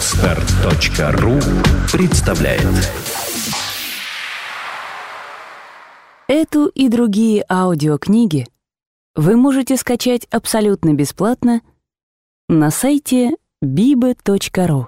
Отстар.ру 0.00 1.38
представляет. 1.92 2.64
Эту 6.26 6.68
и 6.68 6.88
другие 6.88 7.44
аудиокниги 7.50 8.46
вы 9.14 9.36
можете 9.36 9.76
скачать 9.76 10.24
абсолютно 10.30 10.94
бесплатно 10.94 11.60
на 12.48 12.70
сайте 12.70 13.32
bibe.ru 13.62 14.86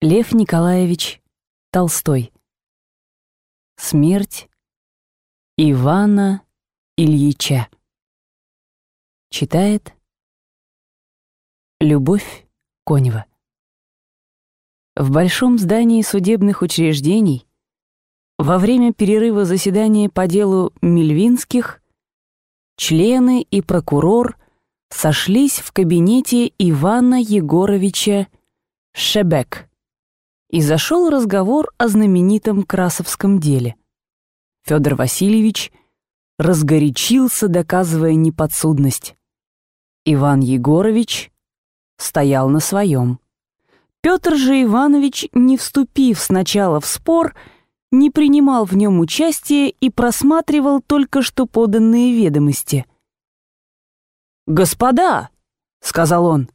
Лев 0.00 0.32
Николаевич 0.32 1.22
Толстой. 1.70 2.32
Смерть 3.76 4.48
Ивана 5.56 6.42
Ильича. 6.96 7.68
Читает 9.30 9.94
Любовь 11.78 12.48
Конева 12.84 13.26
В 14.96 15.10
большом 15.10 15.58
здании 15.58 16.02
судебных 16.02 16.62
учреждений 16.62 17.46
во 18.38 18.58
время 18.58 18.92
перерыва 18.92 19.44
заседания 19.44 20.08
по 20.08 20.28
делу 20.28 20.72
Мельвинских 20.82 21.82
члены 22.76 23.42
и 23.42 23.60
прокурор 23.60 24.36
сошлись 24.90 25.58
в 25.58 25.72
кабинете 25.72 26.52
Ивана 26.58 27.20
Егоровича 27.20 28.28
Шебек, 28.92 29.68
и 30.50 30.60
зашел 30.60 31.10
разговор 31.10 31.72
о 31.78 31.88
знаменитом 31.88 32.62
Красовском 32.62 33.40
деле. 33.40 33.74
Федор 34.62 34.94
Васильевич 34.94 35.72
разгорячился, 36.38 37.48
доказывая 37.48 38.14
неподсудность. 38.14 39.16
Иван 40.04 40.40
Егорович 40.40 41.32
стоял 41.96 42.48
на 42.48 42.60
своем. 42.60 43.18
Петр 44.04 44.36
же 44.36 44.62
Иванович, 44.62 45.30
не 45.32 45.56
вступив 45.56 46.20
сначала 46.20 46.78
в 46.78 46.84
спор, 46.84 47.34
не 47.90 48.10
принимал 48.10 48.66
в 48.66 48.76
нем 48.76 49.00
участия 49.00 49.70
и 49.70 49.88
просматривал 49.88 50.82
только 50.82 51.22
что 51.22 51.46
поданные 51.46 52.12
ведомости. 52.12 52.84
«Господа!»— 54.46 55.30
сказал 55.80 56.26
он. 56.26 56.50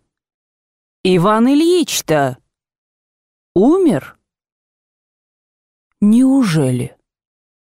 «Иван 1.04 1.48
Ильич-то 1.48 2.38
умер?» 3.56 4.20
«Неужели?» 6.02 6.96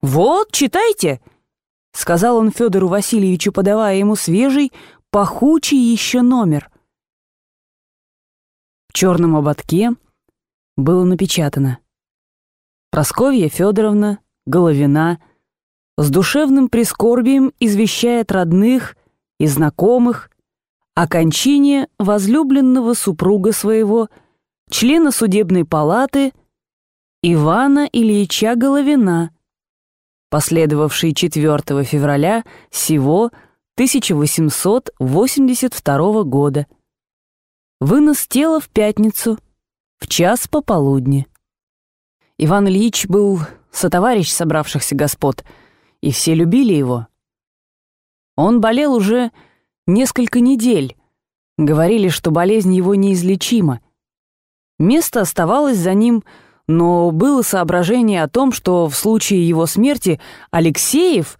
«Вот, 0.01 0.51
читайте!»— 0.51 1.21
сказал 1.93 2.35
он 2.35 2.51
Федору 2.51 2.89
Васильевичу, 2.89 3.53
подавая 3.53 3.95
ему 3.95 4.17
свежий, 4.17 4.73
пахучий 5.09 5.79
еще 5.79 6.21
номер. 6.21 6.68
Черном 8.99 9.37
ободке 9.37 9.91
было 10.75 11.05
напечатано 11.05 11.79
«Просковья 12.91 13.47
Федоровна, 13.47 14.19
Головина, 14.45 15.21
с 15.97 16.09
душевным 16.09 16.67
прискорбием 16.67 17.53
извещает 17.61 18.33
родных 18.33 18.97
и 19.39 19.47
знакомых 19.47 20.29
о 20.95 21.07
кончине 21.07 21.87
возлюбленного 21.97 22.93
супруга 22.93 23.53
своего, 23.53 24.09
члена 24.69 25.11
судебной 25.11 25.63
палаты 25.63 26.33
Ивана 27.23 27.87
Ильича 27.89 28.55
Головина, 28.57 29.33
последовавший 30.29 31.13
4 31.13 31.85
февраля 31.85 32.43
сего 32.69 33.31
1882 33.75 36.23
года. 36.23 36.67
Вынос 37.79 38.27
тела 38.27 38.59
в 38.59 38.67
пятницу, 38.67 39.39
в 39.99 40.07
час 40.09 40.49
пополудни. 40.49 41.27
Иван 42.37 42.67
Ильич 42.67 43.07
был 43.07 43.39
сотоварищ 43.71 44.29
собравшихся 44.31 44.95
господ, 44.95 45.45
и 46.01 46.11
все 46.11 46.33
любили 46.33 46.73
его. 46.73 47.07
Он 48.35 48.59
болел 48.59 48.93
уже 48.93 49.31
несколько 49.87 50.41
недель. 50.41 50.97
Говорили, 51.57 52.09
что 52.09 52.31
болезнь 52.31 52.73
его 52.73 52.95
неизлечима. 52.95 53.79
Место 54.77 55.21
оставалось 55.21 55.77
за 55.77 55.93
ним, 55.93 56.25
но 56.67 57.11
было 57.11 57.43
соображение 57.43 58.23
о 58.23 58.29
том, 58.29 58.51
что 58.51 58.89
в 58.89 58.95
случае 58.95 59.47
его 59.47 59.65
смерти 59.65 60.19
Алексеев 60.51 61.39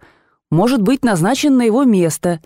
может 0.50 0.80
быть 0.80 1.04
назначен 1.04 1.58
на 1.58 1.62
его 1.62 1.84
место, 1.84 2.40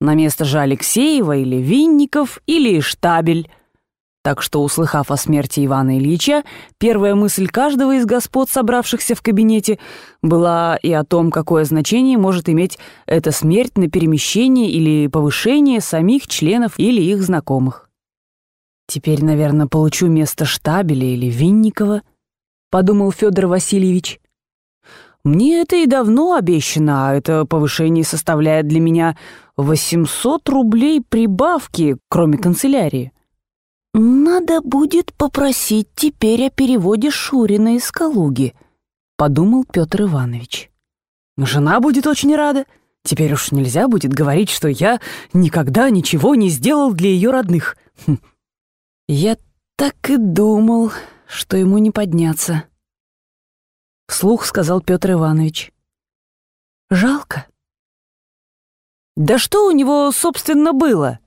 на 0.00 0.14
место 0.14 0.44
же 0.44 0.58
Алексеева 0.58 1.36
или 1.36 1.56
Винников 1.56 2.40
или 2.46 2.80
Штабель. 2.80 3.50
Так 4.22 4.42
что, 4.42 4.62
услыхав 4.62 5.10
о 5.10 5.16
смерти 5.16 5.64
Ивана 5.64 5.98
Ильича, 5.98 6.42
первая 6.76 7.14
мысль 7.14 7.48
каждого 7.48 7.96
из 7.96 8.04
господ, 8.04 8.50
собравшихся 8.50 9.14
в 9.14 9.22
кабинете, 9.22 9.78
была 10.20 10.76
и 10.76 10.92
о 10.92 11.04
том, 11.04 11.30
какое 11.30 11.64
значение 11.64 12.18
может 12.18 12.48
иметь 12.50 12.78
эта 13.06 13.30
смерть 13.30 13.78
на 13.78 13.88
перемещение 13.88 14.70
или 14.70 15.06
повышение 15.06 15.80
самих 15.80 16.26
членов 16.26 16.78
или 16.78 17.00
их 17.00 17.22
знакомых. 17.22 17.88
«Теперь, 18.86 19.24
наверное, 19.24 19.68
получу 19.68 20.08
место 20.08 20.44
Штабеля 20.44 21.06
или 21.06 21.26
Винникова»,— 21.26 22.02
подумал 22.70 23.12
Федор 23.12 23.46
Васильевич. 23.46 24.20
Мне 25.24 25.60
это 25.60 25.76
и 25.76 25.86
давно 25.86 26.34
обещано, 26.34 27.10
а 27.10 27.14
это 27.14 27.44
повышение 27.44 28.04
составляет 28.04 28.68
для 28.68 28.80
меня 28.80 29.16
800 29.56 30.48
рублей 30.48 31.02
прибавки, 31.06 31.98
кроме 32.08 32.38
канцелярии. 32.38 33.12
«Надо 33.92 34.62
будет 34.62 35.12
попросить 35.14 35.88
теперь 35.94 36.46
о 36.46 36.50
переводе 36.50 37.10
Шурина 37.10 37.76
из 37.76 37.90
Калуги»,— 37.90 38.54
подумал 39.16 39.64
Петр 39.70 40.02
Иванович. 40.02 40.70
«Жена 41.36 41.80
будет 41.80 42.06
очень 42.06 42.34
рада. 42.34 42.64
Теперь 43.02 43.32
уж 43.32 43.50
нельзя 43.50 43.88
будет 43.88 44.12
говорить, 44.12 44.50
что 44.50 44.68
я 44.68 45.00
никогда 45.32 45.90
ничего 45.90 46.34
не 46.34 46.48
сделал 46.50 46.92
для 46.92 47.10
ее 47.10 47.30
родных. 47.30 47.76
Хм. 48.06 48.18
Я 49.08 49.36
так 49.76 50.08
и 50.08 50.16
думал, 50.16 50.92
что 51.26 51.58
ему 51.58 51.76
не 51.78 51.90
подняться» 51.90 52.69
вслух 54.10 54.44
сказал 54.44 54.80
Петр 54.80 55.12
Иванович. 55.12 55.72
Жалко. 56.90 57.46
Да 59.16 59.38
что 59.38 59.66
у 59.66 59.70
него, 59.70 60.10
собственно, 60.12 60.72
было? 60.72 61.20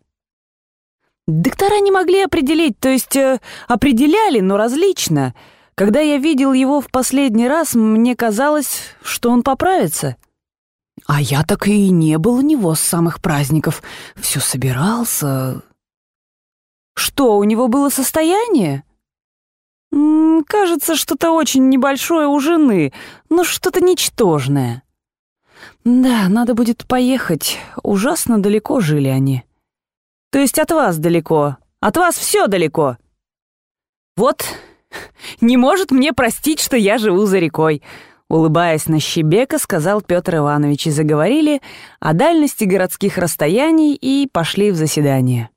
Доктора 1.28 1.80
не 1.80 1.92
могли 1.92 2.22
определить, 2.22 2.80
то 2.80 2.90
есть 2.90 3.16
э, 3.16 3.40
определяли, 3.68 4.42
но 4.42 4.58
различно. 4.58 5.34
Когда 5.76 6.02
я 6.02 6.18
видел 6.18 6.54
его 6.54 6.82
в 6.82 6.92
последний 6.92 7.48
раз, 7.48 7.76
мне 7.76 8.16
казалось, 8.16 8.82
что 9.02 9.32
он 9.32 9.42
поправится. 9.42 10.18
А 11.08 11.22
я 11.22 11.44
так 11.44 11.68
и 11.68 11.90
не 11.90 12.18
был 12.18 12.36
у 12.36 12.42
него 12.42 12.76
с 12.76 12.82
самых 12.82 13.22
праздников. 13.22 13.82
Все 14.16 14.40
собирался. 14.40 15.62
Что, 16.96 17.38
у 17.38 17.44
него 17.44 17.68
было 17.70 17.90
состояние? 17.90 18.84
Кажется, 20.48 20.96
что-то 20.96 21.32
очень 21.32 21.70
небольшое 21.70 22.28
у 22.28 22.40
жены, 22.40 22.94
но 23.30 23.44
что-то 23.44 23.82
ничтожное. 23.82 24.84
Да, 25.84 26.30
надо 26.30 26.54
будет 26.54 26.86
поехать. 26.88 27.58
Ужасно 27.84 28.42
далеко 28.42 28.80
жили 28.80 29.08
они. 29.08 29.44
То 30.32 30.40
есть 30.40 30.60
от 30.60 30.72
вас 30.72 30.98
далеко. 30.98 31.58
От 31.80 31.98
вас 31.98 32.16
все 32.16 32.48
далеко. 32.48 32.98
Вот, 34.16 34.46
не 35.42 35.58
может 35.58 35.92
мне 35.92 36.14
простить, 36.14 36.60
что 36.60 36.78
я 36.78 36.98
живу 36.98 37.26
за 37.26 37.40
рекой. 37.40 37.82
Улыбаясь 38.30 38.88
на 38.88 39.00
щебека, 39.00 39.60
сказал 39.60 40.02
Петр 40.02 40.38
Иванович, 40.38 40.88
и 40.88 40.92
заговорили 40.92 41.62
о 42.00 42.14
дальности 42.14 42.64
городских 42.64 43.18
расстояний 43.18 43.94
и 43.94 44.28
пошли 44.32 44.72
в 44.72 44.76
заседание. 44.76 45.50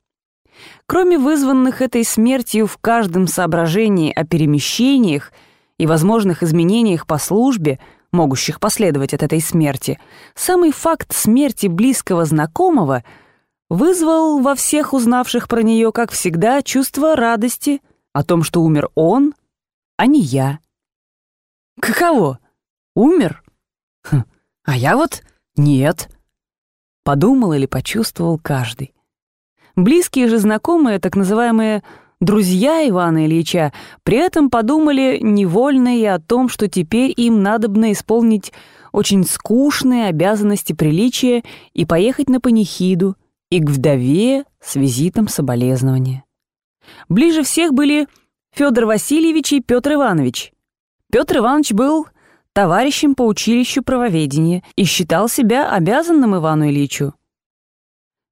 Кроме 0.86 1.18
вызванных 1.18 1.82
этой 1.82 2.04
смертью 2.04 2.68
в 2.68 2.78
каждом 2.78 3.26
соображении 3.26 4.12
о 4.12 4.24
перемещениях 4.24 5.32
и 5.78 5.86
возможных 5.86 6.44
изменениях 6.44 7.06
по 7.06 7.18
службе, 7.18 7.80
могущих 8.12 8.60
последовать 8.60 9.12
от 9.12 9.24
этой 9.24 9.40
смерти, 9.40 9.98
самый 10.36 10.70
факт 10.70 11.12
смерти 11.12 11.66
близкого 11.66 12.24
знакомого 12.24 13.02
вызвал 13.68 14.40
во 14.40 14.54
всех 14.54 14.94
узнавших 14.94 15.48
про 15.48 15.62
нее, 15.62 15.90
как 15.90 16.12
всегда, 16.12 16.62
чувство 16.62 17.16
радости 17.16 17.82
о 18.12 18.22
том, 18.22 18.44
что 18.44 18.62
умер 18.62 18.90
он, 18.94 19.34
а 19.96 20.06
не 20.06 20.20
я. 20.20 20.60
Каково? 21.80 22.38
Умер? 22.94 23.42
Хм, 24.04 24.22
а 24.64 24.76
я 24.76 24.96
вот 24.96 25.24
нет. 25.56 26.08
Подумал 27.02 27.52
или 27.54 27.66
почувствовал 27.66 28.38
каждый. 28.38 28.95
Близкие 29.76 30.28
же 30.28 30.38
знакомые, 30.38 30.98
так 30.98 31.16
называемые 31.16 31.82
друзья 32.18 32.88
Ивана 32.88 33.26
Ильича, 33.26 33.74
при 34.04 34.16
этом 34.16 34.48
подумали 34.48 35.18
невольно 35.20 35.98
и 35.98 36.04
о 36.04 36.18
том, 36.18 36.48
что 36.48 36.66
теперь 36.66 37.12
им 37.14 37.42
надобно 37.42 37.92
исполнить 37.92 38.52
очень 38.92 39.24
скучные 39.24 40.06
обязанности 40.06 40.72
приличия 40.72 41.44
и 41.74 41.84
поехать 41.84 42.30
на 42.30 42.40
панихиду 42.40 43.16
и 43.50 43.60
к 43.60 43.68
вдове 43.68 44.44
с 44.60 44.76
визитом 44.76 45.28
соболезнования. 45.28 46.24
Ближе 47.10 47.42
всех 47.42 47.74
были 47.74 48.08
Федор 48.54 48.86
Васильевич 48.86 49.52
и 49.52 49.60
Петр 49.60 49.94
Иванович. 49.94 50.52
Петр 51.12 51.38
Иванович 51.38 51.72
был 51.72 52.06
товарищем 52.54 53.14
по 53.14 53.26
училищу 53.26 53.82
правоведения 53.82 54.62
и 54.76 54.84
считал 54.84 55.28
себя 55.28 55.70
обязанным 55.70 56.34
Ивану 56.34 56.70
Ильичу. 56.70 57.12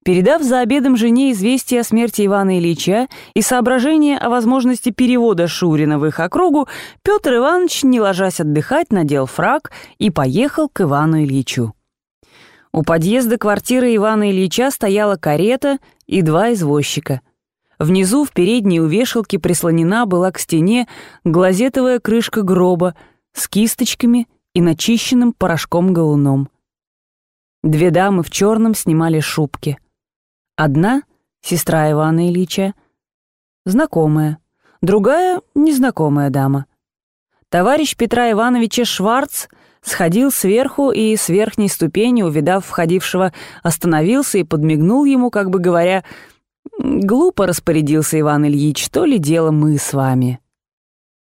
Передав 0.05 0.43
за 0.43 0.61
обедом 0.61 0.99
жене 0.99 1.33
известие 1.33 1.81
о 1.81 1.85
смерти 1.85 2.27
Ивана 2.27 2.59
Ильича 2.59 3.09
и 3.33 3.41
соображение 3.41 4.19
о 4.19 4.29
возможности 4.29 4.91
перевода 4.91 5.49
Шурина 5.49 5.99
в 5.99 6.05
их 6.05 6.21
округу, 6.21 6.69
Петр 7.03 7.37
Иванович, 7.37 7.85
не 7.85 8.01
ложась 8.03 8.39
отдыхать, 8.39 8.93
надел 8.93 9.25
фраг 9.25 9.73
и 9.99 10.11
поехал 10.11 10.69
к 10.69 10.83
Ивану 10.83 11.23
Ильичу. 11.23 11.75
У 12.71 12.83
подъезда 12.83 13.39
квартиры 13.39 13.97
Ивана 13.97 14.31
Ильича 14.31 14.71
стояла 14.71 15.17
карета 15.17 15.79
и 16.07 16.21
два 16.21 16.53
извозчика. 16.53 17.23
Внизу 17.79 18.27
в 18.27 18.33
передней 18.33 18.81
у 18.81 18.87
вешалки 18.87 19.39
прислонена 19.39 20.05
была 20.05 20.33
к 20.33 20.39
стене 20.39 20.87
глазетовая 21.25 21.99
крышка 21.99 22.43
гроба 22.43 22.95
с 23.33 23.49
кисточками 23.49 24.29
и 24.53 24.61
начищенным 24.61 25.33
порошком-галуном. 25.33 26.51
Две 27.63 27.91
дамы 27.91 28.23
в 28.23 28.29
черном 28.29 28.75
снимали 28.75 29.21
шубки— 29.21 29.79
Одна— 30.57 31.03
сестра 31.41 31.91
Ивана 31.91 32.29
Ильича, 32.31 32.75
знакомая, 33.65 34.39
другая— 34.83 35.41
незнакомая 35.57 36.31
дама. 36.31 36.67
Товарищ 37.49 37.97
Петра 37.97 38.31
Ивановича 38.31 38.85
Шварц 38.85 39.49
сходил 39.83 40.31
сверху 40.31 40.93
и 40.93 41.17
с 41.17 41.29
верхней 41.29 41.69
ступени, 41.69 42.23
увидав 42.23 42.67
входившего, 42.67 43.33
остановился 43.65 44.39
и 44.39 44.45
подмигнул 44.45 45.05
ему, 45.05 45.31
как 45.31 45.51
бы 45.51 45.59
говоря, 45.59 46.05
«Глупо 46.79 47.49
распорядился 47.49 48.19
Иван 48.21 48.47
Ильич, 48.47 48.89
то 48.91 49.05
ли 49.05 49.19
дело 49.19 49.51
мы 49.51 49.77
с 49.77 49.93
вами». 49.93 50.41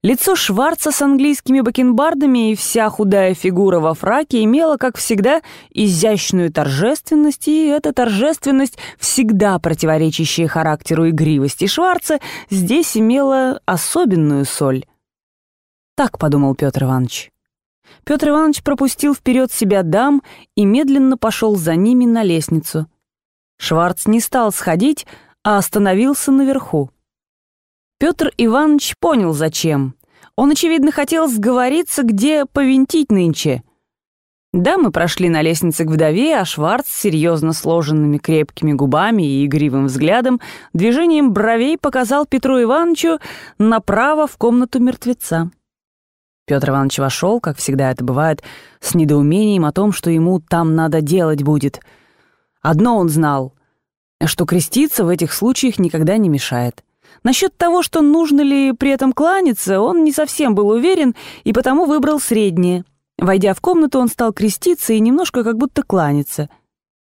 Лицо 0.04 0.34
Шварца 0.34 0.90
с 0.90 1.00
английскими 1.00 1.60
бакенбардами 1.60 2.50
и 2.50 2.54
вся 2.56 2.90
худая 2.90 3.34
фигура 3.34 3.78
во 3.78 3.94
фраке 3.94 4.42
имела, 4.42 4.76
как 4.76 4.96
всегда, 4.96 5.42
изящную 5.70 6.52
торжественность, 6.52 7.46
и 7.46 7.68
эта 7.68 7.92
торжественность, 7.92 8.78
всегда 8.98 9.60
противоречащая 9.60 10.48
характеру 10.48 11.08
игривости 11.08 11.68
Шварца, 11.68 12.18
здесь 12.50 12.96
имела 12.96 13.60
особенную 13.64 14.44
соль. 14.44 14.86
Так 15.94 16.18
подумал 16.18 16.56
Петр 16.56 16.82
Иванович. 16.82 17.30
Петр 18.02 18.30
Иванович 18.30 18.64
пропустил 18.64 19.14
вперед 19.14 19.52
себя 19.52 19.84
дам 19.84 20.20
и 20.56 20.64
медленно 20.64 21.16
пошел 21.16 21.54
за 21.54 21.76
ними 21.76 22.06
на 22.06 22.24
лестницу. 22.24 22.88
Шварц 23.56 24.06
не 24.06 24.18
стал 24.18 24.50
сходить, 24.50 25.06
а 25.44 25.58
остановился 25.58 26.32
наверху. 26.32 26.90
Петр 28.02 28.32
Иванович 28.36 28.96
понял, 28.98 29.32
зачем. 29.32 29.94
Он, 30.34 30.50
очевидно, 30.50 30.90
хотел 30.90 31.28
сговориться, 31.28 32.02
где 32.02 32.46
повинтить 32.46 33.12
нынче. 33.12 33.62
Да, 34.52 34.76
мы 34.76 34.90
прошли 34.90 35.28
на 35.28 35.40
лестнице 35.40 35.84
к 35.84 35.88
вдове, 35.88 36.36
а 36.36 36.44
Шварц 36.44 36.88
с 36.88 37.00
серьезно 37.00 37.52
сложенными 37.52 38.18
крепкими 38.18 38.72
губами 38.72 39.22
и 39.22 39.46
игривым 39.46 39.86
взглядом 39.86 40.40
движением 40.72 41.32
бровей 41.32 41.78
показал 41.78 42.26
Петру 42.26 42.60
Ивановичу 42.60 43.20
направо 43.58 44.26
в 44.26 44.36
комнату 44.36 44.80
мертвеца. 44.80 45.52
Петр 46.44 46.70
Иванович 46.70 46.98
вошел, 46.98 47.38
как 47.38 47.56
всегда 47.58 47.92
это 47.92 48.02
бывает, 48.02 48.42
с 48.80 48.96
недоумением 48.96 49.64
о 49.64 49.70
том, 49.70 49.92
что 49.92 50.10
ему 50.10 50.40
там 50.40 50.74
надо 50.74 51.02
делать 51.02 51.44
будет. 51.44 51.80
Одно 52.62 52.96
он 52.96 53.08
знал, 53.08 53.54
что 54.24 54.44
креститься 54.44 55.04
в 55.04 55.08
этих 55.08 55.32
случаях 55.32 55.78
никогда 55.78 56.16
не 56.16 56.28
мешает. 56.28 56.82
Насчет 57.22 57.56
того, 57.56 57.82
что 57.82 58.00
нужно 58.00 58.40
ли 58.40 58.72
при 58.72 58.90
этом 58.90 59.12
кланяться, 59.12 59.80
он 59.80 60.04
не 60.04 60.12
совсем 60.12 60.54
был 60.54 60.68
уверен 60.68 61.14
и 61.44 61.52
потому 61.52 61.84
выбрал 61.84 62.18
среднее. 62.18 62.84
Войдя 63.18 63.54
в 63.54 63.60
комнату, 63.60 64.00
он 64.00 64.08
стал 64.08 64.32
креститься 64.32 64.92
и 64.92 65.00
немножко 65.00 65.44
как 65.44 65.56
будто 65.56 65.82
кланяться. 65.82 66.48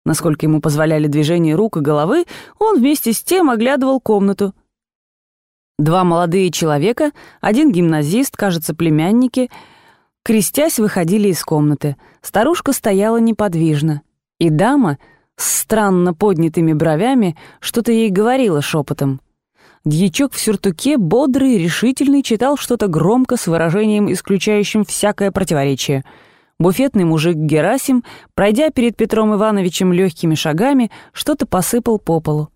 Насколько 0.06 0.46
ему 0.46 0.60
позволяли 0.60 1.08
движения 1.08 1.56
рук 1.56 1.78
и 1.78 1.80
головы, 1.80 2.26
он 2.60 2.80
вместе 2.80 3.14
с 3.14 3.24
тем 3.24 3.50
оглядывал 3.50 4.02
комнату. 4.02 4.54
Два 5.80 6.04
молодые 6.04 6.52
человека, 6.52 7.12
один 7.40 7.72
гимназист, 7.72 8.36
кажется, 8.36 8.76
племянники, 8.76 9.50
крестясь, 10.24 10.78
выходили 10.78 11.30
из 11.30 11.42
комнаты. 11.44 11.96
Старушка 12.22 12.74
стояла 12.74 13.18
неподвижно. 13.18 14.02
И 14.40 14.50
дама 14.50 14.98
с 15.38 15.62
странно 15.62 16.14
поднятыми 16.14 16.74
бровями 16.74 17.38
что-то 17.62 17.94
ей 17.94 18.10
говорила 18.10 18.62
шепотом. 18.62 19.22
Дьячок 19.86 20.32
в 20.32 20.40
сюртуке, 20.40 20.98
бодрый, 20.98 21.58
решительный, 21.58 22.24
читал 22.24 22.56
что-то 22.56 22.88
громко 22.88 23.36
с 23.36 23.48
выражением, 23.48 24.10
исключающим 24.10 24.86
всякое 24.86 25.30
противоречие. 25.30 26.06
Буфетный 26.58 27.04
мужик 27.04 27.36
Герасим, 27.36 28.06
пройдя 28.34 28.70
перед 28.70 28.96
Петром 28.96 29.36
Ивановичем 29.36 29.92
легкими 29.92 30.36
шагами, 30.36 30.90
что-то 31.12 31.46
посыпал 31.46 32.00
по 32.00 32.22
полу. 32.22 32.48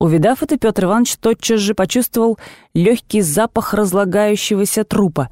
Увидав 0.00 0.42
это, 0.42 0.56
Петр 0.56 0.84
Иванович 0.84 1.16
тотчас 1.16 1.60
же 1.60 1.74
почувствовал 1.74 2.38
легкий 2.72 3.20
запах 3.20 3.74
разлагающегося 3.74 4.84
трупа. 4.84 5.28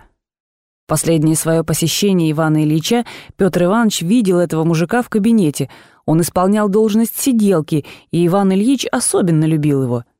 Последнее 0.86 1.34
свое 1.34 1.64
посещение 1.64 2.30
Ивана 2.30 2.62
Ильича 2.62 3.06
Петр 3.38 3.64
Иванович 3.64 4.02
видел 4.02 4.38
этого 4.38 4.64
мужика 4.64 5.00
в 5.00 5.08
кабинете. 5.08 5.70
Он 6.04 6.20
исполнял 6.20 6.68
должность 6.68 7.18
сиделки, 7.18 7.86
и 8.10 8.26
Иван 8.26 8.52
Ильич 8.52 8.84
особенно 8.92 9.46
любил 9.46 9.82
его— 9.82 10.04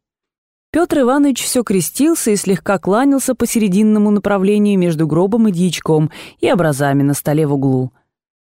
Петр 0.74 1.02
Иванович 1.02 1.44
все 1.44 1.62
крестился 1.62 2.32
и 2.32 2.36
слегка 2.36 2.80
кланялся 2.80 3.36
по 3.36 3.46
серединному 3.46 4.10
направлению 4.10 4.76
между 4.76 5.06
гробом 5.06 5.46
и 5.46 5.52
дьячком 5.52 6.10
и 6.40 6.50
образами 6.52 7.04
на 7.04 7.14
столе 7.14 7.46
в 7.46 7.54
углу. 7.54 7.92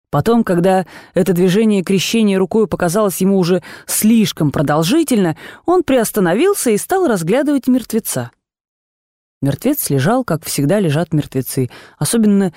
Потом, 0.10 0.44
когда 0.44 0.88
это 1.14 1.34
движение 1.34 1.84
крещения 1.84 2.40
рукой 2.40 2.66
показалось 2.66 3.22
ему 3.22 3.38
уже 3.38 3.62
слишком 3.86 4.50
продолжительно, 4.50 5.38
он 5.68 5.84
приостановился 5.84 6.72
и 6.72 6.78
стал 6.78 7.06
разглядывать 7.06 7.68
мертвеца. 7.68 8.32
Мертвец 9.44 9.92
лежал, 9.92 10.24
как 10.24 10.44
всегда 10.44 10.80
лежат 10.80 11.14
мертвецы, 11.14 11.70
особенно 12.00 12.52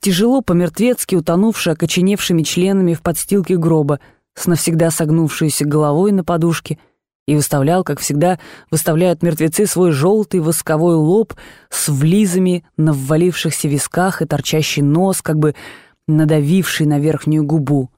тяжело 0.00 0.40
по-мертвецки 0.40 1.16
утонувший 1.16 1.74
окоченевшими 1.74 2.44
членами 2.44 2.94
в 2.94 3.02
подстилке 3.02 3.58
гроба, 3.58 4.00
с 4.32 4.46
навсегда 4.46 4.90
согнувшейся 4.90 5.66
головой 5.66 6.12
на 6.12 6.24
подушке— 6.24 6.78
и 7.28 7.36
выставлял, 7.36 7.84
как 7.84 8.00
всегда, 8.00 8.38
выставляют 8.70 9.22
мертвецы 9.22 9.66
свой 9.66 9.92
желтый 9.92 10.40
восковой 10.40 10.94
лоб 10.94 11.34
с 11.68 11.90
влизами 11.90 12.64
на 12.78 12.94
ввалившихся 12.94 13.68
висках 13.68 14.22
и 14.22 14.24
торчащий 14.24 14.80
нос, 14.80 15.20
как 15.20 15.38
бы 15.38 15.54
надавивший 16.06 16.86
на 16.86 16.98
верхнюю 16.98 17.44
губу. 17.44 17.90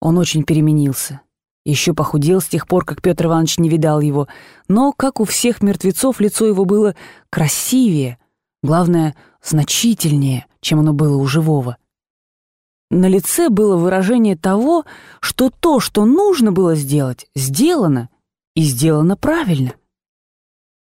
Он 0.00 0.16
очень 0.16 0.42
переменился. 0.42 1.20
Еще 1.66 1.92
похудел 1.92 2.40
с 2.40 2.46
тех 2.46 2.66
пор, 2.66 2.86
как 2.86 3.02
Петр 3.02 3.26
Иванович 3.26 3.58
не 3.58 3.68
видал 3.68 4.00
его, 4.00 4.26
но, 4.68 4.90
как 4.92 5.20
у 5.20 5.26
всех 5.26 5.60
мертвецов, 5.60 6.18
лицо 6.18 6.46
его 6.46 6.64
было 6.64 6.96
красивее, 7.28 8.16
главное, 8.62 9.14
значительнее, 9.44 10.46
чем 10.62 10.80
оно 10.80 10.94
было 10.94 11.18
у 11.18 11.26
живого. 11.26 11.76
На 12.90 13.06
лице 13.06 13.50
было 13.50 13.76
выражение 13.76 14.34
того, 14.34 14.86
что 15.20 15.50
то, 15.50 15.78
что 15.78 16.06
нужно 16.06 16.52
было 16.52 16.74
сделать, 16.74 17.26
сделано— 17.34 18.08
и 18.56 18.62
сделано 18.62 19.16
правильно. 19.16 19.74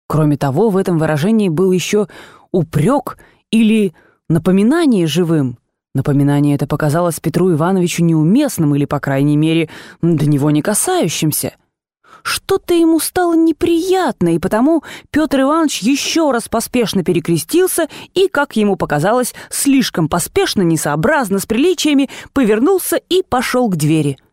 Кроме 0.07 0.37
того, 0.37 0.69
в 0.69 0.77
этом 0.77 0.97
выражении 0.97 1.49
был 1.49 1.73
еще 1.73 2.07
упрек 2.53 3.17
или 3.51 3.93
напоминание 4.29 5.05
живым. 5.07 5.57
Напоминание 5.93 6.55
это 6.55 6.67
показалось 6.67 7.19
Петру 7.19 7.51
Ивановичу 7.51 8.05
неуместным 8.05 8.75
или, 8.75 8.85
по 8.85 8.99
крайней 8.99 9.35
мере, 9.35 9.69
до 10.01 10.25
него 10.25 10.51
не 10.51 10.61
касающимся. 10.61 11.55
Что-то 12.23 12.73
ему 12.73 12.99
стало 12.99 13.35
неприятно, 13.35 14.35
и 14.35 14.39
потому 14.39 14.83
Петр 15.09 15.41
Иванович 15.41 15.81
еще 15.81 16.31
раз 16.31 16.47
поспешно 16.47 17.03
перекрестился 17.03 17.87
и, 18.13 18.27
как 18.27 18.55
ему 18.55 18.75
показалось, 18.75 19.33
слишком 19.49 20.07
поспешно, 20.07 20.61
несообразно 20.61 21.39
с 21.39 21.45
приличиями, 21.45 22.09
повернулся 22.33 22.97
и 22.97 23.23
пошел 23.23 23.69
к 23.69 23.75
двери— 23.75 24.17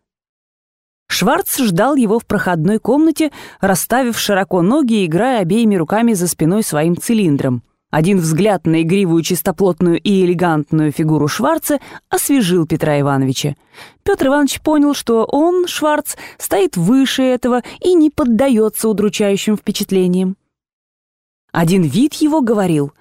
Шварц 1.15 1.61
ждал 1.61 1.95
его 1.95 2.19
в 2.19 2.27
проходной 2.27 2.81
комнате, 2.81 3.31
расставив 3.61 4.19
широко 4.19 4.63
ноги 4.63 4.95
и 4.95 5.07
играя 5.07 5.43
обеими 5.43 5.77
руками 5.77 6.13
за 6.13 6.27
спиной 6.27 6.65
своим 6.65 6.97
цилиндром. 6.97 7.63
Один 7.93 8.19
взгляд 8.19 8.67
на 8.67 8.83
игривую 8.83 9.23
чистоплотную 9.23 10.01
и 10.01 10.25
элегантную 10.25 10.91
фигуру 10.91 11.29
Шварца 11.29 11.79
освежил 12.09 12.67
Петра 12.67 12.99
Ивановича. 12.99 13.55
Петр 14.03 14.27
Иванович 14.27 14.61
понял, 14.61 14.93
что 14.93 15.25
он, 15.25 15.69
Шварц, 15.69 16.17
стоит 16.37 16.77
выше 16.77 17.23
этого 17.23 17.63
и 17.79 17.95
не 17.95 18.11
поддается 18.11 18.89
удручающим 18.89 19.57
впечатлениям. 19.57 20.37
Один 21.53 21.83
вид 21.83 22.15
его 22.15 22.41
говорил 22.41 22.93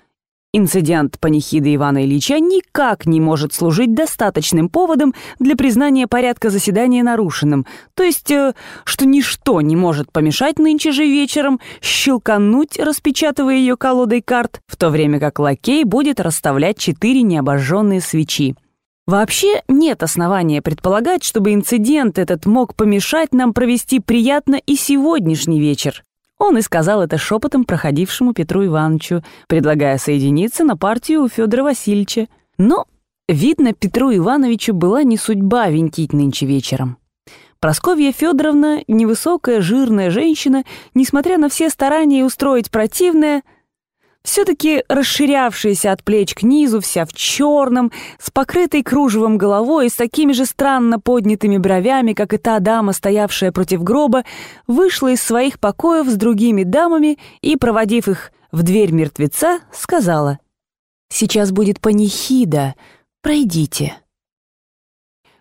Инцидент 0.56 1.18
панихиды 1.20 1.74
Ивана 1.74 2.06
Ильича 2.06 2.40
никак 2.40 3.08
не 3.08 3.20
может 3.20 3.54
служить 3.54 3.96
достаточным 3.96 4.70
поводом 4.70 5.16
для 5.40 5.56
признания 5.56 6.06
порядка 6.06 6.52
заседания 6.52 7.02
нарушенным, 7.02 7.66
то 7.96 8.04
есть, 8.04 8.30
э, 8.30 8.54
что 8.84 9.08
ничто 9.08 9.62
не 9.62 9.76
может 9.76 10.12
помешать 10.12 10.60
нынче 10.60 10.92
же 10.92 11.06
вечером 11.06 11.60
щелкануть, 11.82 12.78
распечатывая 12.78 13.56
ее 13.56 13.78
колодой 13.78 14.22
карт, 14.22 14.62
в 14.68 14.78
то 14.78 14.92
время 14.92 15.20
как 15.20 15.40
лакей 15.40 15.86
будет 15.86 16.20
расставлять 16.20 16.78
четыре 16.78 17.24
необожженные 17.24 18.00
свечи. 18.00 18.56
Вообще 19.08 19.64
нет 19.68 20.04
основания 20.04 20.62
предполагать, 20.62 21.24
чтобы 21.24 21.56
инцидент 21.56 22.20
этот 22.20 22.46
мог 22.46 22.76
помешать 22.76 23.34
нам 23.34 23.56
провести 23.56 24.00
приятно 24.00 24.62
и 24.64 24.76
сегодняшний 24.76 25.60
вечер. 25.60 26.04
Он 26.44 26.58
и 26.58 26.62
сказал 26.62 27.02
это 27.02 27.18
шепотом 27.18 27.64
проходившему 27.64 28.34
Петру 28.34 28.66
Ивановичу, 28.66 29.24
предлагая 29.48 29.98
соединиться 29.98 30.66
на 30.66 30.76
партию 30.76 31.24
у 31.24 31.30
Федора 31.30 31.64
Васильевича. 31.64 32.28
Но, 32.58 32.84
видно, 33.30 33.72
Петру 33.72 34.14
Ивановичу 34.14 34.74
была 34.74 35.04
не 35.04 35.16
судьба 35.16 35.70
винтить 35.70 36.12
нынче 36.12 36.46
вечером. 36.46 36.98
Просковья 37.62 38.12
Федоровна, 38.12 38.84
невысокая, 38.90 39.62
жирная 39.62 40.10
женщина, 40.10 40.66
несмотря 40.94 41.38
на 41.38 41.48
все 41.48 41.70
старания 41.70 42.26
устроить 42.26 42.70
противное, 42.70 43.44
все-таки 44.24 44.84
расширявшаяся 44.88 45.92
от 45.92 46.04
плеч 46.04 46.34
к 46.34 46.44
низу, 46.44 46.80
вся 46.80 47.06
в 47.06 47.14
черном, 47.14 47.92
с 48.20 48.32
покрытой 48.32 48.82
кружевом 48.82 49.38
головой 49.38 49.88
и 49.88 49.90
с 49.90 49.96
такими 49.96 50.32
же 50.32 50.46
странно 50.46 51.00
поднятыми 51.00 51.58
бровями, 51.58 52.14
как 52.14 52.34
и 52.34 52.38
та 52.38 52.60
дама, 52.60 52.94
стоявшая 52.94 53.52
против 53.52 53.84
гроба, 53.84 54.24
вышла 54.66 55.10
из 55.10 55.22
своих 55.22 55.60
покоев 55.60 56.08
с 56.08 56.16
другими 56.16 56.64
дамами 56.64 57.20
и, 57.42 57.58
проводив 57.58 58.08
их 58.08 58.32
в 58.52 58.64
дверь 58.64 58.92
мертвеца, 58.92 59.60
сказала 59.74 60.40
«Сейчас 61.10 61.52
будет 61.52 61.82
панихида, 61.82 62.76
пройдите». 63.22 63.98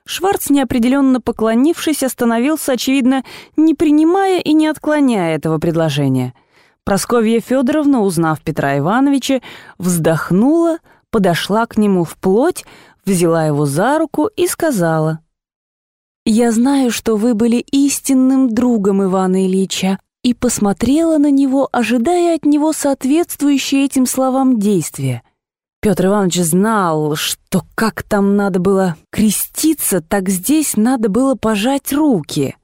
Шварц, 0.04 0.50
неопределенно 0.50 1.20
поклонившись, 1.20 2.02
остановился, 2.02 2.72
очевидно, 2.72 3.22
не 3.56 3.74
принимая 3.74 4.40
и 4.40 4.52
не 4.52 4.66
отклоняя 4.66 5.36
этого 5.36 5.58
предложения— 5.58 6.34
Просковья 6.84 7.40
Федоровна, 7.40 8.00
узнав 8.00 8.40
Петра 8.40 8.78
Ивановича, 8.78 9.40
вздохнула, 9.78 10.78
подошла 11.10 11.66
к 11.66 11.76
нему 11.76 12.04
вплоть, 12.04 12.64
взяла 13.04 13.46
его 13.46 13.66
за 13.66 13.98
руку 13.98 14.26
и 14.26 14.46
сказала. 14.46 15.20
«Я 16.24 16.52
знаю, 16.52 16.90
что 16.90 17.16
вы 17.16 17.34
были 17.34 17.56
истинным 17.56 18.54
другом 18.54 19.02
Ивана 19.02 19.46
Ильича, 19.46 19.98
и 20.22 20.34
посмотрела 20.34 21.18
на 21.18 21.30
него, 21.30 21.68
ожидая 21.72 22.36
от 22.36 22.44
него 22.44 22.72
соответствующие 22.72 23.84
этим 23.84 24.06
словам 24.06 24.58
действия. 24.58 25.22
Петр 25.80 26.06
Иванович 26.06 26.42
знал, 26.42 27.16
что 27.16 27.64
как 27.74 28.04
там 28.04 28.36
надо 28.36 28.60
было 28.60 28.96
креститься, 29.10 30.00
так 30.00 30.28
здесь 30.28 30.76
надо 30.76 31.08
было 31.08 31.34
пожать 31.34 31.92
руки, 31.92 32.56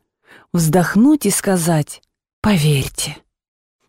вздохнуть 0.52 1.26
и 1.26 1.30
сказать 1.30 2.00
«Поверьте». 2.40 3.16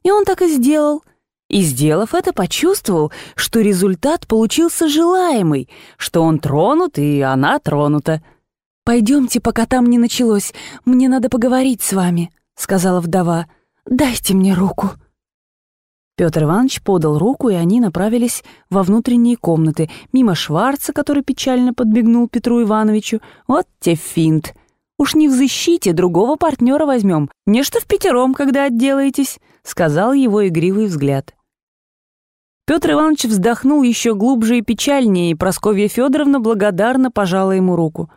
И 0.04 0.12
он 0.12 0.26
так 0.26 0.42
и 0.42 0.48
сделал. 0.48 1.04
И, 1.50 1.62
сделав 1.62 2.14
это, 2.14 2.32
почувствовал, 2.32 3.12
что 3.36 3.60
результат 3.62 4.28
получился 4.28 4.88
желаемый, 4.88 5.68
что 5.98 6.22
он 6.22 6.40
тронут, 6.40 6.98
и 6.98 7.22
она 7.22 7.58
тронута. 7.60 8.22
«Пойдемте, 8.86 9.40
пока 9.40 9.66
там 9.66 9.86
не 9.88 9.98
началось. 9.98 10.54
Мне 10.86 11.10
надо 11.10 11.30
поговорить 11.30 11.82
с 11.82 11.94
вами»,— 11.94 12.32
сказала 12.56 13.02
вдова. 13.02 13.48
«Дайте 13.86 14.34
мне 14.34 14.54
руку». 14.54 14.92
Петр 16.16 16.44
Иванович 16.44 16.82
подал 16.84 17.18
руку, 17.18 17.50
и 17.50 17.56
они 17.56 17.80
направились 17.80 18.44
во 18.70 18.84
внутренние 18.84 19.38
комнаты, 19.38 19.90
мимо 20.12 20.36
Шварца, 20.36 20.92
который 20.92 21.24
печально 21.24 21.74
подбегнул 21.74 22.28
Петру 22.28 22.62
Ивановичу. 22.62 23.22
Вот 23.48 23.68
те 23.80 23.96
финт. 23.96 24.54
Уж 24.98 25.16
не 25.16 25.30
в 25.30 25.32
защите, 25.32 25.94
другого 25.94 26.36
партнера 26.36 26.86
возьмем. 26.86 27.30
Не 27.46 27.64
что 27.64 27.80
в 27.80 27.86
пятером, 27.86 28.34
когда 28.34 28.66
отделаетесь»,— 28.66 29.40
сказал 29.64 30.14
его 30.14 30.48
игривый 30.48 30.86
взгляд. 30.86 31.36
Петр 32.66 32.92
Иванович 32.92 33.26
вздохнул 33.26 33.82
еще 33.82 34.14
глубже 34.14 34.60
и 34.60 34.62
печальнее, 34.62 35.32
и 35.32 35.36
Просковья 35.36 35.88
Федоровна 35.88 36.40
благодарно 36.40 37.10
пожала 37.10 37.52
ему 37.52 37.76
руку. 37.76 38.12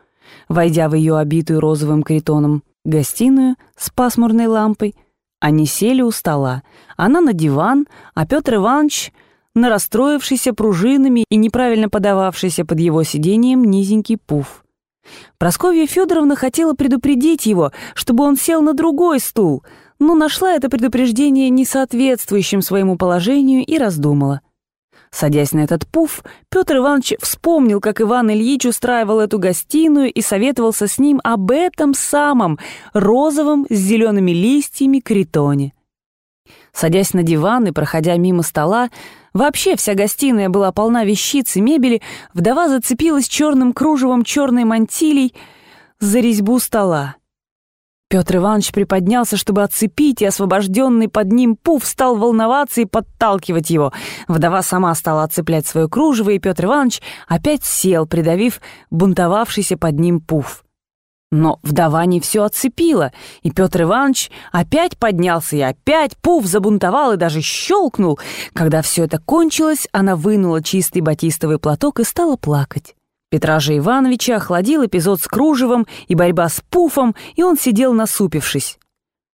Войдя 0.49 0.89
в 0.89 0.95
ее 0.95 1.17
обитую 1.17 1.61
розовым 1.61 2.03
критоном 2.03 2.63
гостиную 2.85 3.57
с 3.77 3.91
пасмурной 3.91 4.47
лампой, 4.47 4.95
они 5.41 5.67
сели 5.67 6.03
у 6.03 6.11
стола. 6.11 6.63
Она 6.97 7.21
на 7.21 7.33
диван, 7.33 7.87
а 8.15 8.27
Петр 8.27 8.57
Иванович 8.57 9.13
на 9.55 9.69
расстроившийся 9.69 10.53
пружинами 10.53 11.25
и 11.29 11.37
неправильно 11.37 11.89
подававшийся 11.89 12.65
под 12.65 12.81
его 12.81 13.03
сиденьем 13.03 13.65
низенький 13.65 14.19
пуф. 14.19 14.65
Просковья 15.39 15.87
Федоровна 15.87 16.37
хотела 16.37 16.75
предупредить 16.75 17.47
его, 17.47 17.73
чтобы 17.95 18.25
он 18.25 18.37
сел 18.37 18.63
на 18.63 18.73
другой 18.73 19.19
стул, 19.19 19.65
но 19.99 20.15
нашла 20.15 20.53
это 20.53 20.69
предупреждение 20.69 21.51
несоответствующим 21.51 22.63
своему 22.63 22.97
положению 22.97 23.65
и 23.65 23.79
раздумала. 23.79 24.41
Садясь 25.11 25.53
на 25.53 25.61
этот 25.61 25.87
пуф, 25.87 26.25
Петр 26.49 26.79
Иванович 26.79 27.15
вспомнил, 27.21 27.81
как 27.81 28.01
Иван 28.01 28.31
Ильич 28.31 28.65
устраивал 28.65 29.21
эту 29.21 29.39
гостиную 29.39 30.11
и 30.11 30.23
советовался 30.23 30.87
с 30.87 30.99
ним 30.99 31.21
об 31.23 31.51
этом 31.51 31.93
самом 31.93 32.59
розовом 32.95 33.67
с 33.69 33.75
зелеными 33.75 34.31
листьями 34.31 35.01
критоне. 35.01 35.75
Садясь 36.73 37.13
на 37.13 37.23
диван 37.23 37.67
и 37.67 37.73
проходя 37.73 38.17
мимо 38.17 38.43
стола, 38.43 38.89
вообще 39.35 39.77
вся 39.77 39.93
гостиная 39.95 40.49
была 40.49 40.73
полна 40.73 41.05
вещиц 41.05 41.57
и 41.57 41.61
мебели, 41.61 42.01
вдова 42.33 42.69
зацепилась 42.71 43.29
черным 43.29 43.75
кружевом 43.75 44.25
черной 44.25 44.65
мантилей 44.65 45.35
за 46.01 46.21
резьбу 46.21 46.59
стола. 46.59 47.17
Петр 48.13 48.37
Иванович 48.37 48.73
приподнялся, 48.73 49.39
чтобы 49.39 49.63
отцепить, 49.63 50.21
и 50.21 50.27
освобожденный 50.27 51.09
под 51.09 51.33
ним 51.33 51.57
пуф 51.57 51.87
стал 51.87 52.15
волноваться 52.15 52.83
и 52.83 52.85
подталкивать 52.85 53.71
его. 53.71 53.91
Вдова 54.29 54.61
сама 54.61 54.95
стала 54.95 55.23
отцеплять 55.23 55.67
свое 55.67 55.89
кружево, 55.89 56.29
и 56.29 56.39
Петр 56.39 56.67
Иванович 56.67 57.01
опять 57.27 57.65
сел, 57.65 58.07
придавив 58.07 58.61
бунтовавшийся 58.91 59.79
под 59.79 59.99
ним 59.99 60.21
пуф. 60.21 60.63
Но 61.31 61.59
вдова 61.63 62.05
не 62.05 62.21
все 62.21 62.43
отцепила, 62.43 63.13
и 63.43 63.51
Петр 63.51 63.85
Иванович 63.85 64.31
опять 64.53 64.99
поднялся 64.99 65.57
и 65.57 65.63
опять 65.63 66.19
пуф 66.19 66.45
забунтовал 66.45 67.15
и 67.15 67.17
даже 67.17 67.41
щелкнул. 67.41 68.21
Когда 68.53 68.83
все 68.83 69.05
это 69.05 69.21
кончилось, 69.21 69.89
она 69.91 70.17
вынула 70.17 70.63
чистый 70.63 71.01
батистовый 71.01 71.59
платок 71.59 71.99
и 71.99 72.05
стала 72.05 72.37
плакать. 72.37 72.95
Петра 73.33 73.61
же 73.61 73.79
Ивановича 73.79 74.37
охладил 74.37 74.85
эпизод 74.85 75.23
с 75.23 75.27
кружевом 75.27 75.87
и 76.07 76.15
борьба 76.15 76.51
с 76.51 76.63
пуфом, 76.69 77.15
и 77.35 77.43
он 77.43 77.57
сидел 77.57 77.95
насупившись. 77.95 78.79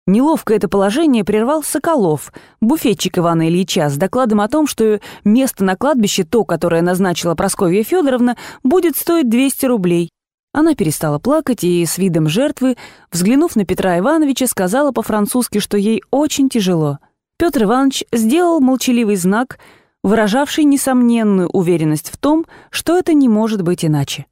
Неловко 0.06 0.54
это 0.54 0.70
положение 0.70 1.24
прервал 1.24 1.64
Соколов, 1.64 2.32
буфетчик 2.62 3.18
Ивана 3.18 3.50
Ильича, 3.50 3.90
с 3.90 3.98
докладом 3.98 4.42
о 4.42 4.50
том, 4.50 4.68
что 4.68 5.00
место 5.24 5.64
на 5.64 5.76
кладбище, 5.76 6.26
то, 6.26 6.46
которое 6.46 6.84
назначила 6.84 7.34
Прасковья 7.34 7.84
Федоровна, 7.84 8.38
будет 8.62 8.96
стоить 8.96 9.30
200 9.30 9.66
рублей. 9.66 10.12
Она 10.54 10.76
перестала 10.76 11.18
плакать 11.18 11.64
и 11.64 11.84
с 11.84 11.98
видом 11.98 12.30
жертвы, 12.30 12.78
взглянув 13.12 13.56
на 13.56 13.66
Петра 13.66 13.98
Ивановича, 13.98 14.46
сказала 14.46 14.92
по-французски, 14.92 15.58
что 15.58 15.76
ей 15.76 16.04
очень 16.12 16.50
тяжело. 16.50 17.00
Петр 17.40 17.64
Иванович 17.64 18.04
сделал 18.12 18.60
молчаливый 18.62 19.16
знак, 19.16 19.58
выражавший 20.04 20.64
несомненную 20.64 21.50
уверенность 21.50 22.10
в 22.12 22.18
том, 22.18 22.46
что 22.70 22.98
это 22.98 23.14
не 23.14 23.28
может 23.30 23.62
быть 23.62 23.86
иначе. 23.86 24.26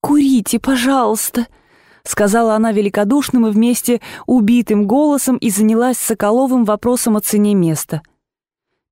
«Курите, 0.00 0.58
пожалуйста»,— 0.58 1.46
сказала 2.04 2.54
она 2.54 2.72
великодушным 2.72 3.46
и 3.46 3.50
вместе 3.50 4.00
убитым 4.26 4.86
голосом 4.86 5.36
и 5.36 5.50
занялась 5.50 5.98
Соколовым 5.98 6.64
вопросом 6.64 7.16
о 7.16 7.20
цене 7.20 7.54
места— 7.54 8.02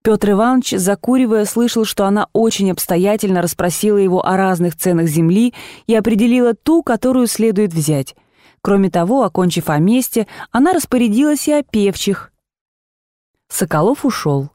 Петр 0.02 0.32
Иванович, 0.32 0.70
закуривая, 0.78 1.44
слышал, 1.44 1.84
что 1.84 2.06
она 2.06 2.26
очень 2.32 2.72
обстоятельно 2.72 3.40
расспросила 3.40 3.98
его 3.98 4.26
о 4.26 4.36
разных 4.36 4.76
ценах 4.76 5.06
земли 5.06 5.54
и 5.86 5.94
определила 5.94 6.54
ту, 6.54 6.82
которую 6.82 7.28
следует 7.28 7.72
взять. 7.72 8.16
Кроме 8.62 8.90
того, 8.90 9.22
окончив 9.22 9.70
о 9.70 9.78
месте, 9.78 10.26
она 10.50 10.72
распорядилась 10.72 11.46
и 11.46 11.52
о 11.52 11.62
певчих. 11.62 12.32
Соколов 13.48 14.04
ушел. 14.04 14.50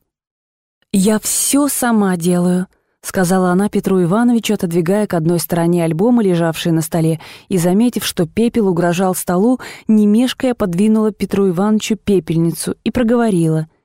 «Я 0.91 1.19
все 1.19 1.67
сама 1.67 2.17
делаю»,— 2.17 2.67
сказала 3.01 3.51
она 3.51 3.69
Петру 3.69 4.01
Ивановичу, 4.03 4.53
отодвигая 4.53 5.07
к 5.07 5.13
одной 5.13 5.39
стороне 5.39 5.83
альбомы, 5.83 6.23
лежавшие 6.23 6.73
на 6.73 6.81
столе, 6.81 7.19
и, 7.49 7.57
заметив, 7.57 8.05
что 8.05 8.25
пепел 8.25 8.67
угрожал 8.67 9.15
столу, 9.15 9.59
не 9.87 10.07
мешкая 10.07 10.53
подвинула 10.53 11.11
Петру 11.11 11.49
Ивановичу 11.49 11.97
пепельницу 11.97 12.75
и 12.83 12.91
проговорила— 12.91 13.67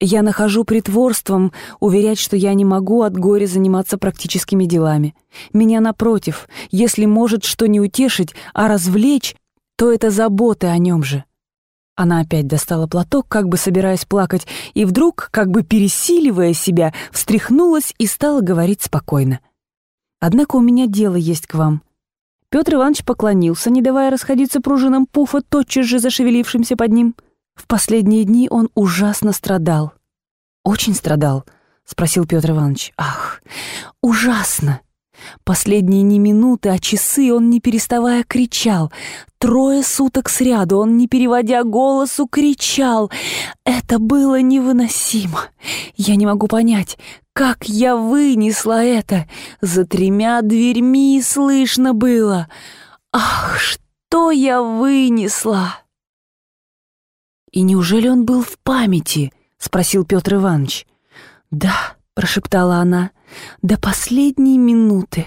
я 0.00 0.22
нахожу 0.22 0.62
притворством 0.62 1.52
уверять, 1.80 2.20
что 2.20 2.36
я 2.36 2.54
не 2.54 2.64
могу 2.64 3.02
от 3.02 3.16
горя 3.16 3.46
заниматься 3.46 3.98
практическими 3.98 4.64
делами. 4.64 5.16
Меня, 5.52 5.80
напротив, 5.80 6.48
если 6.70 7.04
может 7.04 7.42
что 7.42 7.66
не 7.66 7.80
утешить, 7.80 8.32
а 8.54 8.68
развлечь, 8.68 9.34
то 9.76 9.92
это 9.92 10.10
заботы 10.10 10.68
о 10.68 10.78
нем 10.78 11.02
же. 11.02 11.24
Она 11.98 12.20
опять 12.20 12.46
достала 12.46 12.86
платок, 12.86 13.26
как 13.26 13.48
бы 13.48 13.56
собираясь 13.56 14.04
плакать, 14.04 14.46
и 14.72 14.84
вдруг, 14.84 15.30
как 15.32 15.50
бы 15.50 15.64
пересиливая 15.64 16.52
себя, 16.52 16.94
встряхнулась 17.10 17.92
и 17.98 18.06
стала 18.06 18.40
говорить 18.40 18.82
спокойно. 18.82 19.40
«Однако 20.20 20.54
у 20.54 20.60
меня 20.60 20.86
дело 20.86 21.16
есть 21.16 21.48
к 21.48 21.54
вам». 21.54 21.82
Петр 22.50 22.74
Иванович 22.74 23.04
поклонился, 23.04 23.68
не 23.70 23.82
давая 23.82 24.12
расходиться 24.12 24.60
пружинам 24.60 25.06
пуфа, 25.06 25.42
тотчас 25.42 25.86
же 25.86 25.98
зашевелившимся 25.98 26.76
под 26.76 26.92
ним. 26.92 27.16
В 27.56 27.66
последние 27.66 28.22
дни 28.22 28.46
он 28.48 28.68
ужасно 28.76 29.32
страдал. 29.32 29.92
«Очень 30.62 30.94
страдал?»— 30.94 31.46
спросил 31.84 32.26
Петр 32.28 32.52
Иванович. 32.52 32.92
«Ах, 32.96 33.42
ужасно!» 34.02 34.82
Последние 35.44 36.02
не 36.02 36.18
минуты, 36.18 36.68
а 36.68 36.78
часы 36.78 37.32
он, 37.32 37.50
не 37.50 37.60
переставая, 37.60 38.24
кричал. 38.24 38.92
Трое 39.38 39.82
суток 39.82 40.28
сряду 40.28 40.78
он, 40.78 40.96
не 40.96 41.08
переводя 41.08 41.64
голосу, 41.64 42.26
кричал. 42.26 43.10
Это 43.64 43.98
было 43.98 44.40
невыносимо. 44.40 45.46
Я 45.96 46.16
не 46.16 46.26
могу 46.26 46.48
понять, 46.48 46.98
как 47.32 47.68
я 47.68 47.96
вынесла 47.96 48.84
это. 48.84 49.28
За 49.60 49.84
тремя 49.86 50.42
дверьми 50.42 51.20
слышно 51.22 51.94
было. 51.94 52.48
Ах, 53.12 53.58
что 53.58 54.30
я 54.30 54.62
вынесла! 54.62 55.76
«И 57.50 57.62
неужели 57.62 58.08
он 58.08 58.26
был 58.26 58.42
в 58.42 58.58
памяти?»— 58.58 59.32
спросил 59.58 60.04
Петр 60.04 60.34
Иванович. 60.34 60.86
«Да»,— 61.50 61.96
прошептала 62.14 62.76
она,— 62.76 63.10
«до 63.62 63.78
последней 63.78 64.58
минуты». 64.58 65.26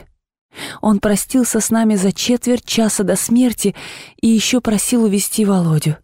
Он 0.82 1.00
простился 1.00 1.60
с 1.60 1.70
нами 1.70 1.96
за 1.96 2.12
четверть 2.12 2.66
часа 2.66 3.04
до 3.04 3.16
смерти 3.16 3.76
и 4.22 4.28
еще 4.28 4.62
просил 4.62 5.06
увести 5.06 5.46
Володю. 5.46 5.98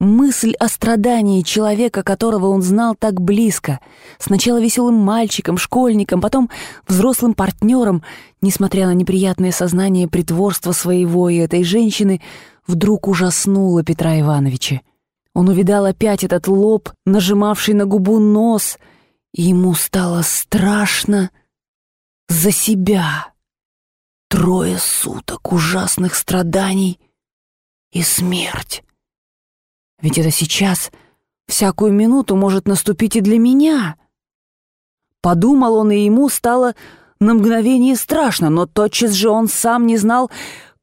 Мысль 0.00 0.52
о 0.60 0.68
страдании 0.68 1.42
человека, 1.42 2.04
которого 2.04 2.46
он 2.46 2.62
знал 2.62 2.94
так 2.96 3.20
близко, 3.20 3.80
сначала 4.20 4.60
веселым 4.60 4.94
мальчиком, 4.94 5.58
школьником, 5.58 6.20
потом 6.20 6.50
взрослым 6.86 7.34
партнером, 7.34 8.04
несмотря 8.40 8.86
на 8.86 8.94
неприятное 8.94 9.50
сознание 9.50 10.06
притворства 10.06 10.70
своего 10.70 11.28
и 11.28 11.38
этой 11.38 11.64
женщины, 11.64 12.20
вдруг 12.64 13.08
ужаснула 13.08 13.82
Петра 13.82 14.20
Ивановича. 14.20 14.82
Он 15.34 15.48
увидал 15.48 15.84
опять 15.84 16.22
этот 16.22 16.46
лоб, 16.46 16.90
нажимавший 17.04 17.74
на 17.74 17.84
губу 17.84 18.20
нос, 18.20 18.78
ему 19.32 19.74
стало 19.74 20.22
страшно 20.22 21.30
за 22.28 22.50
себя. 22.50 23.32
Трое 24.28 24.78
суток 24.78 25.52
ужасных 25.52 26.14
страданий 26.14 27.00
и 27.92 28.02
смерть. 28.02 28.84
Ведь 30.00 30.18
это 30.18 30.30
сейчас, 30.30 30.90
всякую 31.46 31.92
минуту 31.92 32.36
может 32.36 32.68
наступить 32.68 33.16
и 33.16 33.20
для 33.20 33.38
меня. 33.38 33.96
Подумал 35.22 35.76
он, 35.76 35.90
и 35.90 36.04
ему 36.04 36.28
стало 36.28 36.74
на 37.20 37.34
мгновение 37.34 37.96
страшно, 37.96 38.50
но 38.50 38.66
тотчас 38.66 39.12
же 39.12 39.30
он 39.30 39.48
сам 39.48 39.86
не 39.86 39.96
знал, 39.96 40.30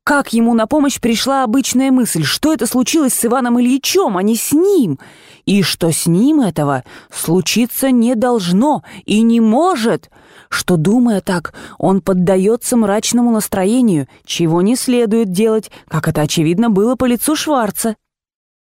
как 0.06 0.34
ему 0.34 0.54
на 0.54 0.68
помощь 0.68 1.02
пришла 1.02 1.44
обычная 1.44 1.92
мысль, 1.92 2.24
что 2.24 2.54
это 2.54 2.68
случилось 2.68 3.14
с 3.14 3.26
Иваном 3.26 3.60
Ильичем, 3.60 4.16
а 4.18 4.24
не 4.24 4.36
с 4.38 4.54
ним, 4.54 5.00
и 5.46 5.64
что 5.64 5.92
с 5.92 6.06
ним 6.06 6.42
этого 6.42 6.84
случиться 7.12 7.90
не 7.90 8.16
должно 8.16 8.84
и 9.06 9.22
не 9.22 9.42
может— 9.42 10.10
что, 10.50 10.78
думая 10.78 11.22
так, 11.22 11.54
он 11.78 12.02
поддается 12.02 12.78
мрачному 12.78 13.32
настроению, 13.32 14.08
чего 14.26 14.62
не 14.62 14.76
следует 14.76 15.32
делать, 15.32 15.72
как 15.88 16.08
это 16.08 16.22
очевидно 16.22 16.70
было 16.70 16.96
по 16.96 17.06
лицу 17.06 17.36
Шварца. 17.36 17.96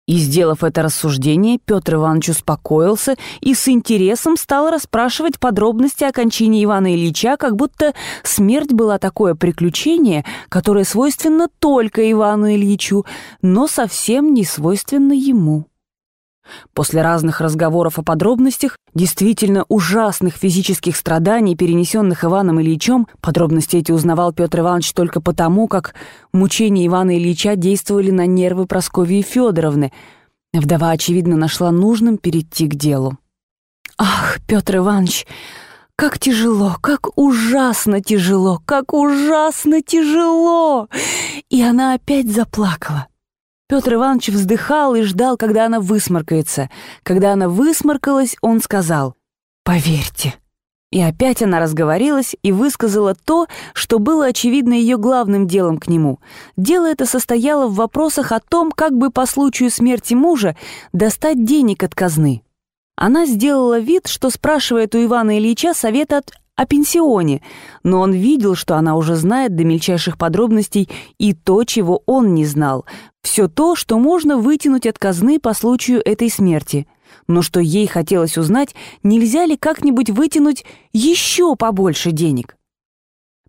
И, 0.08 0.16
сделав 0.16 0.64
это 0.64 0.82
рассуждение, 0.82 1.58
Петр 1.62 1.96
Иванович 1.96 2.30
успокоился 2.30 3.16
и 3.42 3.52
с 3.52 3.68
интересом 3.68 4.38
стал 4.38 4.70
расспрашивать 4.70 5.38
подробности 5.38 6.02
о 6.02 6.12
кончине 6.12 6.64
Ивана 6.64 6.94
Ильича, 6.94 7.36
как 7.36 7.56
будто 7.56 7.92
смерть 8.22 8.72
была 8.72 8.98
такое 8.98 9.34
приключение, 9.34 10.24
которое 10.48 10.84
свойственно 10.84 11.48
только 11.58 12.10
Ивану 12.10 12.50
Ильичу, 12.50 13.04
но 13.42 13.66
совсем 13.66 14.32
не 14.32 14.44
свойственно 14.44 15.12
ему. 15.12 15.67
После 16.74 17.02
разных 17.02 17.40
разговоров 17.40 17.98
о 17.98 18.02
подробностях, 18.02 18.76
действительно 18.94 19.64
ужасных 19.68 20.34
физических 20.34 20.96
страданий, 20.96 21.56
перенесенных 21.56 22.24
Иваном 22.24 22.60
Ильичем, 22.60 23.06
подробности 23.20 23.76
эти 23.76 23.92
узнавал 23.92 24.32
Петр 24.32 24.60
Иванович 24.60 24.92
только 24.92 25.20
потому, 25.20 25.68
как 25.68 25.94
мучения 26.32 26.86
Ивана 26.86 27.16
Ильича 27.16 27.56
действовали 27.56 28.10
на 28.10 28.26
нервы 28.26 28.66
Прасковьи 28.66 29.22
Федоровны. 29.22 29.92
Вдова, 30.52 30.90
очевидно, 30.90 31.36
нашла 31.36 31.70
нужным 31.70 32.18
перейти 32.18 32.66
к 32.66 32.74
делу. 32.74 33.18
«Ах, 33.98 34.38
Петр 34.46 34.76
Иванович, 34.76 35.26
как 35.96 36.18
тяжело, 36.18 36.76
как 36.80 37.08
ужасно 37.18 38.00
тяжело, 38.00 38.60
как 38.64 38.92
ужасно 38.92 39.82
тяжело!» 39.82 40.88
И 41.50 41.60
она 41.62 41.94
опять 41.94 42.30
заплакала. 42.30 43.08
Петр 43.68 43.94
Иванович 43.94 44.30
вздыхал 44.30 44.94
и 44.94 45.02
ждал, 45.02 45.36
когда 45.36 45.66
она 45.66 45.78
высморкается. 45.78 46.70
Когда 47.02 47.34
она 47.34 47.50
высморкалась, 47.50 48.36
он 48.40 48.62
сказал 48.62 49.14
«Поверьте». 49.62 50.34
И 50.90 51.02
опять 51.02 51.42
она 51.42 51.60
разговорилась 51.60 52.34
и 52.42 52.50
высказала 52.50 53.14
то, 53.14 53.46
что 53.74 53.98
было, 53.98 54.24
очевидно, 54.26 54.72
ее 54.72 54.96
главным 54.96 55.46
делом 55.46 55.76
к 55.76 55.86
нему. 55.86 56.18
Дело 56.56 56.86
это 56.86 57.04
состояло 57.04 57.66
в 57.66 57.74
вопросах 57.74 58.32
о 58.32 58.40
том, 58.40 58.72
как 58.72 58.96
бы 58.96 59.10
по 59.10 59.26
случаю 59.26 59.70
смерти 59.70 60.14
мужа 60.14 60.56
достать 60.94 61.44
денег 61.44 61.82
от 61.82 61.94
казны. 61.94 62.42
Она 62.96 63.26
сделала 63.26 63.78
вид, 63.78 64.06
что 64.06 64.30
спрашивает 64.30 64.94
у 64.94 65.04
Ивана 65.04 65.38
Ильича 65.38 65.74
совет 65.74 66.14
от 66.14 66.32
о 66.58 66.66
пенсионе, 66.66 67.40
но 67.84 68.00
он 68.00 68.12
видел, 68.12 68.56
что 68.56 68.74
она 68.74 68.96
уже 68.96 69.14
знает 69.14 69.54
до 69.54 69.62
мельчайших 69.62 70.18
подробностей 70.18 70.90
и 71.16 71.32
то, 71.32 71.62
чего 71.62 72.02
он 72.04 72.34
не 72.34 72.44
знал, 72.44 72.84
все 73.22 73.46
то, 73.46 73.76
что 73.76 73.96
можно 74.00 74.38
вытянуть 74.38 74.84
от 74.84 74.98
казны 74.98 75.38
по 75.38 75.54
случаю 75.54 76.02
этой 76.04 76.28
смерти. 76.28 76.88
Но 77.28 77.42
что 77.42 77.60
ей 77.60 77.86
хотелось 77.86 78.36
узнать, 78.36 78.74
нельзя 79.04 79.46
ли 79.46 79.56
как-нибудь 79.56 80.10
вытянуть 80.10 80.64
еще 80.92 81.54
побольше 81.54 82.10
денег. 82.10 82.56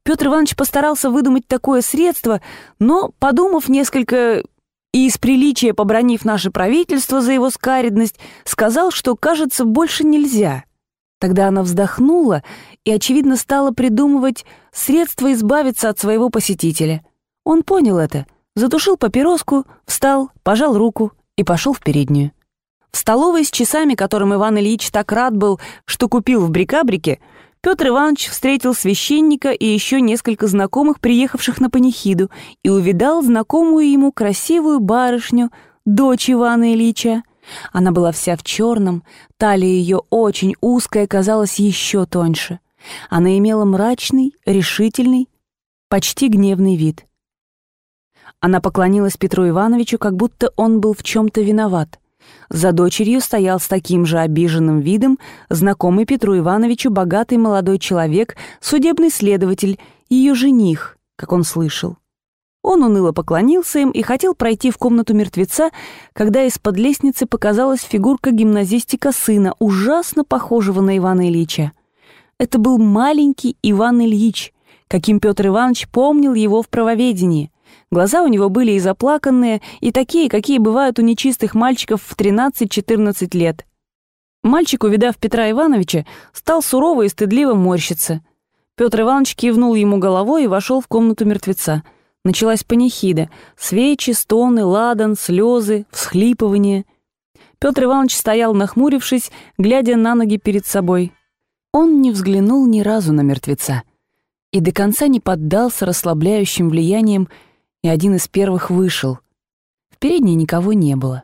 Петр 0.03 0.27
Иванович 0.27 0.55
постарался 0.55 1.09
выдумать 1.09 1.47
такое 1.47 1.81
средство, 1.81 2.41
но, 2.77 3.11
подумав 3.17 3.69
несколько 3.69 4.43
и 4.93 5.07
из 5.07 5.17
приличия 5.17 5.73
побронив 5.73 6.25
наше 6.25 6.51
правительство 6.51 7.21
за 7.21 7.31
его 7.31 7.49
скаредность, 7.49 8.19
сказал, 8.45 8.91
что, 8.91 9.15
кажется, 9.15 9.65
больше 9.65 10.03
нельзя. 10.03 10.63
Тогда 11.19 11.49
она 11.49 11.63
вздохнула 11.63 12.43
и, 12.85 12.91
очевидно, 12.91 13.35
стала 13.35 13.71
придумывать 13.71 14.45
средства 14.71 15.31
избавиться 15.33 15.89
от 15.89 15.99
своего 15.99 16.29
посетителя. 16.29 17.03
Он 17.43 17.63
понял 17.63 17.97
это, 17.97 18.25
затушил 18.55 18.95
папироску, 18.97 19.65
встал, 19.85 20.31
пожал 20.43 20.77
руку 20.77 21.11
и 21.37 21.43
пошел 21.43 21.73
в 21.73 21.81
переднюю. 21.81 22.31
В 22.91 22.97
столовой 22.97 23.43
с 23.43 23.51
часами, 23.51 23.93
которым 23.95 24.33
Иван 24.33 24.57
Ильич 24.57 24.89
так 24.89 25.11
рад 25.11 25.35
был, 25.35 25.59
что 25.85 26.07
купил 26.07 26.41
в 26.41 26.49
Брикабрике, 26.49 27.19
Петр 27.61 27.89
Иванович 27.89 28.29
встретил 28.29 28.73
священника 28.73 29.51
и 29.51 29.65
еще 29.65 29.99
несколько 29.99 30.47
знакомых, 30.47 31.01
приехавших 31.01 31.59
на 31.59 31.69
панихиду, 31.69 32.31
и 32.63 32.69
увидал 32.69 33.21
знакомую 33.21 33.91
ему 33.91 34.13
красивую 34.13 34.79
барышню, 34.79 35.51
дочь 35.85 36.29
Ивана 36.29 36.73
Ильича. 36.73 37.23
Она 37.71 37.91
была 37.91 38.11
вся 38.11 38.35
в 38.35 38.43
черном, 38.43 39.03
талия 39.37 39.69
ее 39.69 40.01
очень 40.09 40.55
узкая, 40.61 41.07
казалась 41.07 41.59
еще 41.59 42.05
тоньше. 42.05 42.59
Она 43.09 43.37
имела 43.37 43.65
мрачный, 43.65 44.33
решительный, 44.45 45.29
почти 45.89 46.27
гневный 46.27 46.75
вид. 46.75 47.05
Она 48.39 48.61
поклонилась 48.61 49.17
Петру 49.17 49.47
Ивановичу, 49.49 49.97
как 49.97 50.15
будто 50.15 50.51
он 50.55 50.79
был 50.79 50.93
в 50.93 51.03
чем-то 51.03 51.41
виноват. 51.41 51.99
За 52.49 52.71
дочерью 52.71 53.21
стоял 53.21 53.59
с 53.59 53.67
таким 53.67 54.05
же 54.05 54.19
обиженным 54.19 54.79
видом 54.79 55.19
знакомый 55.49 56.05
Петру 56.05 56.37
Ивановичу 56.37 56.89
богатый 56.89 57.37
молодой 57.37 57.79
человек, 57.79 58.37
судебный 58.61 59.09
следователь, 59.09 59.79
ее 60.09 60.35
жених, 60.35 60.97
как 61.15 61.31
он 61.31 61.43
слышал. 61.43 61.97
Он 62.61 62.83
уныло 62.83 63.13
поклонился 63.13 63.79
им 63.79 63.91
и 63.91 64.01
хотел 64.01 64.35
пройти 64.35 64.69
в 64.69 64.77
комнату 64.77 65.13
мертвеца, 65.13 65.69
когда 66.13 66.43
из-под 66.43 66.77
лестницы 66.77 67.25
показалась 67.25 67.81
фигурка 67.81 68.31
гимназистика 68.31 69.13
сына, 69.13 69.53
ужасно 69.59 70.25
похожего 70.25 70.81
на 70.81 70.97
Ивана 70.97 71.29
Ильича. 71.29 71.71
Это 72.37 72.59
был 72.59 72.77
маленький 72.77 73.55
Иван 73.63 74.01
Ильич, 74.01 74.53
каким 74.89 75.21
Петр 75.21 75.47
Иванович 75.47 75.87
помнил 75.87 76.33
его 76.33 76.61
в 76.61 76.67
правоведении. 76.67 77.51
Глаза 77.91 78.23
у 78.23 78.27
него 78.27 78.49
были 78.49 78.73
и 78.73 78.79
заплаканные, 78.79 79.61
и 79.79 79.91
такие, 79.91 80.29
какие 80.29 80.57
бывают 80.57 80.99
у 80.99 81.01
нечистых 81.01 81.55
мальчиков 81.55 82.01
в 82.01 82.15
13-14 82.17 83.37
лет. 83.37 83.65
Мальчик, 84.43 84.83
увидав 84.83 85.17
Петра 85.17 85.49
Ивановича, 85.49 86.05
стал 86.33 86.61
сурово 86.61 87.03
и 87.03 87.09
стыдливо 87.09 87.53
морщиться. 87.53 88.21
Петр 88.75 89.01
Иванович 89.01 89.35
кивнул 89.35 89.75
ему 89.75 89.97
головой 89.97 90.45
и 90.45 90.47
вошел 90.47 90.81
в 90.81 90.87
комнату 90.87 91.25
мертвеца— 91.25 91.83
Началась 92.25 92.63
панихида. 92.63 93.29
Свечи, 93.55 94.11
стоны, 94.11 94.65
ладан, 94.65 95.15
слезы, 95.15 95.85
всхлипывания. 95.91 96.85
Петр 97.59 97.85
Иванович 97.85 98.15
стоял, 98.15 98.53
нахмурившись, 98.53 99.31
глядя 99.57 99.95
на 99.95 100.15
ноги 100.15 100.37
перед 100.37 100.65
собой. 100.65 101.13
Он 101.71 102.01
не 102.01 102.11
взглянул 102.11 102.65
ни 102.67 102.81
разу 102.81 103.13
на 103.13 103.21
мертвеца 103.21 103.83
и 104.51 104.59
до 104.61 104.71
конца 104.71 105.07
не 105.07 105.19
поддался 105.19 105.85
расслабляющим 105.85 106.69
влияниям, 106.69 107.29
и 107.83 107.87
один 107.87 108.15
из 108.15 108.27
первых 108.27 108.71
вышел. 108.71 109.19
В 109.91 109.97
передней 109.99 110.35
никого 110.35 110.73
не 110.73 110.95
было. 110.95 111.23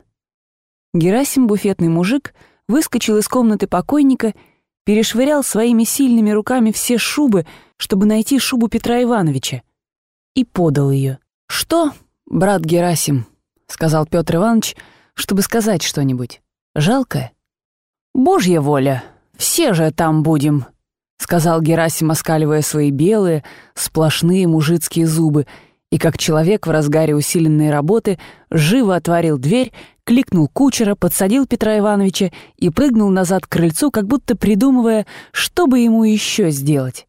Герасим, 0.94 1.48
буфетный 1.48 1.88
мужик, 1.88 2.34
выскочил 2.68 3.18
из 3.18 3.26
комнаты 3.26 3.66
покойника, 3.66 4.32
перешвырял 4.84 5.42
своими 5.42 5.82
сильными 5.82 6.30
руками 6.30 6.70
все 6.70 6.98
шубы, 6.98 7.46
чтобы 7.76 8.06
найти 8.06 8.38
шубу 8.38 8.68
Петра 8.68 9.02
Ивановича 9.02 9.62
и 10.36 10.44
подал 10.44 10.92
ее. 10.92 11.18
«Что, 11.48 11.90
брат 12.26 12.62
Герасим?»— 12.62 13.26
сказал 13.66 14.06
Петр 14.06 14.36
Иванович, 14.36 14.76
чтобы 15.14 15.42
сказать 15.42 15.82
что-нибудь. 15.82 16.42
«Жалко?» 16.76 17.32
«Божья 18.14 18.60
воля! 18.60 19.02
Все 19.36 19.72
же 19.72 19.90
там 19.90 20.22
будем!»— 20.22 20.66
сказал 21.18 21.60
Герасим, 21.60 22.10
оскаливая 22.10 22.62
свои 22.62 22.90
белые, 22.90 23.42
сплошные 23.74 24.46
мужицкие 24.46 25.06
зубы, 25.06 25.46
и 25.90 25.98
как 25.98 26.18
человек 26.18 26.66
в 26.66 26.70
разгаре 26.70 27.14
усиленной 27.14 27.70
работы 27.70 28.18
живо 28.50 28.96
отворил 28.96 29.38
дверь, 29.38 29.72
кликнул 30.04 30.48
кучера, 30.48 30.94
подсадил 30.94 31.46
Петра 31.46 31.78
Ивановича 31.78 32.30
и 32.56 32.70
прыгнул 32.70 33.08
назад 33.08 33.46
к 33.46 33.50
крыльцу, 33.50 33.90
как 33.90 34.06
будто 34.06 34.36
придумывая, 34.36 35.06
что 35.32 35.66
бы 35.66 35.78
ему 35.78 36.04
еще 36.04 36.50
сделать. 36.50 37.06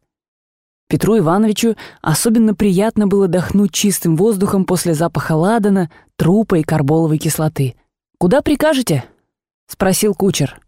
Петру 0.88 1.18
Ивановичу 1.18 1.76
особенно 2.00 2.54
приятно 2.54 3.06
было 3.06 3.28
дохнуть 3.28 3.72
чистым 3.72 4.16
воздухом 4.16 4.64
после 4.64 4.94
запаха 4.94 5.36
ладана, 5.36 5.90
трупа 6.16 6.56
и 6.56 6.62
карболовой 6.62 7.18
кислоты. 7.18 7.76
«Куда 8.18 8.40
прикажете?»— 8.40 9.04
спросил 9.66 10.14
кучер. 10.14 10.58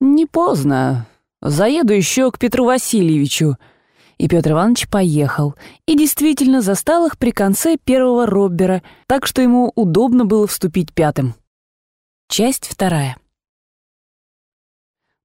«Не 0.00 0.26
поздно. 0.26 1.06
Заеду 1.40 1.92
еще 1.92 2.32
к 2.32 2.38
Петру 2.38 2.64
Васильевичу». 2.64 3.56
И 4.18 4.28
Петр 4.28 4.52
Иванович 4.52 4.88
поехал, 4.88 5.54
и 5.86 5.96
действительно 5.96 6.60
застал 6.60 7.06
их 7.06 7.16
при 7.16 7.30
конце 7.30 7.76
первого 7.76 8.26
роббера, 8.26 8.82
так 9.06 9.26
что 9.26 9.42
ему 9.42 9.72
удобно 9.74 10.24
было 10.24 10.46
вступить 10.46 10.92
пятым. 10.92 11.34
Часть 12.28 12.66
вторая. 12.66 13.16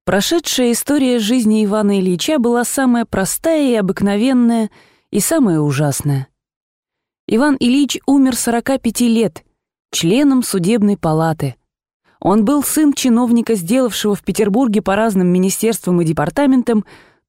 Прошедшая 0.08 0.72
история 0.72 1.20
жизни 1.20 1.66
Ивана 1.66 2.00
Ильича 2.00 2.40
была 2.40 2.64
самая 2.64 3.04
простая 3.04 3.72
и 3.72 3.76
обыкновенная, 3.76 4.70
и 5.12 5.20
самая 5.20 5.60
ужасная. 5.60 6.30
Иван 7.28 7.58
Ильич 7.60 7.98
умер 8.06 8.38
45 8.38 9.02
лет, 9.02 9.44
членом 9.92 10.44
судебной 10.44 10.96
палаты. 10.96 11.56
Он 12.22 12.46
был 12.46 12.64
сын 12.64 12.94
чиновника, 12.94 13.56
сделавшего 13.56 14.16
в 14.16 14.24
Петербурге 14.24 14.82
по 14.82 14.96
разным 14.96 15.28
министерствам 15.28 16.00
и 16.00 16.06
департаментам 16.06 16.86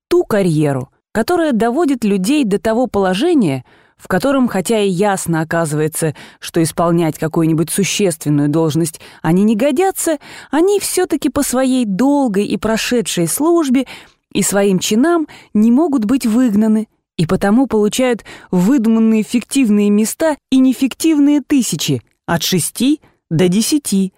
ту 0.07 0.23
карьеру, 0.23 0.91
которая 1.11 1.51
доводит 1.51 2.05
людей 2.05 2.45
до 2.45 2.61
того 2.61 2.87
положения, 2.87 3.65
в 3.99 4.07
котором, 4.07 4.49
хотя 4.49 4.81
и 4.81 4.89
ясно 4.89 5.41
оказывается, 5.41 6.15
что 6.39 6.63
исполнять 6.63 7.19
какую-нибудь 7.19 7.71
существенную 7.71 8.49
должность 8.49 9.01
они 9.23 9.43
не 9.43 9.57
годятся, 9.57 10.19
они 10.51 10.79
все-таки 10.79 11.29
по 11.29 11.43
своей 11.43 11.85
долгой 11.85 12.47
и 12.47 12.57
прошедшей 12.57 13.27
службе 13.27 13.87
и 14.33 14.43
своим 14.43 14.79
чинам 14.79 15.27
не 15.53 15.73
могут 15.73 16.05
быть 16.05 16.27
выгнаны, 16.27 16.87
и 17.17 17.27
потому 17.27 17.67
получают 17.67 18.25
выдуманные 18.53 19.25
фиктивные 19.25 19.91
места 19.91 20.37
и 20.51 20.59
нефиктивные 20.59 21.43
тысячи, 21.43 22.03
от 22.27 22.43
шести 22.43 23.01
до 23.31 23.49
десяти, 23.49 24.13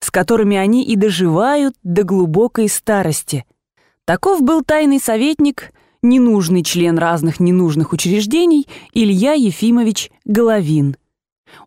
с 0.00 0.10
которыми 0.10 0.56
они 0.56 0.84
и 0.84 0.96
доживают 0.96 1.74
до 1.82 2.04
глубокой 2.04 2.68
старости. 2.68 3.44
Таков 4.06 4.40
был 4.40 4.62
тайный 4.62 4.98
советник– 4.98 5.72
ненужный 6.02 6.62
член 6.62 6.98
разных 6.98 7.40
ненужных 7.40 7.92
учреждений 7.92 8.66
Илья 8.92 9.32
Ефимович 9.32 10.10
Головин. 10.24 10.96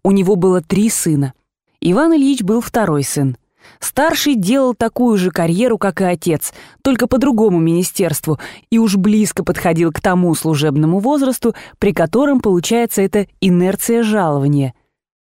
У 0.03 0.11
него 0.11 0.35
было 0.35 0.61
три 0.61 0.89
сына. 0.89 1.33
Иван 1.81 2.13
Ильич 2.13 2.41
был 2.41 2.61
второй 2.61 3.03
сын. 3.03 3.37
Старший 3.79 4.35
делал 4.35 4.73
такую 4.73 5.17
же 5.17 5.31
карьеру, 5.31 5.77
как 5.77 6.01
и 6.01 6.03
отец, 6.03 6.53
только 6.81 7.07
по 7.07 7.17
другому 7.17 7.59
министерству, 7.59 8.39
и 8.69 8.79
уж 8.79 8.97
близко 8.97 9.43
подходил 9.43 9.91
к 9.91 10.01
тому 10.01 10.33
служебному 10.35 10.99
возрасту, 10.99 11.55
при 11.77 11.93
котором 11.93 12.41
получается 12.41 13.01
эта 13.01 13.27
инерция 13.39 14.03
жалования. 14.03 14.73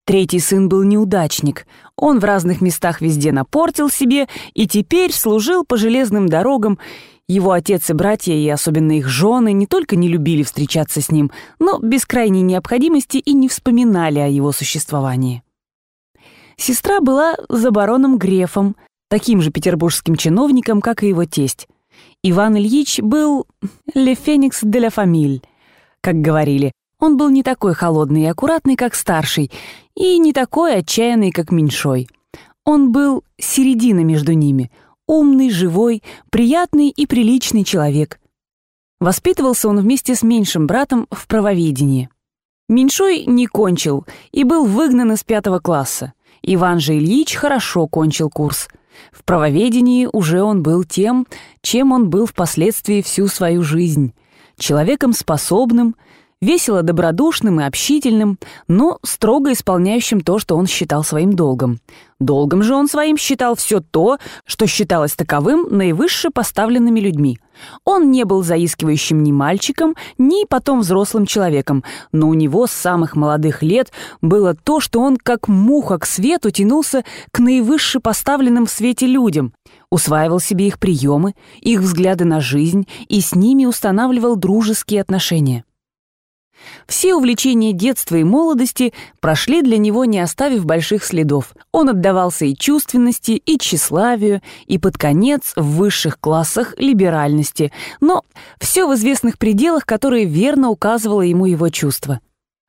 Третий 0.09 0.40
сын 0.40 0.71
был 0.71 0.85
неудачник. 0.85 1.66
Он 1.94 2.18
в 2.18 2.25
разных 2.25 2.62
местах 2.62 3.03
везде 3.03 3.31
напортил 3.31 3.90
себе 3.90 4.27
и 4.55 4.66
теперь 4.66 5.12
служил 5.12 5.66
по 5.66 5.77
железным 5.77 6.31
дорогам 6.31 6.79
его 7.29 7.53
отец 7.53 7.90
и 7.90 7.92
братья, 7.92 8.33
и 8.33 8.49
особенно 8.49 8.92
их 8.92 9.07
жены, 9.07 9.53
не 9.53 9.66
только 9.66 9.97
не 9.97 10.09
любили 10.09 10.44
встречаться 10.44 11.03
с 11.03 11.11
ним, 11.11 11.31
но 11.59 11.79
без 11.79 12.07
крайней 12.07 12.40
необходимости 12.40 13.18
и 13.18 13.35
не 13.35 13.51
вспоминали 13.51 14.18
о 14.18 14.29
его 14.29 14.51
существовании. 14.51 15.42
Сестра 16.57 17.03
была 17.03 17.37
за 17.51 17.71
бароном 17.71 18.16
Грефом, 18.16 18.77
таким 19.11 19.42
же 19.42 19.51
петербургским 19.51 20.16
чиновником, 20.16 20.81
как 20.81 21.03
и 21.03 21.09
его 21.09 21.27
тесть. 21.27 21.68
Иван 22.23 22.57
Ильич 22.57 22.99
был 23.01 23.47
«le 23.94 24.14
феникс 24.14 24.62
de 24.62 24.81
la 24.81 24.90
famille», 24.90 25.42
как 26.01 26.14
говорили. 26.23 26.73
Он 27.00 27.16
был 27.16 27.30
не 27.30 27.42
такой 27.42 27.74
холодный 27.74 28.22
и 28.22 28.26
аккуратный, 28.26 28.76
как 28.76 28.94
старший, 28.94 29.50
и 29.94 30.18
не 30.18 30.32
такой 30.32 30.76
отчаянный, 30.76 31.30
как 31.30 31.52
меньшой. 31.52 32.08
Он 32.64 32.92
был 32.92 33.24
середина 33.38 34.00
между 34.00 34.32
ними— 34.32 34.70
умный, 35.08 35.50
живой, 35.50 36.02
приятный 36.30 36.90
и 36.90 37.06
приличный 37.06 37.64
человек. 37.64 38.20
Воспитывался 39.00 39.68
он 39.68 39.80
вместе 39.80 40.14
с 40.14 40.22
меньшим 40.22 40.66
братом 40.66 41.06
в 41.11 41.26
правоведении. 41.26 42.11
Меньшой 42.68 43.24
не 43.24 43.46
кончил 43.46 44.04
и 44.30 44.44
был 44.44 44.66
выгнан 44.66 45.12
из 45.12 45.24
пятого 45.24 45.58
класса. 45.58 46.12
Иван 46.42 46.78
же 46.78 46.98
Ильич 46.98 47.34
хорошо 47.34 47.87
кончил 47.87 48.28
курс. 48.28 48.68
В 49.11 49.24
правоведении 49.24 50.08
уже 50.12 50.42
он 50.42 50.62
был 50.62 50.84
тем, 50.84 51.26
чем 51.62 51.92
он 51.92 52.11
был 52.11 52.26
впоследствии 52.26 53.00
всю 53.00 53.28
свою 53.28 53.62
жизнь. 53.62 54.12
Человеком 54.58 55.12
способным, 55.12 55.94
весело 56.40 56.83
добродушным 56.83 57.61
и 57.61 57.64
общительным, 57.64 58.38
но 58.68 58.98
строго 59.03 59.53
исполняющим 59.53 60.20
то, 60.20 60.38
что 60.38 60.57
он 60.57 60.66
считал 60.66 61.03
своим 61.05 61.33
долгом. 61.33 61.81
Долгом 62.20 62.62
же 62.62 62.74
он 62.74 62.88
своим 62.88 63.16
считал 63.16 63.55
все 63.55 63.81
то, 63.81 64.18
что 64.44 64.66
считалось 64.66 65.14
таковым 65.14 65.68
наивысше 65.70 66.31
поставленными 66.31 66.98
людьми. 66.98 67.38
Он 67.85 68.11
не 68.11 68.24
был 68.24 68.42
заискивающим 68.42 69.22
ни 69.22 69.31
мальчиком, 69.31 69.94
ни 70.16 70.44
потом 70.44 70.81
взрослым 70.81 71.27
человеком, 71.27 71.85
но 72.12 72.29
у 72.29 72.35
него 72.35 72.66
с 72.66 72.72
самых 72.72 73.14
молодых 73.14 73.62
лет 73.62 73.92
было 74.20 74.55
то, 74.55 74.81
что 74.81 75.01
он 75.01 75.16
как 75.16 75.48
муха 75.48 75.98
к 75.98 76.07
свету 76.07 76.51
тянулся 76.51 77.05
к 77.33 77.38
наивысше 77.38 78.01
поставленным 78.01 78.66
в 78.66 78.70
свете 78.70 79.07
людям, 79.07 79.53
усваивал 79.90 80.40
себе 80.40 80.66
их 80.66 80.79
приемы, 80.79 81.35
их 81.61 81.81
взгляды 81.81 82.24
на 82.24 82.40
жизнь 82.40 82.87
и 83.09 83.20
с 83.20 83.35
ними 83.35 83.64
устанавливал 83.64 84.37
дружеские 84.37 85.01
отношения. 85.01 85.64
Все 86.87 87.14
увлечения 87.14 87.73
детства 87.73 88.16
и 88.16 88.25
молодости 88.25 88.92
прошли 89.21 89.62
для 89.62 89.79
него, 89.79 90.05
не 90.05 90.21
оставив 90.21 90.64
больших 90.64 91.05
следов. 91.05 91.55
Он 91.73 91.90
отдавался 91.90 92.44
и 92.44 92.57
чувственности, 92.57 93.33
и 93.33 93.59
тщеславию, 93.59 94.42
и 94.66 94.79
под 94.79 94.97
конец 94.97 95.53
в 95.57 95.77
высших 95.77 96.18
классах 96.18 96.75
либеральности, 96.79 97.73
но 98.01 98.23
все 98.61 98.87
в 98.87 98.94
известных 98.94 99.38
пределах, 99.38 99.85
которые 99.85 100.25
верно 100.25 100.71
указывало 100.71 101.23
ему 101.23 101.47
его 101.47 101.68
чувство. 101.68 102.21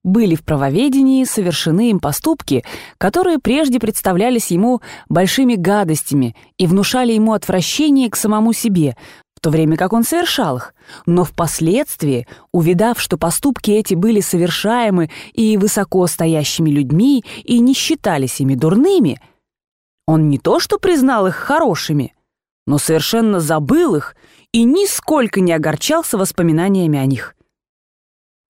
Были 0.03 0.35
в 0.35 0.45
правоведении 0.45 1.25
совершены 1.25 1.89
им 1.89 1.99
поступки, 1.99 2.63
которые 2.97 3.37
прежде 3.37 3.79
представлялись 3.79 4.49
ему 4.49 4.81
большими 5.09 5.55
гадостями 5.55 6.37
и 6.57 6.67
внушали 6.67 7.11
ему 7.11 7.33
отвращение 7.33 8.09
к 8.09 8.15
самому 8.15 8.53
себе, 8.53 8.95
в 9.39 9.41
то 9.41 9.51
время 9.51 9.77
как 9.77 9.93
он 9.93 10.03
совершал 10.03 10.57
их, 10.57 10.73
но 11.05 11.23
впоследствии, 11.23 12.27
увидав, 12.51 12.99
что 12.99 13.17
поступки 13.17 13.71
эти 13.71 13.93
были 13.93 14.19
совершаемы 14.19 15.09
и 15.31 15.55
высоко 15.55 16.05
стоящими 16.07 16.69
людьми 16.69 17.23
и 17.45 17.59
не 17.59 17.73
считались 17.73 18.41
ими 18.41 18.55
дурными, 18.55 19.21
он 20.05 20.27
не 20.27 20.39
то 20.39 20.59
что 20.59 20.77
признал 20.77 21.27
их 21.27 21.35
хорошими, 21.35 22.13
но 22.67 22.77
совершенно 22.77 23.39
забыл 23.39 23.95
их 23.95 24.17
и 24.51 24.65
нисколько 24.65 25.39
не 25.39 25.53
огорчался 25.53 26.17
воспоминаниями 26.17 26.99
о 26.99 27.05
них. 27.05 27.33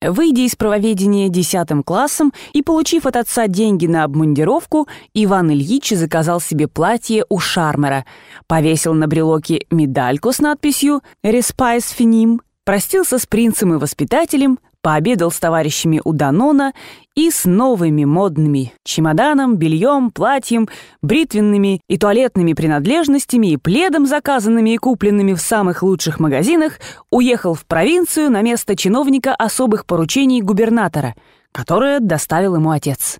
Выйдя 0.01 0.43
из 0.43 0.55
правоведения 0.55 1.27
десятым 1.27 1.83
классом 1.83 2.31
и 2.53 2.61
получив 2.61 3.05
от 3.05 3.17
отца 3.17 3.47
деньги 3.47 3.85
на 3.85 4.05
обмундировку, 4.05 4.87
Иван 5.13 5.51
Ильич 5.51 5.89
заказал 5.89 6.39
себе 6.39 6.69
платье 6.69 7.25
у 7.27 7.37
Шармера, 7.39 8.05
повесил 8.47 8.93
на 8.93 9.07
брелоке 9.07 9.65
медальку 9.69 10.31
с 10.31 10.39
надписью 10.39 11.01
«Respice 11.21 11.89
finem», 11.89 12.41
простился 12.63 13.19
с 13.19 13.25
принцем 13.25 13.73
и 13.73 13.77
воспитателем, 13.77 14.59
пообедал 14.81 15.31
с 15.31 15.39
товарищами 15.39 16.01
у 16.03 16.13
Данона 16.13 16.73
и 17.15 17.31
с 17.31 17.45
новыми 17.45 18.05
модными 18.05 18.73
чемоданом, 18.83 19.57
бельем, 19.57 20.11
платьем, 20.11 20.69
бритвенными 21.01 21.81
и 21.87 21.97
туалетными 21.97 22.53
принадлежностями 22.53 23.47
и 23.47 23.57
пледом, 23.57 24.05
заказанными 24.05 24.71
и 24.71 24.77
купленными 24.77 25.33
в 25.33 25.41
самых 25.41 25.83
лучших 25.83 26.19
магазинах, 26.19 26.79
уехал 27.11 27.53
в 27.53 27.65
провинцию 27.65 28.31
на 28.31 28.41
место 28.41 28.75
чиновника 28.75 29.35
особых 29.35 29.85
поручений 29.85 30.41
губернатора, 30.41 31.15
которое 31.51 31.99
доставил 31.99 32.55
ему 32.55 32.71
отец. 32.71 33.19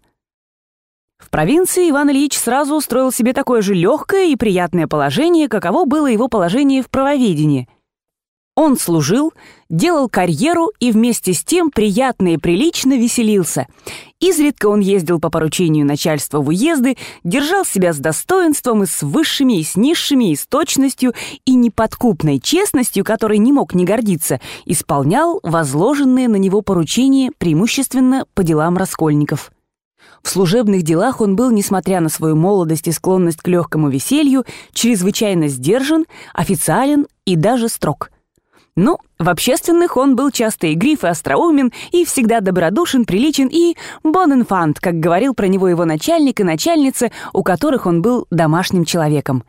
В 1.17 1.29
провинции 1.29 1.89
Иван 1.89 2.09
Ильич 2.11 2.37
сразу 2.37 2.75
устроил 2.75 3.11
себе 3.11 3.33
такое 3.33 3.61
же 3.61 3.73
легкое 3.73 4.27
и 4.27 4.37
приятное 4.37 4.87
положение, 4.87 5.49
каково 5.49 5.83
было 5.83 6.07
его 6.07 6.29
положение 6.29 6.81
в 6.81 6.89
правоведении– 6.89 7.67
он 8.59 8.77
служил, 8.77 9.31
делал 9.69 10.09
карьеру 10.09 10.73
и 10.81 10.91
вместе 10.91 11.31
с 11.31 11.45
тем 11.45 11.71
приятно 11.71 12.33
и 12.33 12.37
прилично 12.37 12.97
веселился. 12.97 13.67
Изредка 14.19 14.67
он 14.67 14.81
ездил 14.81 15.21
по 15.21 15.29
поручению 15.29 15.85
начальства 15.85 16.41
в 16.41 16.49
уезды, 16.49 16.97
держал 17.23 17.63
себя 17.63 17.93
с 17.93 17.99
достоинством 17.99 18.83
и 18.83 18.85
с 18.85 19.01
высшими, 19.01 19.59
и 19.59 19.63
с 19.63 19.77
низшими, 19.77 20.31
и 20.31 20.35
с 20.35 20.45
точностью, 20.45 21.13
и 21.45 21.55
неподкупной 21.55 22.41
честностью, 22.41 23.05
которой 23.05 23.37
не 23.37 23.53
мог 23.53 23.73
не 23.73 23.85
гордиться, 23.85 24.41
исполнял 24.65 25.39
возложенные 25.41 26.27
на 26.27 26.35
него 26.35 26.61
поручения 26.61 27.31
преимущественно 27.37 28.25
по 28.33 28.43
делам 28.43 28.75
раскольников. 28.75 29.53
В 30.21 30.27
служебных 30.27 30.83
делах 30.83 31.21
он 31.21 31.37
был, 31.37 31.49
несмотря 31.49 32.01
на 32.01 32.09
свою 32.09 32.35
молодость 32.35 32.89
и 32.89 32.91
склонность 32.91 33.41
к 33.41 33.47
легкому 33.47 33.87
веселью, 33.87 34.43
чрезвычайно 34.73 35.47
сдержан, 35.47 36.05
официален 36.33 37.07
и 37.23 37.37
даже 37.37 37.69
строг– 37.69 38.11
ну, 38.79 38.97
в 39.19 39.27
общественных 39.27 39.97
он 39.97 40.15
был 40.15 40.31
часто 40.31 40.73
игрив 40.73 41.03
и 41.03 41.07
остроумен, 41.07 41.73
и 41.91 42.05
всегда 42.05 42.39
добродушен, 42.39 43.05
приличен 43.05 43.49
и 43.51 43.75
боненфант, 44.03 44.79
как 44.79 44.99
говорил 44.99 45.33
про 45.33 45.47
него 45.47 45.67
его 45.67 45.83
начальник 45.83 46.39
и 46.39 46.43
начальница, 46.43 47.11
у 47.33 47.43
которых 47.43 47.85
он 47.85 48.01
был 48.01 48.25
домашним 48.31 48.85
человеком. 48.85 49.43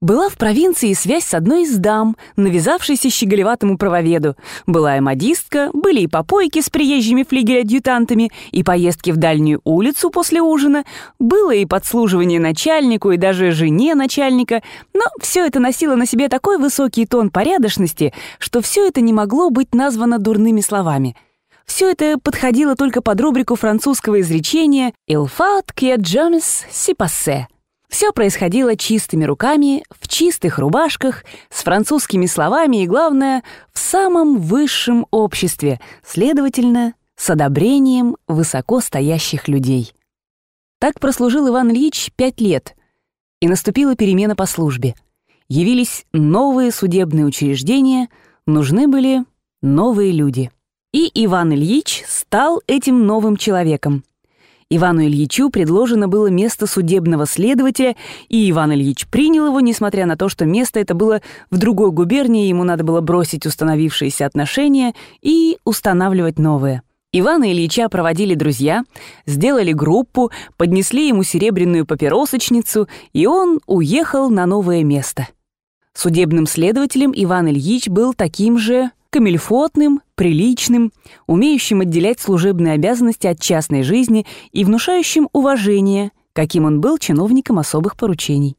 Была 0.00 0.28
в 0.28 0.36
провинции 0.36 0.92
связь 0.92 1.24
с 1.24 1.34
одной 1.34 1.64
из 1.64 1.76
дам, 1.76 2.16
навязавшейся 2.36 3.10
щеголеватому 3.10 3.76
правоведу. 3.76 4.36
Была 4.64 4.96
и 4.96 5.00
модистка, 5.00 5.70
были 5.72 6.02
и 6.02 6.06
попойки 6.06 6.60
с 6.60 6.70
приезжими 6.70 7.24
флигель-адъютантами, 7.24 8.30
и 8.52 8.62
поездки 8.62 9.10
в 9.10 9.16
дальнюю 9.16 9.60
улицу 9.64 10.10
после 10.10 10.40
ужина, 10.40 10.84
было 11.18 11.50
и 11.50 11.66
подслуживание 11.66 12.38
начальнику 12.38 13.10
и 13.10 13.16
даже 13.16 13.50
жене 13.50 13.96
начальника, 13.96 14.62
но 14.94 15.02
все 15.20 15.44
это 15.44 15.58
носило 15.58 15.96
на 15.96 16.06
себе 16.06 16.28
такой 16.28 16.58
высокий 16.58 17.04
тон 17.04 17.30
порядочности, 17.30 18.14
что 18.38 18.62
все 18.62 18.86
это 18.86 19.00
не 19.00 19.12
могло 19.12 19.50
быть 19.50 19.74
названо 19.74 20.20
дурными 20.20 20.60
словами. 20.60 21.16
Все 21.66 21.90
это 21.90 22.18
подходило 22.22 22.76
только 22.76 23.02
под 23.02 23.20
рубрику 23.20 23.56
французского 23.56 24.20
изречения 24.20 24.92
«Il 25.10 25.26
faut 25.26 25.66
que 25.74 25.96
jamais 26.00 26.40
s'y 26.70 26.94
passe» 26.94 27.48
Все 27.88 28.12
происходило 28.12 28.76
чистыми 28.76 29.24
руками, 29.24 29.82
в 29.98 30.08
чистых 30.08 30.58
рубашках, 30.58 31.24
с 31.50 31.62
французскими 31.62 32.26
словами 32.26 32.82
и, 32.82 32.86
главное, 32.86 33.42
в 33.72 33.78
самом 33.78 34.38
высшем 34.38 35.06
обществе, 35.10 35.80
следовательно, 36.04 36.94
с 37.16 37.30
одобрением 37.30 38.16
высоко 38.26 38.80
стоящих 38.80 39.48
людей. 39.48 39.92
Так 40.78 41.00
прослужил 41.00 41.48
Иван 41.48 41.70
Ильич 41.70 42.10
пять 42.14 42.40
лет, 42.40 42.76
и 43.40 43.48
наступила 43.48 43.96
перемена 43.96 44.36
по 44.36 44.46
службе. 44.46 44.94
Явились 45.48 46.04
новые 46.12 46.70
судебные 46.72 47.24
учреждения, 47.24 48.08
нужны 48.46 48.86
были 48.86 49.24
новые 49.62 50.12
люди. 50.12 50.50
И 50.92 51.10
Иван 51.14 51.52
Ильич 51.52 52.04
стал 52.06 52.62
этим 52.66 53.06
новым 53.06 53.36
человеком. 53.36 54.04
Ивану 54.70 55.02
Ильичу 55.02 55.48
предложено 55.48 56.08
было 56.08 56.26
место 56.26 56.66
судебного 56.66 57.24
следователя, 57.24 57.96
и 58.28 58.50
Иван 58.50 58.74
Ильич 58.74 59.06
принял 59.06 59.46
его, 59.46 59.60
несмотря 59.60 60.04
на 60.04 60.16
то, 60.16 60.28
что 60.28 60.44
место 60.44 60.78
это 60.78 60.94
было 60.94 61.22
в 61.50 61.56
другой 61.56 61.90
губернии, 61.90 62.48
ему 62.48 62.64
надо 62.64 62.84
было 62.84 63.00
бросить 63.00 63.46
установившиеся 63.46 64.26
отношения 64.26 64.94
и 65.22 65.56
устанавливать 65.64 66.38
новые. 66.38 66.82
Ивана 67.12 67.50
Ильича 67.50 67.88
проводили 67.88 68.34
друзья, 68.34 68.84
сделали 69.24 69.72
группу, 69.72 70.30
поднесли 70.58 71.08
ему 71.08 71.22
серебряную 71.22 71.86
папиросочницу, 71.86 72.88
и 73.14 73.26
он 73.26 73.60
уехал 73.66 74.28
на 74.28 74.44
новое 74.44 74.84
место. 74.84 75.28
Судебным 75.94 76.46
следователем 76.46 77.14
Иван 77.16 77.48
Ильич 77.48 77.88
был 77.88 78.12
таким 78.12 78.58
же 78.58 78.90
камельфотным, 79.10 80.02
приличным, 80.14 80.92
умеющим 81.26 81.80
отделять 81.80 82.20
служебные 82.20 82.74
обязанности 82.74 83.26
от 83.26 83.40
частной 83.40 83.82
жизни 83.82 84.26
и 84.52 84.64
внушающим 84.64 85.28
уважение, 85.32 86.12
каким 86.32 86.64
он 86.64 86.80
был 86.80 86.98
чиновником 86.98 87.58
особых 87.58 87.96
поручений. 87.96 88.56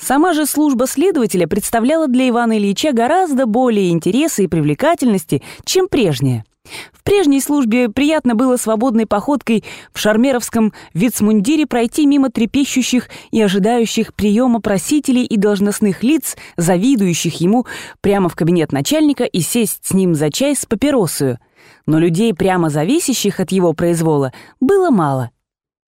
Сама 0.00 0.32
же 0.32 0.46
служба 0.46 0.86
следователя 0.86 1.46
представляла 1.46 2.08
для 2.08 2.28
Ивана 2.28 2.58
Ильича 2.58 2.92
гораздо 2.92 3.46
более 3.46 3.90
интереса 3.90 4.42
и 4.42 4.48
привлекательности, 4.48 5.42
чем 5.64 5.86
прежняя. 5.88 6.44
В 6.92 7.02
прежней 7.02 7.40
службе 7.40 7.88
приятно 7.88 8.34
было 8.34 8.56
свободной 8.56 9.06
походкой 9.06 9.64
в 9.92 9.98
шармеровском 9.98 10.72
вицмундире 10.94 11.66
пройти 11.66 12.06
мимо 12.06 12.30
трепещущих 12.30 13.08
и 13.30 13.40
ожидающих 13.40 14.14
приема 14.14 14.60
просителей 14.60 15.24
и 15.24 15.36
должностных 15.36 16.02
лиц, 16.02 16.36
завидующих 16.56 17.40
ему 17.40 17.66
прямо 18.00 18.28
в 18.28 18.36
кабинет 18.36 18.72
начальника 18.72 19.24
и 19.24 19.40
сесть 19.40 19.80
с 19.82 19.92
ним 19.92 20.14
за 20.14 20.30
чай 20.30 20.54
с 20.54 20.66
папиросою. 20.66 21.38
Но 21.86 21.98
людей, 21.98 22.32
прямо 22.34 22.70
зависящих 22.70 23.40
от 23.40 23.52
его 23.52 23.72
произвола, 23.72 24.32
было 24.60 24.90
мало— 24.90 25.30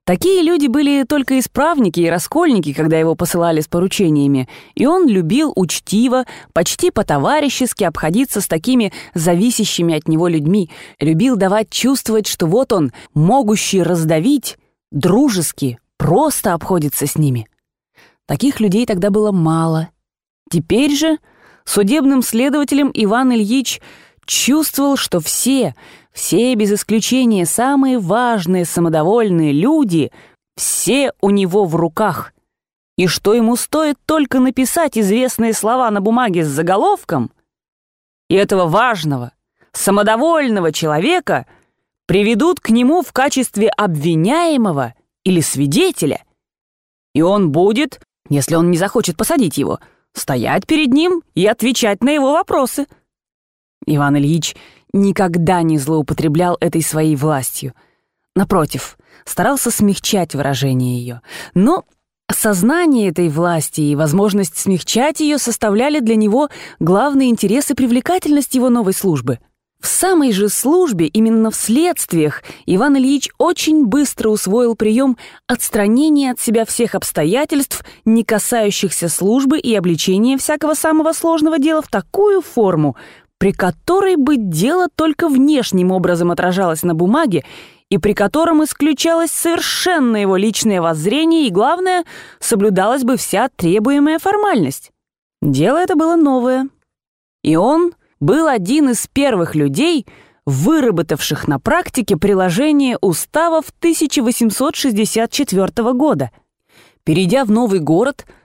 Такие 0.04 0.42
люди 0.42 0.66
были 0.66 1.04
только 1.04 1.38
исправники 1.38 2.00
и 2.00 2.10
раскольники, 2.10 2.74
когда 2.74 2.98
его 2.98 3.14
посылали 3.14 3.62
с 3.62 3.68
поручениями, 3.68 4.50
и 4.74 4.84
он 4.84 5.08
любил 5.08 5.50
учтиво, 5.56 6.26
почти 6.52 6.90
по-товарищески 6.90 7.84
обходиться 7.84 8.42
с 8.42 8.46
такими 8.46 8.92
зависящими 9.14 9.94
от 9.94 10.06
него 10.06 10.28
людьми, 10.28 10.70
любил 11.00 11.36
давать 11.36 11.70
чувствовать, 11.70 12.26
что 12.26 12.46
вот 12.46 12.74
он, 12.74 12.92
могущий 13.14 13.82
раздавить, 13.82 14.58
дружески, 14.90 15.78
просто 15.96 16.52
обходится 16.52 17.06
с 17.06 17.16
ними. 17.16 17.48
Таких 18.26 18.60
людей 18.60 18.84
тогда 18.84 19.08
было 19.08 19.32
мало. 19.32 19.88
Теперь 20.50 20.94
же 20.94 21.16
судебным 21.64 22.20
следователем 22.20 22.90
Иван 22.92 23.32
Ильич 23.32 23.80
чувствовал, 24.26 24.98
что 24.98 25.20
все— 25.20 25.74
все 26.14 26.54
без 26.54 26.72
исключения 26.72 27.44
самые 27.44 27.98
важные 27.98 28.64
самодовольные 28.64 29.52
люди, 29.52 30.10
все 30.56 31.12
у 31.20 31.30
него 31.30 31.64
в 31.64 31.74
руках. 31.76 32.32
И 32.96 33.08
что 33.08 33.34
ему 33.34 33.56
стоит 33.56 33.98
только 34.06 34.38
написать 34.38 34.96
известные 34.96 35.52
слова 35.52 35.90
на 35.90 36.00
бумаге 36.00 36.44
с 36.44 36.48
заголовком, 36.48 37.32
и 38.30 38.36
этого 38.36 38.66
важного, 38.66 39.32
самодовольного 39.72 40.72
человека 40.72 41.46
приведут 42.06 42.60
к 42.60 42.70
нему 42.70 43.02
в 43.02 43.12
качестве 43.12 43.68
обвиняемого 43.68 44.94
или 45.24 45.40
свидетеля, 45.40 46.24
и 47.14 47.22
он 47.22 47.50
будет, 47.50 48.00
если 48.28 48.54
он 48.54 48.70
не 48.70 48.76
захочет 48.76 49.16
посадить 49.16 49.58
его, 49.58 49.80
стоять 50.12 50.66
перед 50.66 50.92
ним 50.92 51.22
и 51.34 51.46
отвечать 51.46 52.02
на 52.02 52.10
его 52.10 52.32
вопросы. 52.32 52.86
Иван 53.86 54.16
Ильич 54.16 54.56
никогда 54.92 55.62
не 55.62 55.78
злоупотреблял 55.78 56.56
этой 56.60 56.82
своей 56.82 57.16
властью. 57.16 57.74
Напротив, 58.34 58.96
старался 59.24 59.70
смягчать 59.70 60.34
выражение 60.34 60.98
ее. 60.98 61.20
Но 61.54 61.84
сознание 62.32 63.10
этой 63.10 63.28
власти 63.28 63.80
и 63.80 63.96
возможность 63.96 64.56
смягчать 64.56 65.20
ее 65.20 65.38
составляли 65.38 66.00
для 66.00 66.16
него 66.16 66.48
главный 66.80 67.28
интерес 67.28 67.70
и 67.70 67.74
привлекательность 67.74 68.54
его 68.54 68.70
новой 68.70 68.92
службы. 68.92 69.38
В 69.84 69.86
самой 69.86 70.32
же 70.32 70.48
службе, 70.48 71.08
именно 71.08 71.50
в 71.50 71.54
следствиях, 71.54 72.42
Иван 72.64 72.96
Ильич 72.96 73.28
очень 73.36 73.84
быстро 73.84 74.30
усвоил 74.30 74.76
прием 74.76 75.18
отстранения 75.46 76.30
от 76.30 76.40
себя 76.40 76.64
всех 76.64 76.94
обстоятельств, 76.94 77.84
не 78.06 78.24
касающихся 78.24 79.10
службы 79.10 79.58
и 79.58 79.74
обличения 79.74 80.38
всякого 80.38 80.72
самого 80.72 81.12
сложного 81.12 81.58
дела 81.58 81.82
в 81.82 81.88
такую 81.88 82.40
форму, 82.40 82.96
при 83.38 83.52
которой 83.52 84.16
бы 84.16 84.36
дело 84.36 84.88
только 84.94 85.28
внешним 85.28 85.92
образом 85.92 86.30
отражалось 86.30 86.82
на 86.82 86.94
бумаге 86.94 87.44
и 87.90 87.98
при 87.98 88.14
котором 88.14 88.64
исключалось 88.64 89.30
совершенно 89.30 90.16
его 90.16 90.36
личное 90.36 90.80
воззрение 90.80 91.46
и, 91.46 91.50
главное, 91.50 92.04
соблюдалась 92.40 93.04
бы 93.04 93.16
вся 93.16 93.48
требуемая 93.54 94.18
формальность. 94.18 94.90
Дело 95.42 95.76
это 95.78 95.94
было 95.94 96.16
новое. 96.16 96.68
И 97.42 97.56
он 97.56 97.92
был 98.20 98.48
один 98.48 98.88
из 98.90 99.06
первых 99.06 99.54
людей, 99.54 100.06
выработавших 100.46 101.46
на 101.46 101.58
практике 101.58 102.16
приложение 102.16 102.96
уставов 103.00 103.66
1864 103.78 105.92
года. 105.92 106.30
Перейдя 107.04 107.44
в 107.44 107.50
новый 107.50 107.80
город– 107.80 108.24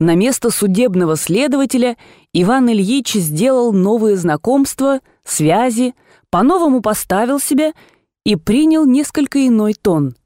На 0.00 0.16
место 0.16 0.50
судебного 0.50 1.16
следователя 1.16 1.96
Иван 2.32 2.68
Ильич 2.68 3.12
сделал 3.12 3.72
новые 3.72 4.16
знакомства, 4.16 5.00
связи, 5.24 5.94
по-новому 6.30 6.80
поставил 6.80 7.38
себя 7.38 7.72
и 8.24 8.34
принял 8.34 8.86
несколько 8.86 9.46
иной 9.46 9.74
тон. 9.74 10.16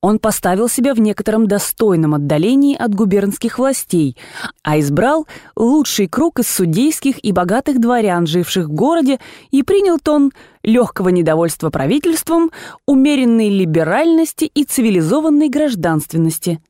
Он 0.00 0.18
поставил 0.18 0.68
себя 0.68 0.94
в 0.94 1.00
некотором 1.00 1.46
достойном 1.46 2.14
отдалении 2.14 2.76
от 2.76 2.94
губернских 2.94 3.58
властей, 3.58 4.16
а 4.62 4.78
избрал 4.78 5.26
лучший 5.56 6.06
круг 6.06 6.38
из 6.38 6.48
судейских 6.48 7.22
и 7.22 7.32
богатых 7.32 7.80
дворян, 7.80 8.26
живших 8.26 8.68
в 8.68 8.72
городе, 8.72 9.18
и 9.50 9.62
принял 9.62 9.98
тон 9.98 10.32
легкого 10.62 11.08
недовольства 11.10 11.70
правительством, 11.70 12.50
умеренной 12.86 13.50
либеральности 13.50 14.44
и 14.44 14.64
цивилизованной 14.64 15.48
гражданственности. 15.48 16.60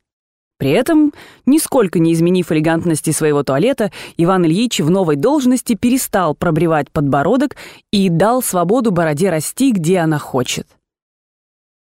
При 0.57 0.71
этом, 0.71 1.13
нисколько 1.45 1.99
не 1.99 2.13
изменив 2.13 2.51
элегантности 2.51 3.11
своего 3.11 3.43
туалета, 3.43 3.91
Иван 4.17 4.45
Ильич 4.45 4.79
в 4.79 4.89
новой 4.89 5.15
должности 5.15 5.75
перестал 5.75 6.33
пробривать 6.33 6.89
подбородок 6.91 7.55
и 7.91 8.09
дал 8.09 8.41
свободу 8.41 8.91
бороде 8.91 9.29
расти, 9.29 9.71
где 9.71 9.99
она 9.99 10.17
хочет. 10.17 10.67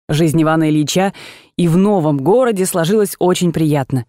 Жизнь 0.09 0.41
Ивана 0.41 0.69
Ильича 0.69 1.13
и 1.57 1.67
в 1.67 1.77
новом 1.77 2.17
городе 2.17 2.65
сложилась 2.65 3.15
очень 3.19 3.51
приятно. 3.51 4.05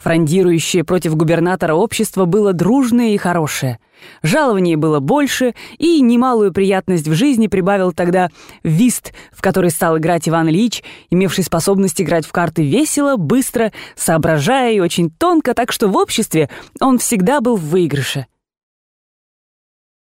Фрондирующее 0.00 0.82
против 0.82 1.14
губернатора 1.14 1.74
общество 1.74 2.24
было 2.24 2.54
дружное 2.54 3.10
и 3.10 3.18
хорошее. 3.18 3.78
Жалование 4.22 4.78
было 4.78 4.98
больше, 4.98 5.54
и 5.76 6.00
немалую 6.00 6.54
приятность 6.54 7.06
в 7.06 7.12
жизни 7.12 7.48
прибавил 7.48 7.92
тогда 7.92 8.30
вист, 8.62 9.12
в 9.30 9.42
который 9.42 9.70
стал 9.70 9.98
играть 9.98 10.26
Иван 10.26 10.48
Ильич, 10.48 10.82
имевший 11.10 11.44
способность 11.44 12.00
играть 12.00 12.24
в 12.24 12.32
карты 12.32 12.62
весело, 12.62 13.16
быстро, 13.16 13.72
соображая 13.94 14.72
и 14.72 14.80
очень 14.80 15.10
тонко, 15.10 15.52
так 15.52 15.70
что 15.70 15.88
в 15.88 15.96
обществе 15.96 16.48
он 16.80 16.98
всегда 16.98 17.42
был 17.42 17.56
в 17.56 17.68
выигрыше. 17.68 18.26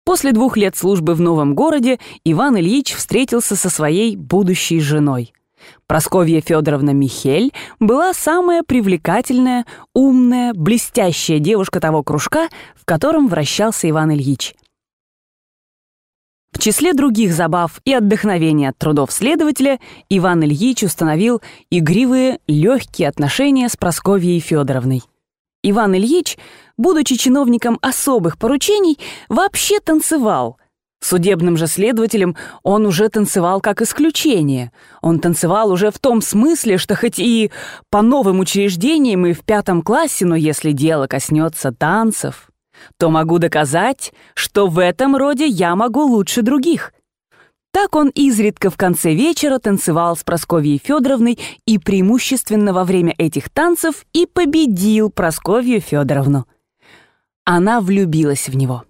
После 0.04 0.30
двух 0.30 0.56
лет 0.56 0.76
службы 0.76 1.14
в 1.14 1.20
новом 1.20 1.56
городе 1.56 1.98
Иван 2.24 2.56
Ильич 2.56 2.94
встретился 2.94 3.56
со 3.56 3.68
своей 3.68 4.14
будущей 4.16 4.78
женой. 4.78 5.32
Просковья 5.86 6.40
Федоровна 6.40 6.90
Михель 6.90 7.52
была 7.80 8.12
самая 8.12 8.62
привлекательная, 8.62 9.66
умная, 9.94 10.54
блестящая 10.54 11.38
девушка 11.38 11.80
того 11.80 12.02
кружка, 12.02 12.48
в 12.74 12.84
котором 12.84 13.28
вращался 13.28 13.88
Иван 13.88 14.12
Ильич. 14.12 14.54
В 16.52 16.58
числе 16.58 16.92
других 16.92 17.32
забав 17.32 17.80
и 17.84 17.94
отдохновения 17.94 18.68
от 18.68 18.78
трудов 18.78 19.10
следователя 19.10 19.80
Иван 20.10 20.44
Ильич 20.44 20.82
установил 20.82 21.40
игривые, 21.70 22.40
легкие 22.46 23.08
отношения 23.08 23.68
с 23.68 23.76
Просковьей 23.76 24.38
Федоровной. 24.38 25.02
Иван 25.62 25.94
Ильич, 25.94 26.36
будучи 26.76 27.16
чиновником 27.16 27.78
особых 27.80 28.36
поручений, 28.36 28.98
вообще 29.28 29.80
танцевал. 29.80 30.58
Судебным 31.02 31.56
же 31.56 31.66
следователем 31.66 32.36
он 32.62 32.86
уже 32.86 33.08
танцевал 33.08 33.60
как 33.60 33.82
исключение. 33.82 34.70
Он 35.00 35.18
танцевал 35.18 35.72
уже 35.72 35.90
в 35.90 35.98
том 35.98 36.22
смысле, 36.22 36.78
что 36.78 36.94
хоть 36.94 37.18
и 37.18 37.50
по 37.90 38.02
новым 38.02 38.38
учреждениям 38.38 39.26
и 39.26 39.32
в 39.32 39.40
пятом 39.40 39.82
классе, 39.82 40.24
но 40.26 40.36
если 40.36 40.70
дело 40.70 41.08
коснется 41.08 41.72
танцев, 41.72 42.50
то 42.98 43.10
могу 43.10 43.38
доказать, 43.38 44.12
что 44.34 44.68
в 44.68 44.78
этом 44.78 45.16
роде 45.16 45.44
я 45.44 45.74
могу 45.74 46.02
лучше 46.02 46.42
других. 46.42 46.92
Так 47.72 47.96
он 47.96 48.10
изредка 48.10 48.70
в 48.70 48.76
конце 48.76 49.12
вечера 49.12 49.58
танцевал 49.58 50.16
с 50.16 50.22
Просковьей 50.22 50.80
Федоровной 50.82 51.36
и 51.66 51.78
преимущественно 51.78 52.72
во 52.72 52.84
время 52.84 53.12
этих 53.18 53.50
танцев 53.50 54.06
и 54.12 54.24
победил 54.24 55.10
Просковью 55.10 55.80
Федоровну. 55.80 56.46
Она 57.44 57.80
влюбилась 57.80 58.48
в 58.48 58.56
него. 58.56 58.84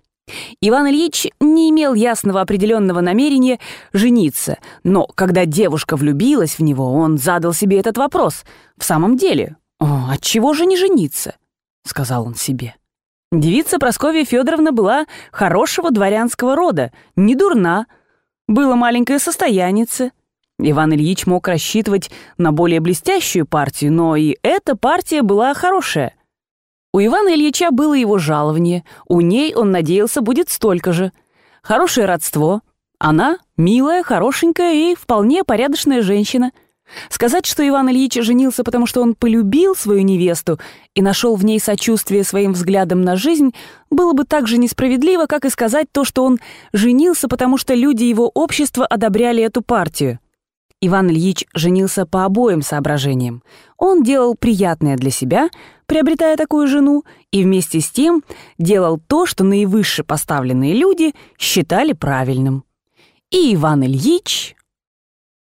Иван 0.61 0.89
Ильич 0.89 1.29
не 1.41 1.71
имел 1.71 1.95
ясного 1.95 2.41
определенного 2.41 3.01
намерения 3.01 3.59
жениться, 3.93 4.59
но 4.85 5.07
когда 5.07 5.45
девушка 5.45 5.97
влюбилась 5.97 6.59
в 6.59 6.63
него, 6.63 6.93
он 6.93 7.19
задал 7.19 7.53
себе 7.53 7.79
этот 7.79 7.99
вопрос. 7.99 8.45
«В 8.77 8.85
самом 8.85 9.17
деле, 9.17 9.57
от 9.79 10.21
чего 10.21 10.55
же 10.55 10.67
не 10.67 10.77
жениться?»— 10.77 11.35
сказал 11.87 12.27
он 12.27 12.35
себе. 12.35 12.75
Девица 13.33 13.79
Прасковья 13.79 14.25
Федоровна 14.27 14.73
была 14.73 15.07
хорошего 15.31 15.91
дворянского 15.91 16.55
рода, 16.55 16.93
не 17.17 17.35
дурна, 17.35 17.87
было 18.47 18.75
маленькое 18.75 19.19
состоянице. 19.19 20.13
Иван 20.59 20.93
Ильич 20.93 21.27
мог 21.27 21.49
рассчитывать 21.49 22.11
на 22.37 22.53
более 22.53 22.81
блестящую 22.81 23.47
партию, 23.47 23.93
но 23.93 24.17
и 24.17 24.37
эта 24.43 24.77
партия 24.77 25.23
была 25.23 25.55
хорошая. 25.55 26.15
У 26.95 27.01
Ивана 27.01 27.35
Ильича 27.35 27.71
было 27.71 27.95
его 27.95 28.19
жалование, 28.19 28.85
у 29.09 29.23
ней, 29.23 29.55
он 29.55 29.71
надеялся, 29.71 30.21
будет 30.21 30.51
столько 30.51 30.93
же. 30.93 31.11
Хорошее 31.63 32.07
родство. 32.07 32.61
Она 32.99 33.39
милая, 33.57 34.03
хорошенькая 34.03 34.75
и 34.75 34.95
вполне 34.95 35.43
порядочная 35.43 36.03
женщина. 36.03 36.53
Сказать, 37.09 37.47
что 37.47 37.67
Иван 37.67 37.89
Ильич 37.89 38.15
женился, 38.15 38.63
потому 38.63 38.87
что 38.87 39.01
он 39.01 39.15
полюбил 39.15 39.75
свою 39.75 40.03
невесту 40.03 40.61
и 40.95 41.01
нашел 41.01 41.35
в 41.37 41.45
ней 41.47 41.59
сочувствие 41.59 42.25
своим 42.25 42.53
взглядом 42.53 43.01
на 43.01 43.17
жизнь, 43.17 43.55
было 43.91 44.13
бы 44.13 44.25
так 44.25 44.47
же 44.47 44.59
несправедливо, 44.59 45.25
как 45.25 45.47
и 45.47 45.51
сказать 45.51 45.87
то, 45.91 46.05
что 46.05 46.25
он 46.25 46.41
женился, 46.75 47.27
потому 47.27 47.57
что 47.57 47.73
люди 47.73 48.05
его 48.05 48.31
общества 48.35 48.85
одобряли 48.85 49.43
эту 49.43 49.63
партию. 49.63 50.19
Иван 50.85 51.11
Ильич 51.11 51.47
женился 51.55 52.07
по 52.07 52.25
обоим 52.25 52.61
соображениям. 52.61 53.45
Он 53.79 54.03
делал 54.03 54.35
приятное 54.35 54.97
для 54.97 55.13
себя, 55.13 55.49
приобретая 55.87 56.37
такую 56.37 56.67
жену, 56.67 57.05
и 57.31 57.45
вместе 57.45 57.81
с 57.81 57.89
тем 57.89 58.25
делал 58.59 58.99
то, 58.99 59.25
что 59.25 59.45
наивысше 59.45 60.03
поставленные 60.03 60.75
люди 60.75 61.15
считали 61.39 61.93
правильным. 61.93 62.65
И 63.31 63.55
Иван 63.55 63.85
Ильич 63.85 64.57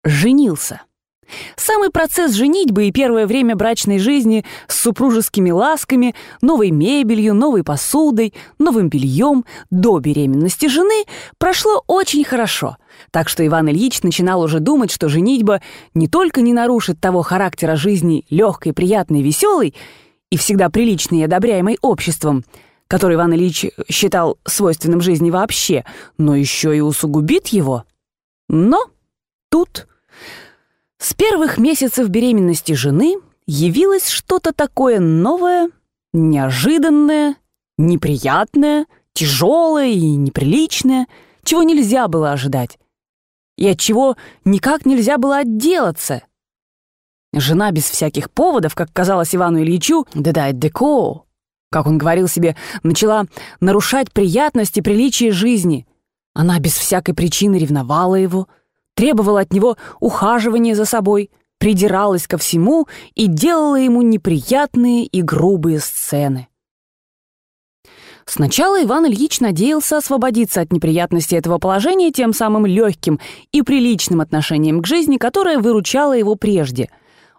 женился. 0.05 0.83
Самый 1.57 1.91
процесс 1.91 2.33
женитьбы 2.33 2.87
и 2.87 2.93
первое 2.93 3.27
время 3.27 3.57
брачной 3.57 3.99
жизни 3.99 4.45
с 4.69 4.81
супружескими 4.81 5.51
ласками, 5.51 6.15
новой 6.41 6.71
мебелью, 6.71 7.35
новой 7.35 7.65
посудой, 7.65 8.35
новым 8.59 8.89
бельем 8.89 9.45
до 9.71 9.99
беременности 9.99 10.67
жены 10.67 11.05
прошло 11.39 11.83
очень 11.87 12.25
хорошо. 12.25 12.77
Так 13.11 13.29
что 13.29 13.47
Иван 13.47 13.69
Ильич 13.69 14.03
начинал 14.03 14.41
уже 14.41 14.61
думать, 14.61 14.91
что 14.91 15.09
женитьба 15.09 15.61
не 15.95 16.09
только 16.09 16.41
не 16.41 16.53
нарушит 16.53 17.01
того 17.01 17.23
характера 17.23 17.77
жизни 17.77 18.25
легкой, 18.31 18.73
приятной, 18.73 19.23
веселой 19.23 19.75
и 20.31 20.37
всегда 20.37 20.71
приличной 20.71 21.21
и 21.21 21.25
одобряемой 21.25 21.79
обществом, 21.83 22.45
который 22.89 23.17
Иван 23.17 23.35
Ильич 23.35 23.67
считал 23.91 24.39
свойственным 24.45 25.01
жизни 25.01 25.31
вообще, 25.31 25.85
но 26.19 26.37
еще 26.37 26.77
и 26.77 26.81
усугубит 26.81 27.49
его. 27.49 27.85
Но 28.49 28.87
тут 29.51 29.87
с 30.99 31.13
первых 31.15 31.59
месяцев 31.59 32.09
беременности 32.09 32.73
жены 32.73 33.17
явилось 33.47 34.09
что-то 34.09 34.53
такое 34.53 34.99
новое, 34.99 35.71
неожиданное, 36.13 37.37
неприятное, 37.77 38.87
тяжелое 39.13 39.89
и 39.89 40.17
неприличное, 40.17 41.07
чего 41.45 41.63
нельзя 41.63 42.09
было 42.09 42.33
ожидать, 42.33 42.79
и 43.57 43.69
от 43.69 43.79
чего 43.79 44.17
никак 44.45 44.87
нельзя 44.87 45.19
было 45.19 45.39
отделаться. 45.39 46.23
Жена 47.35 47.71
без 47.71 47.85
всяких 47.85 48.31
поводов, 48.31 48.75
как 48.75 48.93
казалось 48.93 49.35
Ивану 49.35 49.61
Ильичу, 49.61 50.07
«дедает 50.15 50.59
деко», 50.59 51.25
как 51.71 51.87
он 51.87 51.99
говорил 51.99 52.29
себе, 52.29 52.57
начала 52.83 53.27
нарушать 53.61 54.13
приятность 54.13 54.79
и 54.79 54.83
приличие 54.83 55.33
жизни. 55.33 55.87
Она 56.33 56.59
без 56.59 56.73
всякой 56.73 57.15
причины 57.15 57.57
ревновала 57.57 58.15
его— 58.15 58.49
требовала 58.97 59.41
от 59.41 59.53
него 59.53 59.77
ухаживания 60.01 60.75
за 60.75 60.87
собой, 60.87 61.31
придиралась 61.59 62.27
ко 62.27 62.39
всему 62.39 62.89
и 63.15 63.27
делала 63.27 63.77
ему 63.77 64.03
неприятные 64.03 65.05
и 65.05 65.23
грубые 65.23 65.79
сцены. 65.79 66.49
Сначала 68.25 68.83
Иван 68.83 69.07
Ильич 69.07 69.39
надеялся 69.39 69.99
освободиться 69.99 70.61
от 70.61 70.73
неприятностей 70.73 71.37
этого 71.37 71.59
положения 71.59 72.11
тем 72.11 72.33
самым 72.33 72.67
легким 72.67 73.21
и 73.53 73.63
приличным 73.63 74.21
отношением 74.21 74.83
к 74.83 74.87
жизни, 74.87 75.17
которое 75.17 75.59
выручало 75.59 76.15
его 76.15 76.35
прежде. 76.35 76.91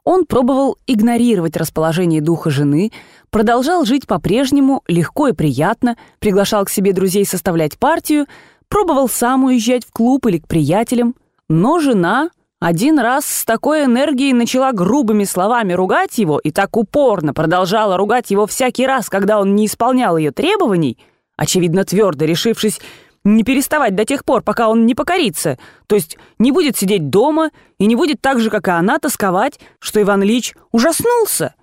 Он 0.05 0.25
пробовал 0.25 0.77
игнорировать 0.87 1.57
расположение 1.57 2.21
духа 2.21 2.49
жены, 2.49 2.93
продолжал 3.29 3.83
жить 3.83 4.07
по-прежнему, 4.07 4.83
легко 4.87 5.27
и 5.27 5.33
приятно, 5.33 5.97
приглашал 6.19 6.63
к 6.63 6.69
себе 6.69 6.93
друзей 6.93 7.25
составлять 7.25 7.77
партию, 7.77 8.25
пробовал 8.69 9.09
сам 9.09 9.43
уезжать 9.43 9.85
в 9.85 9.91
клуб 9.91 10.25
или 10.27 10.37
к 10.37 10.47
приятелям– 10.47 11.15
но 11.49 11.79
жена 11.79 12.29
один 12.59 12.99
раз 12.99 13.25
с 13.25 13.45
такой 13.45 13.85
энергией 13.85 14.33
начала 14.33 14.71
грубыми 14.71 15.23
словами 15.23 15.73
ругать 15.73 16.17
его 16.17 16.39
и 16.39 16.51
так 16.51 16.75
упорно 16.75 17.33
продолжала 17.33 17.97
ругать 17.97 18.31
его 18.31 18.47
всякий 18.47 18.87
раз, 18.87 19.09
когда 19.09 19.39
он 19.39 19.55
не 19.55 19.67
исполнял 19.67 20.17
ее 20.17 20.31
требований, 20.31 20.97
очевидно 21.37 21.85
твердо 21.85 22.25
решившись 22.25 22.79
не 23.23 23.43
переставать 23.43 23.93
до 23.93 24.05
тех 24.05 24.25
пор, 24.25 24.41
пока 24.41 24.69
он 24.69 24.85
не 24.85 24.95
покорится, 24.95 25.59
то 25.85 25.95
есть 25.95 26.17
не 26.39 26.51
будет 26.51 26.77
сидеть 26.77 27.09
дома 27.09 27.51
и 27.77 27.85
не 27.85 27.95
будет 27.95 28.21
так 28.21 28.39
же, 28.39 28.49
как 28.49 28.67
и 28.67 28.71
она, 28.71 28.99
тосковать, 28.99 29.59
что 29.79 30.01
Иван 30.01 30.23
Ильич 30.23 30.55
ужаснулся. 30.71 31.53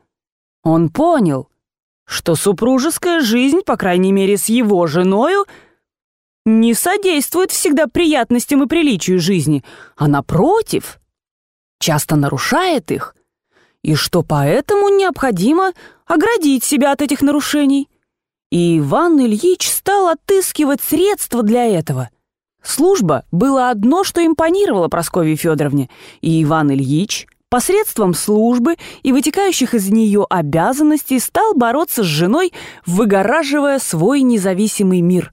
Он 0.62 0.90
понял, 0.90 1.48
что 2.06 2.36
супружеская 2.36 3.20
жизнь, 3.20 3.60
по 3.64 3.76
крайней 3.76 4.12
мере 4.12 4.36
с 4.36 4.46
его 4.46 4.86
женою, 4.86 5.46
не 6.44 6.74
содействует 6.74 7.50
всегда 7.50 7.86
приятностям 7.86 8.62
и 8.62 8.66
приличию 8.66 9.20
жизни, 9.20 9.64
а 9.96 10.08
напротив, 10.08 11.00
часто 11.78 12.16
нарушает 12.16 12.90
их, 12.90 13.14
и 13.82 13.94
что 13.94 14.22
поэтому 14.22 14.88
необходимо 14.88 15.72
оградить 16.06 16.64
себя 16.64 16.92
от 16.92 17.02
этих 17.02 17.22
нарушений. 17.22 17.88
И 18.50 18.78
Иван 18.78 19.20
Ильич 19.20 19.68
стал 19.68 20.08
отыскивать 20.08 20.80
средства 20.80 21.42
для 21.42 21.66
этого. 21.66 22.10
Служба 22.62 23.24
было 23.30 23.70
одно, 23.70 24.04
что 24.04 24.24
импонировало 24.24 24.88
Прасковье 24.88 25.36
Федоровне, 25.36 25.90
и 26.22 26.42
Иван 26.42 26.72
Ильич 26.72 27.26
посредством 27.50 28.14
службы 28.14 28.76
и 29.02 29.12
вытекающих 29.12 29.74
из 29.74 29.90
нее 29.90 30.26
обязанностей 30.28 31.20
стал 31.20 31.54
бороться 31.54 32.02
с 32.02 32.06
женой, 32.06 32.52
выгораживая 32.86 33.78
свой 33.78 34.22
независимый 34.22 35.02
мир. 35.02 35.32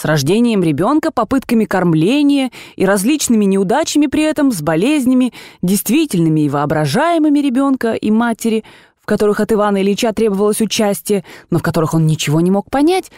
С 0.00 0.06
рождением 0.06 0.62
ребенка, 0.62 1.10
попытками 1.10 1.66
кормления 1.66 2.50
и 2.76 2.86
различными 2.86 3.44
неудачами 3.44 4.06
при 4.06 4.22
этом, 4.22 4.50
с 4.50 4.62
болезнями, 4.62 5.34
действительными 5.60 6.40
и 6.40 6.48
воображаемыми 6.48 7.38
ребенка 7.40 7.92
и 7.92 8.10
матери, 8.10 8.64
в 8.98 9.04
которых 9.04 9.40
от 9.40 9.52
Ивана 9.52 9.82
Ильича 9.82 10.14
требовалось 10.14 10.62
участие, 10.62 11.22
но 11.50 11.58
в 11.58 11.62
которых 11.62 11.92
он 11.92 12.06
ничего 12.06 12.40
не 12.40 12.50
мог 12.50 12.70
понять, 12.70 13.12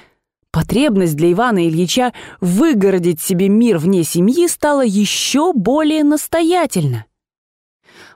потребность 0.51 1.15
для 1.15 1.31
Ивана 1.31 1.69
Ильича 1.69 2.13
выгородить 2.41 3.21
себе 3.21 3.49
мир 3.49 3.79
вне 3.79 4.03
семьи 4.03 4.49
стала 4.49 4.85
еще 4.85 5.53
более 5.53 6.03
настоятельна. 6.03 7.05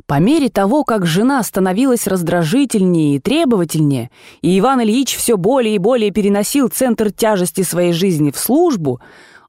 По 0.07 0.21
мере 0.21 0.49
того, 0.49 0.85
как 0.85 1.05
жена 1.05 1.43
становилась 1.43 2.07
раздражительнее 2.07 3.17
и 3.17 3.19
требовательнее, 3.19 4.11
и 4.41 4.57
Иван 4.57 4.83
Ильич 4.83 5.17
все 5.17 5.37
более 5.37 5.75
и 5.75 5.79
более 5.79 6.13
переносил 6.13 6.69
центр 6.69 7.11
тяжести 7.11 7.63
своей 7.63 7.93
жизни 7.93 8.31
в 8.31 8.39
службу, 8.39 9.01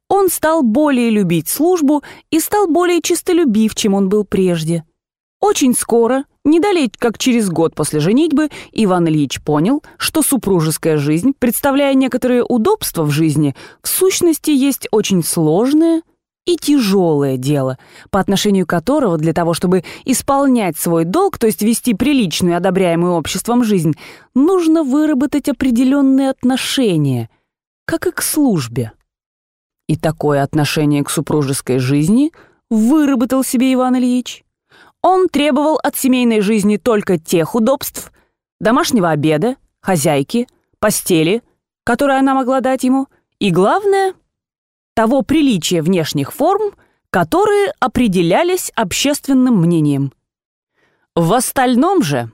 он 0.09 0.29
стал 0.29 0.63
более 0.63 1.11
любить 1.11 1.47
службу 1.47 2.01
и 2.31 2.39
стал 2.39 2.67
более 2.67 3.01
чистолюбив, 3.03 3.75
чем 3.75 3.93
он 3.93 4.09
был 4.09 4.23
прежде. 4.23 4.83
Очень 5.39 5.75
скоро, 5.75 6.23
не 6.43 6.59
далее 6.59 6.89
как 6.97 7.19
через 7.19 7.49
год 7.49 7.75
после 7.75 7.99
женитьбы, 7.99 8.49
Иван 8.71 9.07
Ильич 9.07 9.39
понял, 9.43 9.83
что 9.97 10.23
супружеская 10.23 10.97
жизнь, 10.97 11.33
представляя 11.37 11.93
некоторые 11.93 12.43
удобства 12.43 13.03
в 13.03 13.11
жизни, 13.11 13.55
в 13.83 13.87
сущности 13.87 14.49
есть 14.49 14.87
очень 14.89 15.23
сложная, 15.23 16.01
и 16.47 16.55
тяжелое 16.55 17.35
дело, 17.35 17.77
по 18.09 18.21
отношению 18.21 18.65
которого 18.65 19.17
для 19.17 19.33
того, 19.33 19.53
чтобы 19.53 19.83
исполнять 20.05 20.77
свой 20.77 21.03
долг, 21.03 21.37
то 21.37 21.45
есть 21.45 21.61
вести 21.61 21.93
приличную 21.93 22.55
одобряемую 22.55 23.13
обществом 23.13 23.65
жизнь, 23.65 23.95
нужно 24.33 24.83
выработать 24.83 25.49
определенные 25.49 26.29
отношения, 26.29 27.29
как 27.85 28.07
и 28.07 28.11
к 28.11 28.21
службе. 28.21 28.93
И 29.89 29.97
такое 29.97 30.41
отношение 30.41 31.03
к 31.03 31.09
супружеской 31.09 31.79
жизни 31.79 32.31
выработал 32.69 33.43
себе 33.43 33.73
Иван 33.73 33.97
Ильич. 33.97 34.45
Он 35.01 35.27
требовал 35.27 35.77
от 35.83 35.97
семейной 35.97 36.39
жизни 36.39 36.77
только 36.77 37.19
тех 37.19 37.55
удобств, 37.55 38.11
домашнего 38.61 39.09
обеда, 39.09 39.57
хозяйки, 39.81 40.47
постели, 40.79 41.43
которые 41.83 42.19
она 42.19 42.33
могла 42.33 42.61
дать 42.61 42.85
ему, 42.85 43.07
и, 43.39 43.51
главное— 43.51 44.13
того 44.97 45.21
приличия 45.21 45.83
внешних 45.83 46.33
форм, 46.33 46.71
которые 47.11 47.71
определялись 47.79 48.71
общественным 48.75 49.61
мнением. 49.61 50.11
В 51.15 51.33
остальном 51.33 52.01
же 52.01 52.31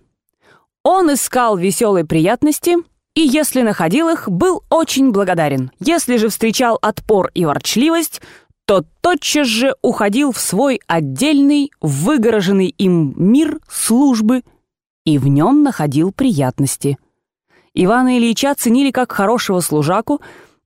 он 0.82 1.14
искал 1.14 1.58
веселой 1.58 2.06
приятности 2.06 2.78
и, 3.16 3.20
если 3.20 3.64
находил 3.64 4.08
их, 4.08 4.30
был 4.30 4.64
очень 4.70 5.12
благодарен. 5.12 5.72
Если 5.82 6.16
же 6.16 6.30
встречал 6.30 6.80
отпор 6.82 7.32
и 7.34 7.44
ворчливость, 7.44 8.22
то 8.64 8.86
тотчас 9.02 9.48
же 9.48 9.76
уходил 9.82 10.32
в 10.32 10.40
свой 10.40 10.80
отдельный, 10.88 11.70
выгороженный 11.82 12.74
им 12.78 13.14
мир 13.18 13.60
службы 13.70 14.42
и 15.04 15.18
в 15.18 15.28
нем 15.28 15.64
находил 15.64 16.14
приятности. 16.14 16.98
Ивана 17.74 18.18
Ильича 18.18 18.56
ценили 18.56 18.92
как 18.92 19.12
хорошего 19.12 19.60
служаку, 19.60 20.22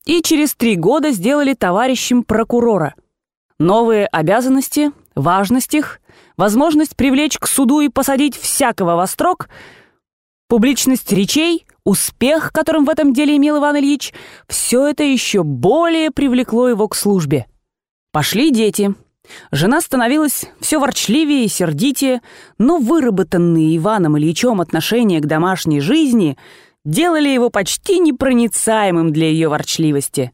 и 0.08 0.22
через 0.22 0.56
три 0.56 0.78
года 0.78 1.12
сделали 1.12 1.54
товарищем 1.54 2.24
прокурора. 2.24 2.96
Новые 3.60 4.08
обязанности, 4.08 4.92
важность 5.16 5.76
их, 5.76 6.00
возможность 6.38 6.96
привлечь 6.96 7.38
к 7.38 7.46
суду 7.46 7.82
и 7.82 7.90
посадить 7.90 8.36
всякого 8.36 8.96
во 8.96 9.06
строк, 9.06 9.50
публичность 10.48 11.12
речей, 11.12 11.66
успех, 11.84 12.54
которым 12.54 12.86
в 12.86 12.90
этом 12.90 13.14
деле 13.14 13.36
имел 13.36 13.60
Иван 13.60 13.78
Ильич, 13.78 14.14
все 14.48 14.88
это 14.88 15.04
еще 15.04 15.44
более 15.44 16.10
привлекло 16.12 16.70
его 16.70 16.88
к 16.88 16.96
службе. 16.96 17.46
Пошли 18.14 18.50
дети. 18.50 18.96
Жена 19.52 19.82
становилась 19.82 20.46
все 20.62 20.80
ворчливее 20.80 21.44
и 21.44 21.50
сердитее, 21.50 22.22
но 22.58 22.78
выработанные 22.78 23.76
Иваном 23.76 24.18
Ильичом 24.18 24.62
отношения 24.62 25.20
к 25.20 25.26
домашней 25.26 25.82
жизни– 25.82 26.38
делали 26.88 27.28
его 27.28 27.50
почти 27.50 28.00
непроницаемым 28.00 29.12
для 29.12 29.28
ее 29.28 29.50
ворчливости. 29.50 30.32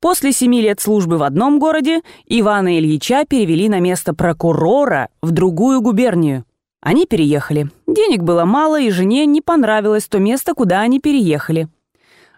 После 0.00 0.30
семи 0.30 0.62
лет 0.62 0.80
службы 0.80 1.18
в 1.18 1.24
одном 1.24 1.58
городе 1.58 2.02
Ивана 2.26 2.78
Ильича 2.78 3.24
перевели 3.28 3.68
на 3.68 3.80
место 3.80 4.14
прокурора 4.14 5.08
в 5.20 5.32
другую 5.32 5.80
губернию. 5.80 6.44
Они 6.80 7.04
переехали. 7.04 7.68
Денег 7.88 8.22
было 8.22 8.44
мало, 8.44 8.80
и 8.80 8.90
жене 8.90 9.26
не 9.26 9.40
понравилось 9.40 10.06
то 10.06 10.20
место, 10.20 10.54
куда 10.54 10.82
они 10.82 11.00
переехали. 11.00 11.66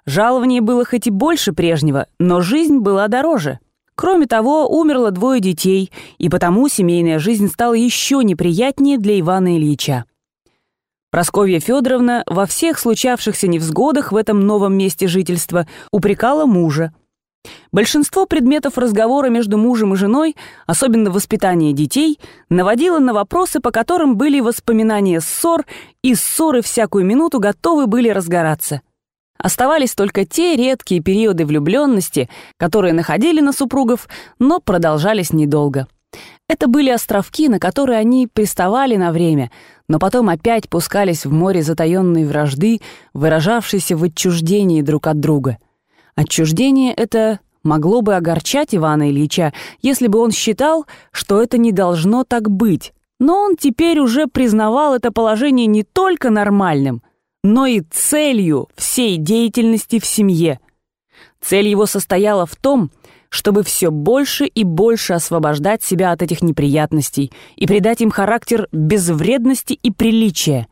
Жалование 0.07 0.63
было 0.63 0.87
хоть 0.87 1.07
и 1.07 1.11
больше 1.11 1.53
прежнего, 1.53 2.07
но 2.19 2.41
жизнь 2.41 2.79
была 2.79 3.09
дороже. 3.09 3.59
Кроме 3.95 4.25
того, 4.25 4.67
умерло 4.67 5.11
двое 5.11 5.43
детей, 5.43 5.93
и 6.17 6.31
потому 6.31 6.67
семейная 6.69 7.19
жизнь 7.19 7.49
стала 7.49 7.75
еще 7.75 8.25
неприятнее 8.25 8.97
для 8.97 9.21
Ивана 9.21 9.59
Ильича. 9.59 10.07
Просковья 11.11 11.59
Федоровна 11.59 12.23
во 12.27 12.47
всех 12.47 12.79
случавшихся 12.79 13.49
невзгодах 13.49 14.13
в 14.13 14.17
этом 14.17 14.47
новом 14.47 14.79
месте 14.79 15.09
жительства 15.09 15.67
упрекала 15.91 16.47
мужа. 16.47 16.93
Большинство 17.73 18.27
предметов 18.27 18.79
разговора 18.79 19.29
между 19.29 19.59
мужем 19.59 19.95
и 19.95 19.97
женой, 19.97 20.37
особенно 20.67 21.11
воспитание 21.11 21.73
детей, 21.73 22.21
наводило 22.49 23.01
на 23.01 23.13
вопросы, 23.13 23.59
по 23.59 23.73
которым 23.73 24.17
были 24.17 24.39
воспоминания 24.41 25.21
ссор, 25.21 25.67
и 26.03 26.15
ссоры 26.15 26.63
всякую 26.63 27.05
минуту 27.05 27.41
готовы 27.41 27.87
были 27.89 28.09
разгораться. 28.09 28.83
Оставались 29.37 29.95
только 29.95 30.25
те 30.25 30.55
редкие 30.55 31.03
периоды 31.03 31.45
влюбленности, 31.45 32.29
которые 32.57 32.93
находили 32.93 33.41
на 33.41 33.53
супругов, 33.53 34.09
но 34.39 34.61
продолжались 34.61 35.33
недолго. 35.33 35.89
Это 36.51 36.67
были 36.67 36.91
островки, 36.91 37.49
на 37.49 37.61
которые 37.61 38.01
они 38.01 38.27
приставали 38.27 38.97
на 38.97 39.13
время, 39.13 39.53
но 39.87 40.01
потом 40.01 40.29
опять 40.29 40.69
пускались 40.69 41.25
в 41.25 41.31
море 41.33 41.63
затаённой 41.63 42.25
вражды, 42.25 42.81
выражавшейся 43.15 43.97
в 43.97 44.03
отчуждении 44.03 44.83
друг 44.83 45.07
от 45.07 45.21
друга. 45.21 45.59
Отчуждение 46.17 46.93
это 46.93 47.39
могло 47.63 48.03
бы 48.03 48.17
огорчать 48.17 48.75
Ивана 48.75 49.11
Ильича, 49.11 49.53
если 49.81 50.09
бы 50.09 50.19
он 50.19 50.33
считал, 50.33 50.87
что 51.13 51.41
это 51.41 51.57
не 51.57 51.71
должно 51.71 52.25
так 52.25 52.51
быть. 52.51 52.95
Но 53.21 53.43
он 53.43 53.55
теперь 53.55 54.01
уже 54.01 54.27
признавал 54.27 54.97
это 54.97 55.13
положение 55.13 55.67
не 55.67 55.85
только 55.85 56.31
нормальным, 56.31 57.05
но 57.45 57.67
и 57.67 57.83
целью 57.93 58.69
всей 58.75 59.19
деятельности 59.19 60.01
в 60.01 60.05
семье. 60.05 60.59
Цель 61.41 61.69
его 61.69 61.87
состояла 61.87 62.45
в 62.45 62.57
том, 62.57 62.91
чтобы 63.31 63.63
все 63.63 63.91
больше 63.91 64.45
и 64.45 64.65
больше 64.65 65.15
освобождать 65.15 65.83
себя 65.83 66.13
от 66.13 66.21
этих 66.21 66.43
неприятностей 66.43 67.33
и 67.57 67.67
придать 67.67 68.01
им 68.01 68.11
характер 68.11 68.69
безвредности 68.73 69.73
и 69.73 69.91
приличия. 69.91 70.67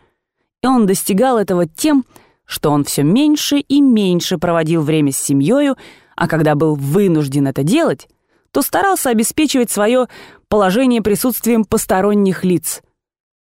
И 0.63 0.67
он 0.67 0.87
достигал 0.87 1.39
этого 1.39 1.67
тем, 1.67 2.05
что 2.45 2.71
он 2.71 2.85
все 2.85 3.05
меньше 3.05 3.59
и 3.59 3.81
меньше 3.81 4.39
проводил 4.39 4.83
время 4.83 5.13
с 5.13 5.19
семьей, 5.19 5.75
а 6.17 6.29
когда 6.29 6.57
был 6.57 6.75
вынужден 6.75 7.47
это 7.47 7.63
делать, 7.63 8.09
то 8.51 8.61
старался 8.61 9.11
обеспечивать 9.11 9.71
свое 9.71 10.09
положение 10.49 11.01
присутствием 11.01 11.65
посторонних 11.65 12.45
лиц. 12.45 12.83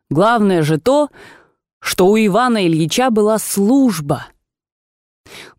Главное 0.09 0.63
же 0.63 0.79
то, 0.79 1.11
что 1.81 2.07
у 2.07 2.17
Ивана 2.17 2.67
Ильича 2.67 3.11
была 3.11 3.39
служба— 3.39 4.27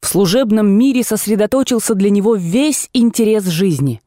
в 0.04 0.06
служебном 0.06 0.68
мире 0.68 1.02
сосредоточился 1.02 1.96
для 1.96 2.10
него 2.10 2.36
весь 2.36 2.90
интерес 2.92 3.46
жизни. 3.46 4.02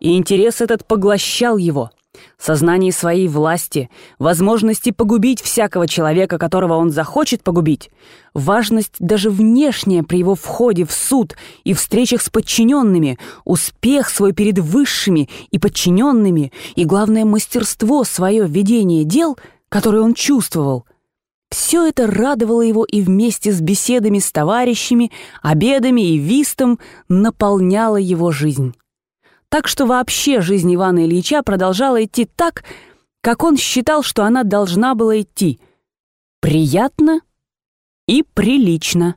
И 0.00 0.16
интерес 0.16 0.62
этот 0.62 0.86
поглощал 0.86 1.58
его. 1.58 1.90
Сознание 2.38 2.92
своей 2.92 3.28
власти, 3.28 3.90
возможности 4.18 4.90
погубить 4.90 5.42
всякого 5.42 5.86
человека, 5.86 6.38
которого 6.38 6.74
он 6.74 6.88
захочет 6.90 7.42
погубить, 7.42 7.90
важность 8.32 8.94
даже 8.98 9.28
внешняя 9.28 10.02
при 10.02 10.20
его 10.20 10.34
входе 10.34 10.86
в 10.86 10.92
суд 10.92 11.36
и 11.64 11.74
встречах 11.74 12.22
с 12.22 12.30
подчиненными, 12.30 13.18
успех 13.44 14.08
свой 14.08 14.32
перед 14.32 14.58
высшими 14.58 15.28
и 15.50 15.58
подчиненными 15.58 16.52
и, 16.74 16.86
главное, 16.86 17.26
мастерство 17.26 18.04
свое 18.04 18.46
ведения 18.46 19.04
дел, 19.04 19.36
которое 19.68 20.00
он 20.00 20.14
чувствовал— 20.14 20.86
Все 21.54 21.86
это 21.86 22.08
радовало 22.08 22.62
его 22.62 22.84
и 22.84 23.00
вместе 23.00 23.52
с 23.52 23.60
беседами 23.60 24.18
с 24.18 24.32
товарищами, 24.32 25.12
обедами 25.40 26.00
и 26.00 26.18
вистом 26.18 26.80
наполняло 27.08 27.94
его 27.96 28.32
жизнь. 28.32 28.74
Так 29.50 29.68
что 29.68 29.86
вообще 29.86 30.40
жизнь 30.40 30.74
Ивана 30.74 31.04
Ильича 31.04 31.44
продолжала 31.44 32.02
идти 32.02 32.24
так, 32.24 32.64
как 33.20 33.44
он 33.44 33.56
считал, 33.56 34.02
что 34.02 34.24
она 34.24 34.42
должна 34.42 34.96
была 34.96 35.20
идти. 35.20 35.60
Приятно 36.40 37.20
и 38.08 38.24
прилично. 38.24 39.14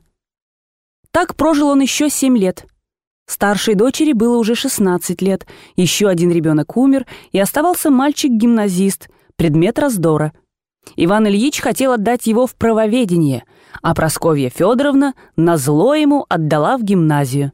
Так 1.10 1.34
прожил 1.34 1.70
он 1.70 1.80
еще 1.80 2.08
семь 2.08 2.38
лет. 2.38 2.66
Старшей 3.26 3.74
дочери 3.74 4.12
было 4.12 4.36
уже 4.36 4.54
16 4.54 5.20
лет, 5.22 5.44
еще 5.74 6.06
один 6.06 6.30
ребенок 6.30 6.76
умер, 6.76 7.04
и 7.32 7.40
оставался 7.40 7.90
мальчик-гимназист, 7.90 9.08
предмет 9.34 9.80
раздора— 9.80 10.32
Иван 10.96 11.28
Ильич 11.28 11.60
хотел 11.60 11.92
отдать 11.92 12.26
его 12.26 12.46
в 12.46 12.54
правоведение, 12.54 13.44
а 13.82 13.94
Просковья 13.94 14.50
Федоровна 14.50 15.14
назло 15.36 15.94
ему 15.94 16.26
отдала 16.28 16.76
в 16.76 16.82
гимназию. 16.82 17.52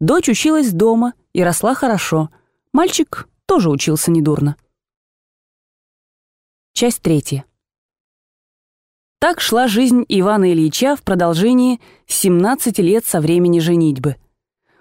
Дочь 0.00 0.28
училась 0.28 0.72
дома 0.72 1.14
и 1.32 1.42
росла 1.42 1.74
хорошо. 1.74 2.30
Мальчик 2.72 3.28
тоже 3.46 3.70
учился 3.70 4.10
недурно. 4.10 4.56
Часть 6.72 7.02
третья. 7.02 7.44
Так 9.20 9.40
шла 9.40 9.68
жизнь 9.68 10.04
Ивана 10.08 10.52
Ильича 10.52 10.96
в 10.96 11.02
продолжении 11.02 11.80
17 12.06 12.78
лет 12.78 13.04
со 13.04 13.20
времени 13.20 13.60
женитьбы. 13.60 14.16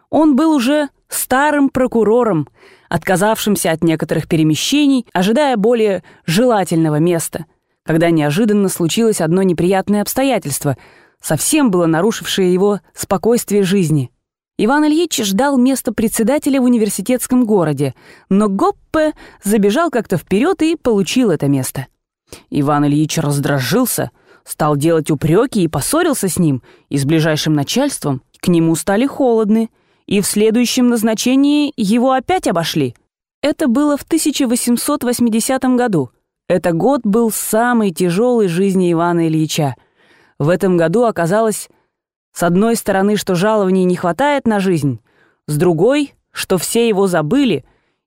Он 0.10 0.36
был 0.36 0.52
уже 0.54 0.90
старым 1.08 1.70
прокурором, 1.70 2.50
отказавшимся 2.90 3.72
от 3.72 3.84
некоторых 3.84 4.28
перемещений, 4.28 5.06
ожидая 5.14 5.58
более 5.58 6.04
желательного 6.26 6.98
места— 6.98 7.46
когда 7.84 8.10
неожиданно 8.10 8.70
случилось 8.70 9.22
одно 9.22 9.44
неприятное 9.44 10.02
обстоятельство, 10.02 10.78
совсем 11.22 11.72
было 11.72 11.86
нарушившее 11.86 12.54
его 12.54 12.80
спокойствие 12.94 13.64
жизни. 13.64 14.12
Иван 14.58 14.86
Ильич 14.86 15.18
ждал 15.24 15.58
места 15.58 15.92
председателя 15.92 16.62
в 16.62 16.66
университетском 16.66 17.46
городе, 17.46 17.96
но 18.30 18.48
Гоппе 18.48 19.14
забежал 19.44 19.90
как-то 19.90 20.18
вперед 20.18 20.62
и 20.62 20.76
получил 20.76 21.32
это 21.32 21.48
место. 21.48 21.88
Иван 22.50 22.86
Ильич 22.86 23.18
раздражился, 23.18 24.12
стал 24.44 24.76
делать 24.78 25.10
упреки 25.10 25.64
и 25.64 25.68
поссорился 25.68 26.28
с 26.28 26.38
ним, 26.38 26.62
и 26.90 26.98
с 26.98 27.06
ближайшим 27.06 27.54
начальством 27.54 28.22
к 28.40 28.48
нему 28.48 28.76
стали 28.76 29.08
холодны, 29.08 29.70
и 30.06 30.22
в 30.22 30.28
следующем 30.28 30.90
назначении 30.90 31.74
его 31.76 32.12
опять 32.12 32.48
обошли. 32.48 32.96
Это 33.42 33.68
было 33.68 33.98
в 33.98 34.04
1880 34.04 35.64
году— 35.76 36.12
это 36.52 36.74
год 36.74 37.02
был 37.06 37.32
самый 37.32 37.92
тяжелый 37.92 38.50
жизни 38.50 38.92
Ивана 38.92 39.30
Ильича. 39.30 39.76
В 40.38 40.50
этом 40.50 40.76
году 40.76 41.06
оказалось, 41.06 41.70
с 42.34 42.44
одной 42.44 42.76
стороны, 42.76 43.16
что 43.16 43.36
жалований 43.36 43.86
не 43.86 43.96
хватает 43.96 44.46
на 44.46 44.60
жизнь, 44.60 45.00
с 45.48 45.56
другой, 45.56 46.14
что 46.34 46.58
все 46.58 46.90
его 46.90 47.08
забыли, 47.08 47.64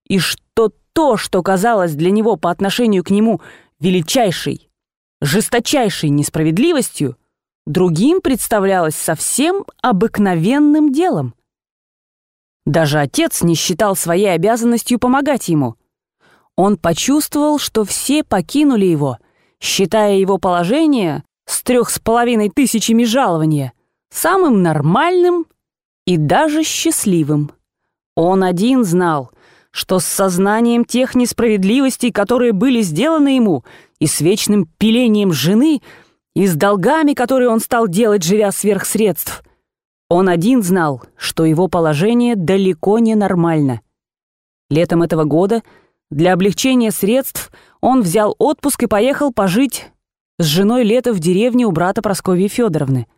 и 0.06 0.18
что 0.18 0.70
то, 0.92 1.16
что 1.16 1.42
казалось 1.42 1.94
для 1.94 2.10
него 2.10 2.36
по 2.36 2.50
отношению 2.50 3.02
к 3.02 3.08
нему 3.08 3.40
величайшей, 3.80 4.68
жесточайшей 5.22 6.10
несправедливостью, 6.10 7.16
другим 7.64 8.20
представлялось 8.20 8.94
совсем 8.94 9.64
обыкновенным 9.80 10.92
делом. 10.92 11.34
Даже 12.66 12.98
отец 12.98 13.40
не 13.40 13.54
считал 13.54 13.96
своей 13.96 14.34
обязанностью 14.34 14.98
помогать 14.98 15.48
ему— 15.48 15.76
он 16.56 16.76
почувствовал, 16.76 17.58
что 17.58 17.84
все 17.84 18.22
покинули 18.22 18.84
его, 18.84 19.18
считая 19.60 20.16
его 20.16 20.38
положение 20.38 21.24
с 21.46 21.62
трех 21.62 21.90
с 21.90 21.98
половиной 21.98 22.48
тысячами 22.48 23.04
жалования 23.04 23.72
самым 24.10 24.62
нормальным 24.62 25.46
и 26.06 26.16
даже 26.16 26.62
счастливым. 26.62 27.50
Он 28.14 28.44
один 28.44 28.84
знал, 28.84 29.32
что 29.72 29.98
с 29.98 30.04
сознанием 30.04 30.84
тех 30.84 31.16
несправедливостей, 31.16 32.12
которые 32.12 32.52
были 32.52 32.80
сделаны 32.82 33.36
ему, 33.36 33.64
и 33.98 34.06
с 34.06 34.20
вечным 34.20 34.68
пилением 34.78 35.32
жены, 35.32 35.82
и 36.36 36.46
с 36.46 36.54
долгами, 36.54 37.14
которые 37.14 37.48
он 37.48 37.58
стал 37.58 37.88
делать, 37.88 38.22
живя 38.22 38.52
сверх 38.52 38.84
средств, 38.84 39.42
он 40.08 40.28
один 40.28 40.62
знал, 40.62 41.02
что 41.16 41.44
его 41.44 41.66
положение 41.66 42.36
далеко 42.36 43.00
не 43.00 43.16
нормально. 43.16 43.80
Летом 44.70 45.02
этого 45.02 45.24
года– 45.24 45.62
для 46.14 46.32
облегчения 46.34 46.92
средств 46.92 47.50
он 47.80 48.00
взял 48.00 48.36
отпуск 48.38 48.84
и 48.84 48.86
поехал 48.86 49.32
пожить 49.32 49.90
с 50.38 50.44
женой 50.44 50.84
лето 50.84 51.12
в 51.12 51.18
деревне 51.18 51.66
у 51.66 51.72
брата 51.72 52.02
Прасковьи 52.02 52.46
Федоровны. 52.46 53.08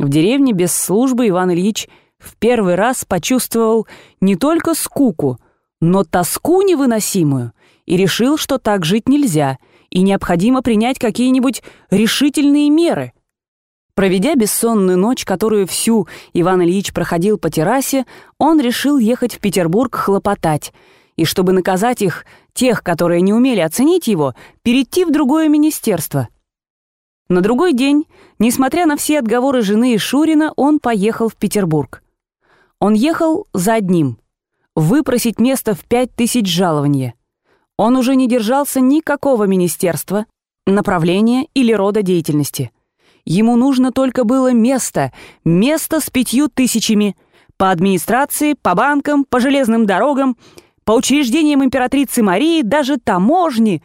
В 0.00 0.08
деревне 0.08 0.52
без 0.52 0.72
службы 0.72 1.28
Иван 1.28 1.52
Ильич 1.52 1.88
в 2.18 2.36
первый 2.36 2.74
раз 2.74 3.04
почувствовал 3.04 3.86
не 4.20 4.34
только 4.34 4.74
скуку, 4.74 5.38
но 5.80 6.02
тоску 6.02 6.62
невыносимую 6.62 7.52
и 7.86 7.96
решил, 7.96 8.38
что 8.38 8.58
так 8.58 8.84
жить 8.84 9.08
нельзя 9.08 9.58
и 9.88 10.02
необходимо 10.02 10.62
принять 10.62 10.98
какие-нибудь 10.98 11.62
решительные 11.90 12.70
меры. 12.70 13.12
Проведя 13.94 14.34
бессонную 14.34 14.98
ночь, 14.98 15.24
которую 15.24 15.68
всю 15.68 16.08
Иван 16.32 16.64
Ильич 16.64 16.92
проходил 16.92 17.38
по 17.38 17.50
террасе, 17.50 18.04
он 18.36 18.60
решил 18.60 18.98
ехать 18.98 19.36
в 19.36 19.38
Петербург 19.38 19.94
хлопотать— 19.94 20.72
и 21.16 21.24
чтобы 21.24 21.52
наказать 21.52 22.02
их, 22.02 22.24
тех, 22.52 22.82
которые 22.82 23.20
не 23.20 23.32
умели 23.32 23.60
оценить 23.60 24.06
его, 24.06 24.34
перейти 24.62 25.04
в 25.04 25.12
другое 25.12 25.48
министерство. 25.48 26.28
На 27.28 27.40
другой 27.40 27.72
день, 27.72 28.06
несмотря 28.38 28.86
на 28.86 28.96
все 28.96 29.18
отговоры 29.20 29.62
жены 29.62 29.94
и 29.94 29.98
Шурина, 29.98 30.52
он 30.56 30.78
поехал 30.78 31.28
в 31.28 31.36
Петербург. 31.36 32.02
Он 32.80 32.94
ехал 32.94 33.46
за 33.54 33.74
одним— 33.74 34.18
выпросить 34.76 35.40
место 35.40 35.74
в 35.74 35.84
пять 35.84 36.14
тысяч 36.14 36.46
жалования. 36.46 37.14
Он 37.76 37.96
уже 37.96 38.14
не 38.14 38.28
держался 38.28 38.80
никакого 38.80 39.44
министерства, 39.44 40.26
направления 40.66 41.46
или 41.54 41.72
рода 41.72 42.02
деятельности. 42.02 42.72
Ему 43.24 43.56
нужно 43.56 43.90
только 43.90 44.24
было 44.24 44.52
место, 44.52 45.12
место 45.44 46.00
с 46.00 46.10
пятью 46.10 46.48
тысячами, 46.48 47.16
по 47.56 47.70
администрации, 47.70 48.54
по 48.60 48.74
банкам, 48.74 49.24
по 49.24 49.40
железным 49.40 49.86
дорогам— 49.86 50.36
по 50.84 50.92
учреждениям 50.92 51.64
императрицы 51.64 52.22
Марии 52.22 52.62
даже 52.62 52.98
таможни, 52.98 53.82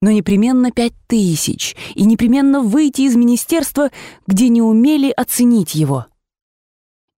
но 0.00 0.10
непременно 0.10 0.70
пять 0.70 0.94
тысяч, 1.06 1.76
и 1.94 2.04
непременно 2.04 2.60
выйти 2.60 3.02
из 3.02 3.16
министерства, 3.16 3.90
где 4.26 4.48
не 4.48 4.60
умели 4.60 5.10
оценить 5.10 5.74
его. 5.74 6.06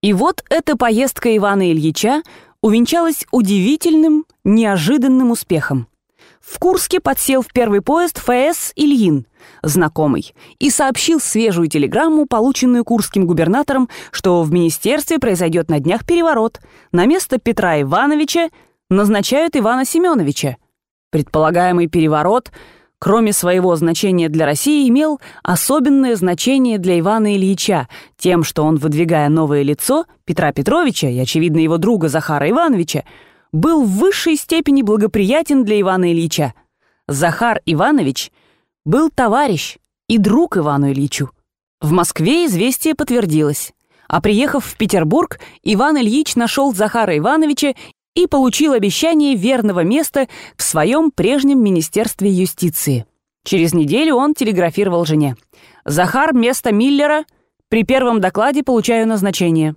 И 0.01 0.13
вот 0.13 0.43
эта 0.49 0.77
поездка 0.77 1.35
Ивана 1.35 1.71
Ильича 1.71 2.21
увенчалась 2.61 3.25
удивительным, 3.31 4.25
неожиданным 4.43 5.31
успехом. 5.31 5.87
В 6.39 6.59
Курске 6.59 6.99
подсел 6.99 7.41
в 7.41 7.47
первый 7.51 7.81
поезд 7.81 8.19
ФС 8.19 8.71
Ильин, 8.75 9.25
знакомый, 9.63 10.35
и 10.59 10.69
сообщил 10.69 11.19
свежую 11.19 11.67
телеграмму, 11.67 12.27
полученную 12.27 12.85
курским 12.85 13.25
губернатором, 13.25 13.89
что 14.11 14.43
в 14.43 14.51
министерстве 14.51 15.17
произойдет 15.17 15.69
на 15.69 15.79
днях 15.79 16.05
переворот. 16.05 16.61
На 16.91 17.07
место 17.07 17.39
Петра 17.39 17.81
Ивановича 17.81 18.49
назначают 18.89 19.55
Ивана 19.55 19.85
Семеновича. 19.85 20.57
Предполагаемый 21.11 21.87
переворот, 21.87 22.51
кроме 22.99 23.33
своего 23.33 23.75
значения 23.75 24.29
для 24.29 24.45
России, 24.45 24.87
имел 24.89 25.19
особенное 25.43 26.15
значение 26.15 26.77
для 26.77 26.99
Ивана 26.99 27.35
Ильича 27.35 27.87
тем, 28.17 28.43
что 28.43 28.63
он, 28.63 28.75
выдвигая 28.77 29.29
новое 29.29 29.63
лицо, 29.63 30.05
Петра 30.25 30.51
Петровича 30.51 31.07
и, 31.07 31.17
очевидно, 31.19 31.59
его 31.59 31.77
друга 31.77 32.09
Захара 32.09 32.49
Ивановича, 32.49 33.03
был 33.51 33.85
в 33.85 33.97
высшей 33.97 34.35
степени 34.35 34.81
благоприятен 34.81 35.63
для 35.63 35.79
Ивана 35.79 36.11
Ильича. 36.11 36.53
Захар 37.07 37.61
Иванович 37.65 38.31
был 38.83 39.09
товарищ 39.09 39.77
и 40.07 40.17
друг 40.17 40.57
Ивану 40.57 40.91
Ильичу. 40.91 41.31
В 41.81 41.91
Москве 41.91 42.45
известие 42.45 42.95
подтвердилось. 42.95 43.73
А 44.07 44.21
приехав 44.21 44.65
в 44.65 44.77
Петербург, 44.77 45.39
Иван 45.63 45.97
Ильич 45.97 46.35
нашел 46.35 46.73
Захара 46.73 47.17
Ивановича 47.17 47.73
и 48.15 48.27
получил 48.27 48.73
обещание 48.73 49.35
верного 49.35 49.81
места 49.81 50.27
в 50.57 50.63
своем 50.63 51.11
прежнем 51.11 51.63
Министерстве 51.63 52.31
юстиции. 52.31 53.05
Через 53.43 53.73
неделю 53.73 54.15
он 54.15 54.33
телеграфировал 54.33 55.05
жене. 55.05 55.35
«Захар, 55.85 56.33
место 56.33 56.71
Миллера. 56.71 57.25
При 57.69 57.83
первом 57.83 58.19
докладе 58.19 58.63
получаю 58.63 59.07
назначение». 59.07 59.75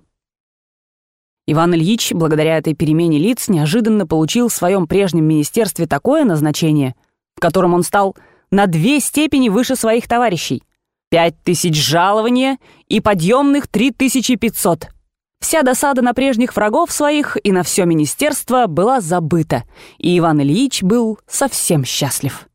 Иван 1.45 1.73
Ильич, 1.73 2.11
благодаря 2.13 2.57
этой 2.57 2.75
перемене 2.75 3.17
лиц, 3.17 3.47
неожиданно 3.47 4.05
получил 4.05 4.49
в 4.49 4.53
своем 4.53 4.87
прежнем 4.87 5.25
министерстве 5.25 5.87
такое 5.87 6.23
назначение, 6.23 6.95
в 7.35 7.39
котором 7.39 7.73
он 7.73 7.83
стал 7.83 8.15
на 8.51 8.67
две 8.67 8.99
степени 8.99 9.49
выше 9.49 9.75
своих 9.75 10.07
товарищей. 10.07 10.63
Пять 11.09 11.41
тысяч 11.43 11.75
жалования 11.75 12.59
и 12.87 13.01
подъемных 13.01 13.67
три 13.67 13.91
тысячи 13.91 14.35
пятьсот. 14.35 14.89
Вся 15.39 15.63
досада 15.63 16.01
на 16.01 16.13
прежних 16.13 16.55
врагов 16.55 16.91
своих 16.91 17.37
и 17.43 17.51
на 17.51 17.63
все 17.63 17.85
министерство 17.85 18.67
была 18.67 18.99
забыта, 18.99 19.63
и 19.97 20.17
Иван 20.17 20.41
Ильич 20.41 20.83
был 20.83 21.19
совсем 21.27 21.85
счастлив. 21.85 22.47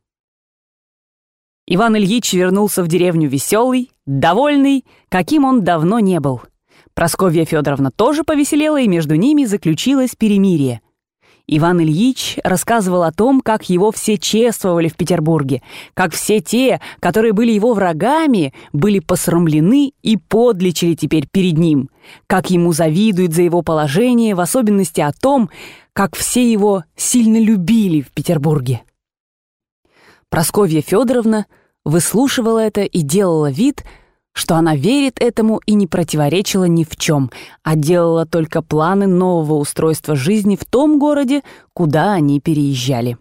Иван 1.66 1.96
Ильич 1.96 2.34
вернулся 2.34 2.82
в 2.82 2.88
деревню 2.88 3.28
веселый, 3.28 3.90
довольный, 4.04 4.84
каким 5.08 5.46
он 5.46 5.64
давно 5.64 5.98
не 5.98 6.20
был. 6.20 6.42
Просковья 6.92 7.46
Федоровна 7.46 7.90
тоже 7.90 8.22
повеселела, 8.22 8.78
и 8.80 8.86
между 8.86 9.14
ними 9.14 9.44
заключилось 9.44 10.14
перемирие. 10.14 10.82
Иван 11.46 11.82
Ильич 11.82 12.38
рассказывал 12.42 13.02
о 13.02 13.12
том, 13.12 13.42
как 13.42 13.68
его 13.68 13.92
все 13.92 14.16
чествовали 14.16 14.88
в 14.88 14.96
Петербурге, 14.96 15.62
как 15.92 16.14
все 16.14 16.40
те, 16.40 16.80
которые 17.00 17.34
были 17.34 17.52
его 17.52 17.74
врагами, 17.74 18.54
были 18.72 18.98
посрамлены 18.98 19.92
и 20.02 20.16
подлечили 20.16 20.94
теперь 20.94 21.28
перед 21.30 21.58
ним, 21.58 21.90
как 22.26 22.50
ему 22.50 22.72
завидуют 22.72 23.34
за 23.34 23.42
его 23.42 23.60
положение, 23.60 24.34
в 24.34 24.40
особенности 24.40 25.02
о 25.02 25.12
том, 25.12 25.50
как 25.92 26.16
все 26.16 26.50
его 26.50 26.84
сильно 26.96 27.38
любили 27.38 28.00
в 28.00 28.10
Петербурге. 28.12 28.82
Просковья 30.30 30.80
Федоровна 30.80 31.46
выслушивала 31.84 32.58
это 32.58 32.82
и 32.82 33.02
делала 33.02 33.50
вид, 33.50 33.84
что 34.34 34.56
она 34.56 34.74
верит 34.74 35.16
этому 35.20 35.60
и 35.64 35.74
не 35.74 35.86
противоречила 35.86 36.64
ни 36.64 36.84
в 36.84 36.96
чем, 36.96 37.30
а 37.62 37.76
делала 37.76 38.26
только 38.26 38.62
планы 38.62 39.06
нового 39.06 39.54
устройства 39.54 40.16
жизни 40.16 40.56
в 40.56 40.64
том 40.64 40.98
городе, 40.98 41.42
куда 41.72 42.12
они 42.12 42.40
переезжали. 42.40 43.16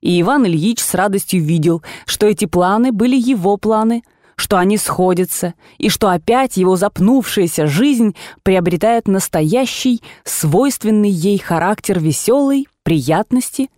И 0.00 0.20
Иван 0.20 0.46
Ильич 0.46 0.80
с 0.80 0.94
радостью 0.94 1.42
видел, 1.42 1.82
что 2.06 2.26
эти 2.26 2.46
планы 2.46 2.92
были 2.92 3.16
его 3.16 3.56
планы, 3.58 4.02
что 4.36 4.56
они 4.56 4.78
сходятся, 4.78 5.54
и 5.76 5.90
что 5.90 6.08
опять 6.10 6.56
его 6.56 6.76
запнувшаяся 6.76 7.66
жизнь 7.66 8.14
приобретает 8.42 9.06
настоящий, 9.06 10.02
свойственный 10.24 11.10
ей 11.10 11.38
характер 11.38 11.98
веселой, 11.98 12.68
приятности 12.84 13.68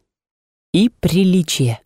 и 0.72 0.90
приличия. 1.00 1.80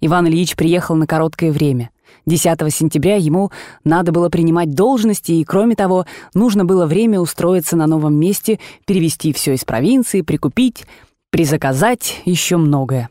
Иван 0.00 0.28
Ильич 0.28 0.54
приехал 0.54 0.94
на 0.94 1.06
короткое 1.06 1.50
время. 1.50 1.90
10 2.26 2.74
сентября 2.74 3.16
ему 3.16 3.52
надо 3.84 4.10
было 4.10 4.28
принимать 4.28 4.74
должности, 4.74 5.32
и, 5.32 5.44
кроме 5.44 5.76
того, 5.76 6.06
нужно 6.34 6.64
было 6.64 6.86
время 6.86 7.20
устроиться 7.20 7.76
на 7.76 7.86
новом 7.86 8.14
месте, 8.14 8.58
перевести 8.84 9.32
все 9.32 9.54
из 9.54 9.64
провинции, 9.64 10.22
прикупить, 10.22 10.86
призаказать 11.30 12.20
еще 12.24 12.56
многое. 12.56 13.10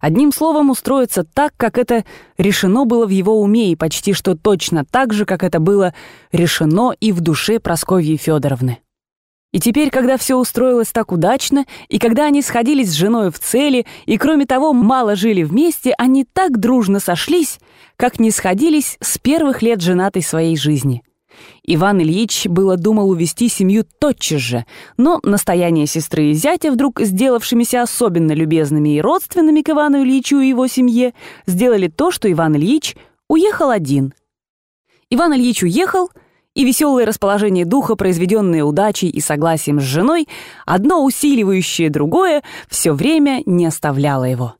Одним 0.00 0.32
словом, 0.32 0.70
устроиться 0.70 1.24
так, 1.24 1.54
как 1.56 1.76
это 1.76 2.04
решено 2.38 2.84
было 2.84 3.04
в 3.06 3.10
его 3.10 3.40
уме, 3.40 3.72
и 3.72 3.76
почти 3.76 4.12
что 4.12 4.36
точно 4.36 4.84
так 4.84 5.12
же, 5.12 5.24
как 5.24 5.42
это 5.42 5.58
было 5.58 5.92
решено 6.30 6.92
и 7.00 7.10
в 7.10 7.20
душе 7.20 7.58
Прасковьи 7.58 8.16
Федоровны. 8.16 8.78
И 9.52 9.60
теперь, 9.60 9.90
когда 9.90 10.16
все 10.16 10.36
устроилось 10.36 10.92
так 10.92 11.12
удачно, 11.12 11.66
и 11.88 11.98
когда 11.98 12.24
они 12.24 12.40
сходились 12.40 12.90
с 12.90 12.94
женой 12.94 13.30
в 13.30 13.38
цели, 13.38 13.86
и, 14.06 14.16
кроме 14.16 14.46
того, 14.46 14.72
мало 14.72 15.14
жили 15.14 15.42
вместе, 15.42 15.94
они 15.98 16.24
так 16.24 16.58
дружно 16.58 17.00
сошлись, 17.00 17.58
как 17.96 18.18
не 18.18 18.30
сходились 18.30 18.96
с 19.00 19.18
первых 19.18 19.60
лет 19.60 19.82
женатой 19.82 20.22
своей 20.22 20.56
жизни. 20.56 21.02
Иван 21.64 22.00
Ильич 22.00 22.46
было 22.46 22.76
думал 22.76 23.10
увести 23.10 23.48
семью 23.48 23.84
тотчас 23.98 24.40
же, 24.40 24.66
но 24.96 25.20
настояние 25.22 25.86
сестры 25.86 26.30
и 26.30 26.32
зятя, 26.34 26.70
вдруг 26.70 27.00
сделавшимися 27.00 27.82
особенно 27.82 28.32
любезными 28.32 28.96
и 28.96 29.00
родственными 29.00 29.60
к 29.60 29.70
Ивану 29.70 30.02
Ильичу 30.02 30.40
и 30.40 30.48
его 30.48 30.66
семье, 30.66 31.12
сделали 31.46 31.88
то, 31.88 32.10
что 32.10 32.30
Иван 32.30 32.56
Ильич 32.56 32.96
уехал 33.28 33.70
один. 33.70 34.14
Иван 35.10 35.34
Ильич 35.34 35.62
уехал— 35.62 36.10
и 36.54 36.64
веселое 36.64 37.06
расположение 37.06 37.64
духа, 37.64 37.96
произведенное 37.96 38.64
удачей 38.64 39.08
и 39.08 39.20
согласием 39.20 39.80
с 39.80 39.84
женой, 39.84 40.28
одно 40.66 41.04
усиливающее 41.04 41.90
другое, 41.90 42.42
все 42.68 42.92
время 42.92 43.42
не 43.46 43.66
оставляло 43.66 44.24
его. 44.24 44.54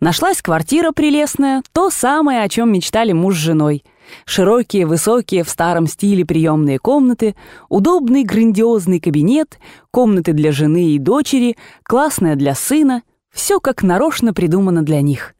Нашлась 0.00 0.42
квартира 0.42 0.92
прелестная, 0.92 1.62
то 1.72 1.90
самое, 1.90 2.42
о 2.42 2.48
чем 2.48 2.72
мечтали 2.72 3.12
муж 3.12 3.36
с 3.36 3.38
женой. 3.38 3.84
Широкие, 4.26 4.86
высокие, 4.86 5.44
в 5.44 5.50
старом 5.50 5.86
стиле 5.86 6.24
приемные 6.24 6.78
комнаты, 6.78 7.34
удобный, 7.68 8.22
грандиозный 8.22 9.00
кабинет, 9.00 9.58
комнаты 9.90 10.32
для 10.32 10.52
жены 10.52 10.90
и 10.90 10.98
дочери, 10.98 11.56
классная 11.82 12.36
для 12.36 12.54
сына— 12.54 13.02
все 13.34 13.58
как 13.58 13.82
нарочно 13.82 14.32
придумано 14.32 14.82
для 14.82 15.02
них. 15.02 15.33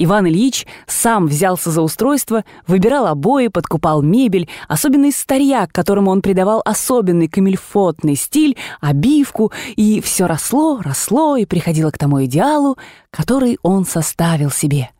Иван 0.00 0.28
Ильич 0.28 0.64
сам 0.86 1.26
взялся 1.26 1.70
за 1.72 1.82
устройство, 1.82 2.44
выбирал 2.68 3.08
обои, 3.08 3.48
подкупал 3.48 4.00
мебель, 4.00 4.48
особенно 4.68 5.06
из 5.06 5.16
старья, 5.18 5.66
которому 5.66 6.12
он 6.12 6.22
придавал 6.22 6.62
особенный 6.64 7.26
камельфотный 7.26 8.14
стиль, 8.14 8.56
обивку, 8.80 9.50
и 9.74 10.00
все 10.00 10.26
росло, 10.26 10.80
росло 10.82 11.36
и 11.36 11.46
приходило 11.46 11.90
к 11.90 11.98
тому 11.98 12.24
идеалу, 12.26 12.78
который 13.10 13.58
он 13.62 13.84
составил 13.84 14.52
себе. 14.52 14.90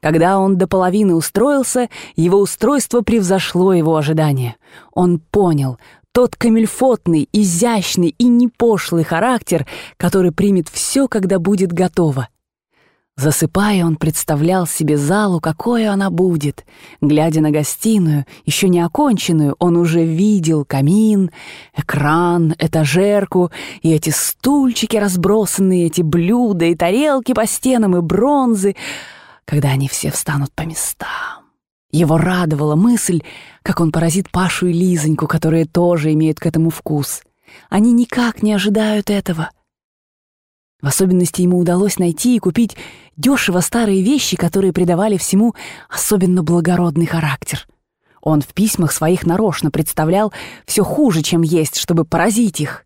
Когда 0.00 0.40
он 0.40 0.58
до 0.58 0.66
половины 0.66 1.14
устроился, 1.14 1.88
его 2.16 2.38
устройство 2.38 3.02
превзошло 3.02 3.72
его 3.72 3.94
ожидания. 3.94 4.56
Он 4.92 5.20
понял, 5.20 5.78
тот 6.10 6.34
камельфотный, 6.34 7.28
изящный 7.32 8.16
и 8.18 8.24
непошлый 8.24 9.04
характер, 9.04 9.64
который 9.96 10.32
примет 10.32 10.68
все, 10.68 11.06
когда 11.06 11.38
будет 11.38 11.72
готово. 11.72 12.28
Засыпая, 13.20 13.84
он 13.84 13.96
представлял 13.96 14.66
себе 14.66 14.96
залу, 14.96 15.40
какой 15.40 15.86
она 15.86 16.08
будет. 16.08 16.64
Глядя 17.02 17.42
на 17.42 17.50
гостиную, 17.50 18.24
еще 18.46 18.70
не 18.70 18.80
оконченную, 18.80 19.56
он 19.58 19.76
уже 19.76 20.06
видел 20.06 20.64
камин, 20.64 21.30
экран, 21.76 22.54
этажерку 22.58 23.50
и 23.82 23.92
эти 23.92 24.08
стульчики 24.08 24.96
разбросанные, 24.96 25.88
эти 25.88 26.00
блюда 26.00 26.64
и 26.64 26.74
тарелки 26.74 27.34
по 27.34 27.46
стенам 27.46 27.94
и 27.94 28.00
бронзы, 28.00 28.74
когда 29.44 29.68
они 29.68 29.86
все 29.88 30.10
встанут 30.10 30.50
по 30.54 30.62
местам. 30.62 31.44
Его 31.92 32.16
радовала 32.16 32.74
мысль, 32.74 33.20
как 33.62 33.80
он 33.80 33.92
поразит 33.92 34.30
Пашу 34.30 34.68
и 34.68 34.72
Лизоньку, 34.72 35.26
которые 35.26 35.66
тоже 35.66 36.14
имеют 36.14 36.40
к 36.40 36.46
этому 36.46 36.70
вкус. 36.70 37.20
Они 37.68 37.92
никак 37.92 38.42
не 38.42 38.54
ожидают 38.54 39.10
этого— 39.10 39.50
в 40.82 40.86
особенности 40.86 41.42
ему 41.42 41.58
удалось 41.58 41.98
найти 41.98 42.36
и 42.36 42.38
купить 42.38 42.76
дешево 43.16 43.60
старые 43.60 44.02
вещи, 44.02 44.36
которые 44.36 44.72
придавали 44.72 45.16
всему 45.16 45.54
особенно 45.88 46.42
благородный 46.42 47.06
характер. 47.06 47.66
Он 48.22 48.40
в 48.40 48.48
письмах 48.48 48.92
своих 48.92 49.26
нарочно 49.26 49.70
представлял 49.70 50.32
все 50.66 50.84
хуже, 50.84 51.22
чем 51.22 51.42
есть, 51.42 51.76
чтобы 51.76 52.04
поразить 52.04 52.60
их. 52.60 52.84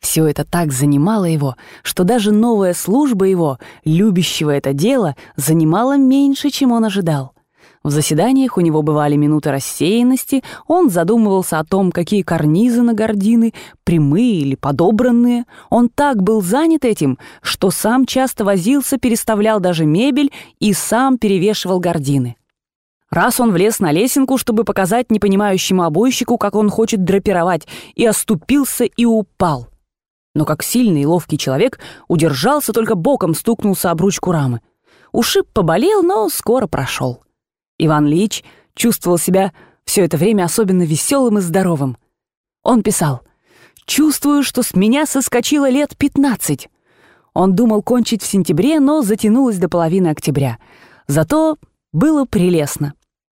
Все 0.00 0.26
это 0.26 0.44
так 0.44 0.72
занимало 0.72 1.24
его, 1.24 1.56
что 1.82 2.04
даже 2.04 2.30
новая 2.30 2.72
служба 2.72 3.24
его, 3.24 3.58
любящего 3.84 4.50
это 4.50 4.72
дело, 4.72 5.16
занимала 5.36 5.96
меньше, 5.96 6.50
чем 6.50 6.70
он 6.70 6.84
ожидал. 6.84 7.32
В 7.84 7.90
заседаниях 7.90 8.56
у 8.56 8.60
него 8.60 8.82
бывали 8.82 9.16
минуты 9.16 9.50
рассеянности, 9.50 10.42
он 10.66 10.90
задумывался 10.90 11.58
о 11.58 11.64
том, 11.64 11.92
какие 11.92 12.22
карнизы 12.22 12.82
на 12.82 12.92
гардины, 12.92 13.54
прямые 13.84 14.40
или 14.40 14.56
подобранные. 14.56 15.44
Он 15.70 15.88
так 15.88 16.22
был 16.22 16.42
занят 16.42 16.84
этим, 16.84 17.18
что 17.40 17.70
сам 17.70 18.04
часто 18.04 18.44
возился, 18.44 18.98
переставлял 18.98 19.60
даже 19.60 19.86
мебель 19.86 20.32
и 20.58 20.72
сам 20.72 21.18
перевешивал 21.18 21.78
гардины. 21.78 22.36
Раз 23.10 23.40
он 23.40 23.52
влез 23.52 23.80
на 23.80 23.90
лесенку, 23.90 24.36
чтобы 24.36 24.64
показать 24.64 25.10
непонимающему 25.10 25.82
обойщику, 25.82 26.36
как 26.36 26.54
он 26.54 26.68
хочет 26.68 27.04
драпировать, 27.04 27.66
и 27.94 28.04
оступился 28.04 28.84
и 28.84 29.04
упал. 29.06 29.68
Но 30.34 30.44
как 30.44 30.62
сильный 30.62 31.02
и 31.02 31.06
ловкий 31.06 31.38
человек 31.38 31.78
удержался, 32.06 32.72
только 32.72 32.96
боком 32.96 33.34
стукнулся 33.34 33.90
об 33.90 34.02
ручку 34.02 34.30
рамы. 34.30 34.60
Ушиб 35.10 35.46
поболел, 35.54 36.02
но 36.02 36.28
скоро 36.28 36.66
прошел. 36.66 37.22
Иван 37.78 38.06
Ильич 38.06 38.44
чувствовал 38.74 39.18
себя 39.18 39.52
все 39.84 40.04
это 40.04 40.16
время 40.16 40.44
особенно 40.44 40.82
веселым 40.82 41.38
и 41.38 41.40
здоровым. 41.40 41.96
Он 42.62 42.82
писал 42.82 43.22
«Чувствую, 43.86 44.42
что 44.42 44.62
с 44.62 44.74
меня 44.74 45.06
соскочило 45.06 45.68
лет 45.68 45.96
пятнадцать». 45.96 46.68
Он 47.34 47.54
думал 47.54 47.82
кончить 47.82 48.22
в 48.22 48.26
сентябре, 48.26 48.80
но 48.80 49.02
затянулось 49.02 49.58
до 49.58 49.68
половины 49.68 50.08
октября. 50.08 50.58
Зато 51.06 51.56
было 51.92 52.24
прелестно. 52.24 52.94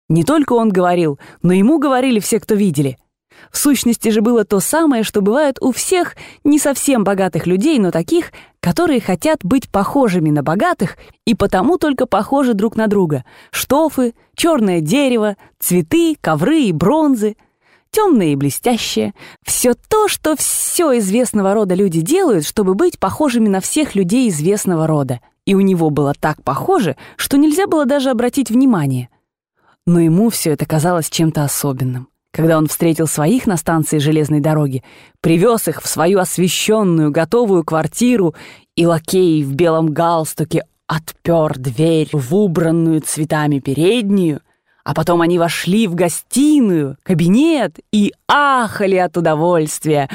Не 0.08 0.24
только 0.24 0.54
он 0.54 0.70
говорил, 0.70 1.18
но 1.42 1.52
ему 1.52 1.78
говорили 1.78 2.18
все, 2.18 2.40
кто 2.40 2.54
видели— 2.54 2.98
в 3.50 3.58
сущности 3.58 4.10
же 4.10 4.20
было 4.20 4.44
то 4.44 4.60
самое, 4.60 5.02
что 5.02 5.20
бывает 5.20 5.58
у 5.60 5.72
всех 5.72 6.16
не 6.44 6.58
совсем 6.58 7.04
богатых 7.04 7.46
людей, 7.46 7.78
но 7.78 7.90
таких, 7.90 8.32
которые 8.60 9.00
хотят 9.00 9.40
быть 9.42 9.68
похожими 9.68 10.30
на 10.30 10.42
богатых 10.42 10.96
и 11.24 11.34
потому 11.34 11.78
только 11.78 12.06
похожи 12.06 12.54
друг 12.54 12.76
на 12.76 12.86
друга. 12.86 13.24
Штофы, 13.50 14.14
черное 14.34 14.80
дерево, 14.80 15.36
цветы, 15.58 16.16
ковры 16.20 16.62
и 16.62 16.72
бронзы, 16.72 17.36
темное 17.90 18.28
и 18.28 18.36
блестящее. 18.36 19.14
Все 19.44 19.74
то, 19.74 20.08
что 20.08 20.36
все 20.36 20.98
известного 20.98 21.54
рода 21.54 21.74
люди 21.74 22.00
делают, 22.00 22.46
чтобы 22.46 22.74
быть 22.74 22.98
похожими 22.98 23.48
на 23.48 23.60
всех 23.60 23.94
людей 23.94 24.28
известного 24.28 24.86
рода. 24.86 25.20
И 25.46 25.54
у 25.54 25.60
него 25.60 25.90
было 25.90 26.14
так 26.18 26.42
похоже, 26.44 26.96
что 27.16 27.36
нельзя 27.36 27.66
было 27.66 27.86
даже 27.86 28.10
обратить 28.10 28.50
внимание. 28.50 29.08
Но 29.86 29.98
ему 29.98 30.28
все 30.30 30.50
это 30.50 30.66
казалось 30.66 31.10
чем-то 31.10 31.42
особенным. 31.42 32.09
Когда 32.32 32.58
он 32.58 32.68
встретил 32.68 33.06
своих 33.06 33.46
на 33.46 33.56
станции 33.56 33.98
железной 33.98 34.40
дороги, 34.40 34.84
привез 35.20 35.66
их 35.66 35.82
в 35.82 35.88
свою 35.88 36.20
освещенную, 36.20 37.10
готовую 37.10 37.64
квартиру, 37.64 38.34
и 38.76 38.86
лакей 38.86 39.42
в 39.42 39.52
белом 39.54 39.88
галстуке 39.88 40.64
отпер 40.86 41.58
дверь 41.58 42.08
в 42.12 42.34
убранную 42.34 43.00
цветами 43.00 43.58
переднюю, 43.58 44.40
а 44.84 44.94
потом 44.94 45.20
они 45.20 45.38
вошли 45.38 45.86
в 45.86 45.94
гостиную, 45.94 46.96
кабинет 47.02 47.78
и 47.92 48.12
ахали 48.26 48.96
от 48.96 49.16
удовольствия. 49.16 50.08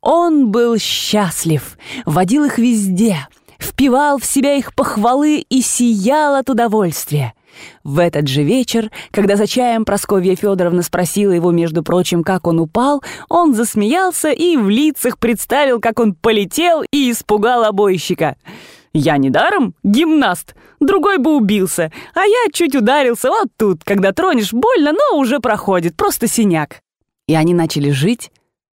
Он 0.00 0.50
был 0.50 0.78
счастлив, 0.78 1.76
водил 2.06 2.44
их 2.44 2.58
везде, 2.58 3.28
впивал 3.58 4.18
в 4.18 4.24
себя 4.24 4.54
их 4.54 4.74
похвалы 4.74 5.38
и 5.38 5.60
сиял 5.60 6.34
от 6.34 6.48
удовольствия. 6.48 7.34
В 7.84 7.98
этот 7.98 8.28
же 8.28 8.42
вечер, 8.42 8.90
когда 9.10 9.36
за 9.36 9.46
чаем 9.46 9.84
Просковья 9.84 10.36
Федоровна 10.36 10.82
спросила 10.82 11.32
его, 11.32 11.50
между 11.50 11.82
прочим, 11.82 12.22
как 12.22 12.46
он 12.46 12.60
упал, 12.60 13.02
он 13.28 13.54
засмеялся 13.54 14.30
и 14.30 14.56
в 14.56 14.68
лицах 14.68 15.18
представил, 15.18 15.80
как 15.80 15.98
он 16.00 16.14
полетел 16.14 16.82
и 16.92 17.10
испугал 17.10 17.64
обойщика. 17.64 18.36
«Я 18.92 19.18
недаром 19.18 19.74
гимнаст, 19.84 20.54
другой 20.80 21.18
бы 21.18 21.36
убился, 21.36 21.92
а 22.14 22.24
я 22.24 22.50
чуть 22.52 22.74
ударился 22.74 23.28
вот 23.28 23.48
тут, 23.56 23.84
когда 23.84 24.12
тронешь 24.12 24.52
больно, 24.52 24.92
но 24.92 25.18
уже 25.18 25.40
проходит, 25.40 25.96
просто 25.96 26.26
синяк». 26.26 26.80
И 27.26 27.34
они 27.34 27.52
начали 27.52 27.90
жить 27.90 28.30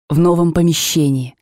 в 0.08 0.18
новом 0.18 0.52
помещении 0.52 1.34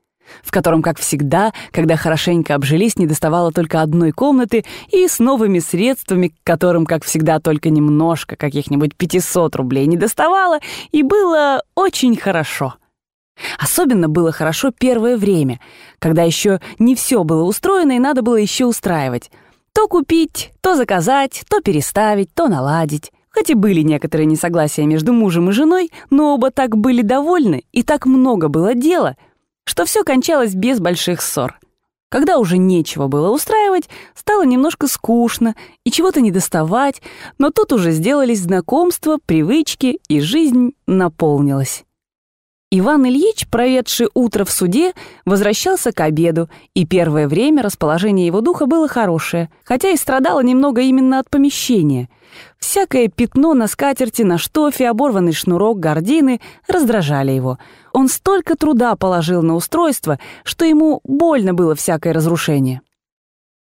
в 0.42 0.50
котором, 0.50 0.82
как 0.82 0.98
всегда, 0.98 1.52
когда 1.72 1.96
хорошенько 1.96 2.54
обжились, 2.54 2.96
не 2.96 3.06
доставало 3.06 3.52
только 3.52 3.82
одной 3.82 4.12
комнаты 4.12 4.64
и 4.90 5.06
с 5.06 5.18
новыми 5.18 5.58
средствами, 5.58 6.32
которым, 6.44 6.86
как 6.86 7.04
всегда, 7.04 7.40
только 7.40 7.70
немножко, 7.70 8.36
каких-нибудь 8.36 8.96
500 8.96 9.56
рублей 9.56 9.86
не 9.86 9.96
доставало, 9.96 10.58
и 10.92 11.02
было 11.02 11.62
очень 11.74 12.16
хорошо. 12.16 12.74
Особенно 13.58 14.08
было 14.08 14.32
хорошо 14.32 14.70
первое 14.76 15.16
время, 15.16 15.60
когда 15.98 16.22
еще 16.22 16.60
не 16.78 16.94
все 16.94 17.22
было 17.22 17.42
устроено 17.42 17.92
и 17.92 17.98
надо 17.98 18.22
было 18.22 18.36
еще 18.36 18.64
устраивать. 18.64 19.30
То 19.74 19.88
купить, 19.88 20.52
то 20.62 20.74
заказать, 20.74 21.42
то 21.48 21.60
переставить, 21.60 22.32
то 22.32 22.48
наладить. 22.48 23.12
Хоть 23.30 23.50
и 23.50 23.54
были 23.54 23.82
некоторые 23.82 24.24
несогласия 24.24 24.86
между 24.86 25.12
мужем 25.12 25.50
и 25.50 25.52
женой, 25.52 25.90
но 26.08 26.34
оба 26.34 26.50
так 26.50 26.78
были 26.78 27.02
довольны, 27.02 27.64
и 27.72 27.82
так 27.82 28.06
много 28.06 28.48
было 28.48 28.74
дела— 28.74 29.16
что 29.66 29.84
все 29.84 30.04
кончалось 30.04 30.54
без 30.54 30.80
больших 30.80 31.20
ссор. 31.20 31.58
Когда 32.08 32.38
уже 32.38 32.56
нечего 32.56 33.08
было 33.08 33.30
устраивать, 33.30 33.88
стало 34.14 34.44
немножко 34.44 34.86
скучно 34.86 35.56
и 35.84 35.90
чего-то 35.90 36.20
не 36.20 36.30
доставать, 36.30 37.02
но 37.38 37.50
тут 37.50 37.72
уже 37.72 37.90
сделались 37.90 38.42
знакомства, 38.42 39.18
привычки, 39.26 39.98
и 40.08 40.20
жизнь 40.20 40.74
наполнилась. 40.86 41.85
Иван 42.78 43.06
Ильич, 43.06 43.46
проведший 43.48 44.08
утро 44.12 44.44
в 44.44 44.50
суде, 44.50 44.92
возвращался 45.24 45.92
к 45.92 46.00
обеду, 46.02 46.50
и 46.74 46.84
первое 46.84 47.26
время 47.26 47.62
расположение 47.62 48.26
его 48.26 48.42
духа 48.42 48.66
было 48.66 48.86
хорошее, 48.86 49.48
хотя 49.64 49.88
и 49.88 49.96
страдало 49.96 50.40
немного 50.40 50.82
именно 50.82 51.18
от 51.18 51.30
помещения. 51.30 52.10
Всякое 52.58 53.08
пятно 53.08 53.54
на 53.54 53.66
скатерти, 53.66 54.20
на 54.22 54.36
штофе, 54.36 54.90
оборванный 54.90 55.32
шнурок, 55.32 55.80
гардины 55.80 56.42
раздражали 56.68 57.30
его. 57.30 57.58
Он 57.94 58.08
столько 58.08 58.56
труда 58.56 58.94
положил 58.94 59.42
на 59.42 59.54
устройство, 59.54 60.18
что 60.44 60.66
ему 60.66 61.00
больно 61.02 61.54
было 61.54 61.74
всякое 61.74 62.12
разрушение. 62.12 62.82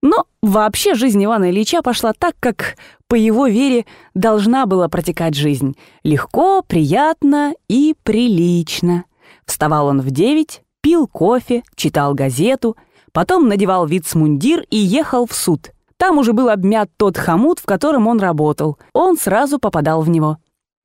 Но 0.02 0.26
вообще 0.42 0.94
жизнь 0.94 1.24
Ивана 1.24 1.50
Ильича 1.50 1.82
пошла 1.82 2.14
так, 2.14 2.36
как, 2.40 2.76
по 3.08 3.16
его 3.16 3.48
вере, 3.48 3.86
должна 4.14 4.66
была 4.66 4.90
протекать 4.90 5.34
жизнь. 5.34 5.76
Легко, 6.04 6.62
приятно 6.62 7.54
и 7.68 7.96
прилично. 8.04 9.06
Вставал 9.46 9.88
он 9.88 10.02
в 10.02 10.12
девять, 10.12 10.62
пил 10.82 11.08
кофе, 11.08 11.64
читал 11.76 12.14
газету, 12.14 12.78
потом 13.12 13.48
надевал 13.48 13.88
вицмундир 13.88 14.66
и 14.70 14.78
ехал 14.78 15.26
в 15.26 15.34
суд. 15.34 15.72
Там 15.98 16.20
уже 16.20 16.34
был 16.34 16.50
обмят 16.50 16.92
тот 16.98 17.18
хомут, 17.18 17.58
в 17.60 17.66
котором 17.66 18.06
он 18.06 18.20
работал. 18.20 18.78
Он 18.94 19.18
сразу 19.18 19.58
попадал 19.58 20.02
в 20.02 20.10
него. 20.10 20.38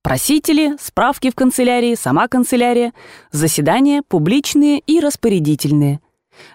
Просители, 0.02 0.74
справки 0.80 1.30
в 1.30 1.34
канцелярии, 1.34 1.94
сама 1.94 2.28
канцелярия, 2.28 2.92
заседания 3.30 4.02
публичные 4.08 4.78
и 4.78 5.00
распорядительные– 5.00 6.00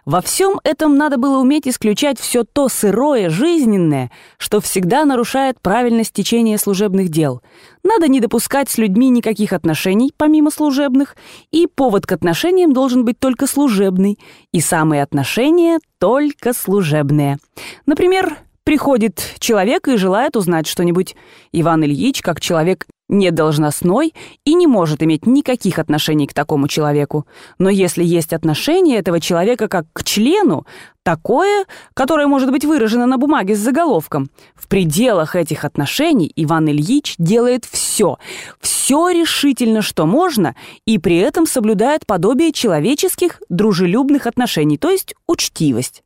во 0.06 0.22
всем 0.22 0.60
этом 0.64 0.98
надо 0.98 1.18
было 1.18 1.40
уметь 1.40 1.68
исключать 1.68 2.20
все 2.20 2.44
то 2.44 2.70
сырое, 2.70 3.30
жизненное, 3.30 4.12
что 4.38 4.62
всегда 4.62 5.06
нарушает 5.06 5.62
правильность 5.62 6.14
течения 6.14 6.58
служебных 6.58 7.10
дел. 7.10 7.42
Надо 7.84 8.08
не 8.08 8.20
допускать 8.20 8.70
с 8.70 8.78
людьми 8.78 9.10
никаких 9.10 9.54
отношений, 9.54 10.14
помимо 10.16 10.52
служебных, 10.52 11.16
и 11.52 11.68
повод 11.68 12.06
к 12.06 12.12
отношениям 12.12 12.74
должен 12.74 13.06
быть 13.06 13.20
только 13.20 13.48
служебный, 13.48 14.20
и 14.52 14.62
самые 14.62 15.04
отношения 15.04 15.80
только 16.00 16.54
служебные. 16.54 17.38
Например, 17.86 18.38
Приходит 18.68 19.36
человек 19.40 19.88
и 19.88 19.96
желает 19.96 20.36
узнать 20.36 20.68
что-нибудь. 20.68 21.16
Иван 21.54 21.86
Ильич, 21.86 22.22
как 22.22 22.42
человек 22.42 22.86
не 23.10 23.32
должностной 23.32 24.14
и 24.44 24.54
не 24.54 24.68
может 24.68 25.02
иметь 25.02 25.26
никаких 25.26 25.80
отношений 25.80 26.28
к 26.28 26.34
такому 26.34 26.68
человеку. 26.68 27.26
Но 27.58 27.70
если 27.70 28.04
есть 28.04 28.34
отношение 28.34 28.98
этого 28.98 29.20
человека 29.20 29.68
как 29.68 29.86
к 29.94 30.04
члену, 30.04 30.66
такое, 31.04 31.66
которое 31.94 32.28
может 32.28 32.52
быть 32.52 32.66
выражено 32.66 33.06
на 33.06 33.18
бумаге 33.18 33.56
с 33.56 33.60
заголовком, 33.60 34.30
в 34.56 34.68
пределах 34.68 35.36
этих 35.36 35.64
отношений 35.64 36.32
Иван 36.36 36.70
Ильич 36.70 37.16
делает 37.18 37.66
все, 37.66 38.18
все 38.60 39.10
решительно, 39.10 39.82
что 39.82 40.06
можно, 40.06 40.56
и 40.86 40.98
при 40.98 41.18
этом 41.18 41.46
соблюдает 41.46 42.06
подобие 42.06 42.52
человеческих 42.52 43.42
дружелюбных 43.50 44.28
отношений, 44.28 44.78
то 44.78 44.90
есть 44.90 45.16
учтивость. 45.28 46.04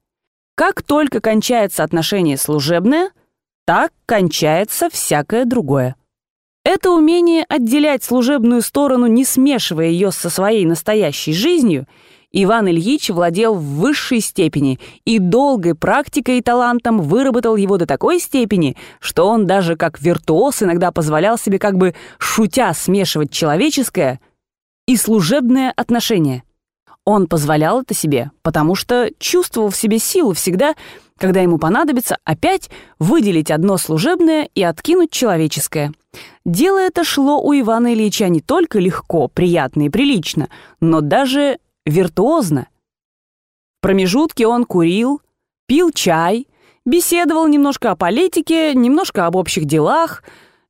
Как 0.55 0.83
только 0.83 1.21
кончается 1.21 1.83
отношение 1.83 2.37
служебное, 2.37 3.09
так 3.65 3.91
кончается 4.05 4.89
всякое 4.89 5.45
другое. 5.45 5.95
Это 6.63 6.91
умение 6.91 7.43
отделять 7.49 8.03
служебную 8.03 8.61
сторону, 8.61 9.07
не 9.07 9.25
смешивая 9.25 9.87
ее 9.87 10.11
со 10.11 10.29
своей 10.29 10.65
настоящей 10.65 11.33
жизнью, 11.33 11.87
Иван 12.33 12.69
Ильич 12.69 13.09
владел 13.09 13.55
в 13.55 13.63
высшей 13.63 14.21
степени 14.21 14.79
и 15.03 15.19
долгой 15.19 15.75
практикой 15.75 16.37
и 16.37 16.41
талантом 16.41 17.01
выработал 17.01 17.55
его 17.55 17.77
до 17.77 17.85
такой 17.85 18.19
степени, 18.19 18.77
что 18.99 19.27
он 19.27 19.47
даже 19.47 19.75
как 19.75 19.99
виртуоз 19.99 20.63
иногда 20.63 20.91
позволял 20.91 21.37
себе 21.37 21.59
как 21.59 21.77
бы 21.77 21.93
шутя 22.19 22.73
смешивать 22.73 23.31
человеческое 23.31 24.21
и 24.87 24.95
служебное 24.95 25.73
отношение. 25.75 26.43
Он 27.05 27.27
позволял 27.27 27.81
это 27.81 27.93
себе, 27.93 28.31
потому 28.43 28.75
что 28.75 29.09
чувствовал 29.17 29.69
в 29.69 29.75
себе 29.75 29.97
силу 29.97 30.33
всегда, 30.33 30.75
когда 31.17 31.41
ему 31.41 31.57
понадобится 31.57 32.17
опять 32.23 32.69
выделить 32.99 33.51
одно 33.51 33.77
служебное 33.77 34.49
и 34.53 34.61
откинуть 34.61 35.11
человеческое. 35.11 35.93
Дело 36.45 36.77
это 36.77 37.03
шло 37.03 37.41
у 37.41 37.53
Ивана 37.53 37.93
Ильича 37.93 38.27
не 38.27 38.41
только 38.41 38.79
легко, 38.79 39.27
приятно 39.27 39.85
и 39.85 39.89
прилично, 39.89 40.49
но 40.79 41.01
даже 41.01 41.59
виртуозно. 41.85 42.67
В 43.79 43.81
промежутке 43.81 44.45
он 44.45 44.65
курил, 44.65 45.21
пил 45.65 45.91
чай, 45.91 46.47
беседовал 46.85 47.47
немножко 47.47 47.91
о 47.91 47.95
политике, 47.95 48.73
немножко 48.75 49.25
об 49.25 49.35
общих 49.35 49.65
делах, 49.65 50.23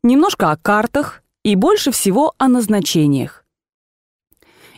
немножко 0.04 0.52
о 0.52 0.58
картах 0.58 1.24
и 1.44 1.56
больше 1.56 1.92
всего 1.92 2.34
о 2.38 2.48
назначениях. 2.48 3.44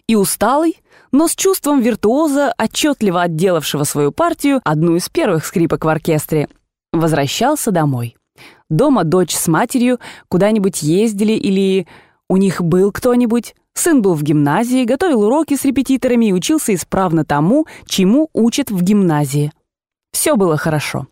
И 0.07 0.15
усталый, 0.15 0.77
но 1.13 1.27
с 1.27 1.35
чувством 1.35 1.79
виртуоза, 1.79 2.53
отчетливо 2.57 3.21
отделавшего 3.21 3.83
свою 3.85 4.11
партию, 4.11 4.59
одну 4.65 4.95
из 4.95 5.07
первых 5.07 5.45
скрипок 5.45 5.85
в 5.85 5.87
оркестре, 5.87 6.49
возвращался 6.91 7.71
домой. 7.71 8.17
Дома 8.69 9.03
дочь 9.03 9.35
с 9.35 9.47
матерью 9.47 9.99
куда-нибудь 10.27 10.81
ездили 10.81 11.33
или 11.33 11.87
у 12.27 12.37
них 12.37 12.61
был 12.61 12.91
кто-нибудь. 12.91 13.55
Сын 13.75 14.01
был 14.01 14.15
в 14.15 14.23
гимназии, 14.23 14.85
готовил 14.85 15.23
уроки 15.23 15.55
с 15.55 15.65
репетиторами 15.65 16.27
и 16.27 16.33
учился 16.33 16.73
исправно 16.73 17.23
тому, 17.23 17.67
чему 17.85 18.29
учат 18.33 18.71
в 18.71 18.81
гимназии. 18.81 19.51
Все 20.11 20.35
было 20.35 20.57
хорошо. 20.57 21.07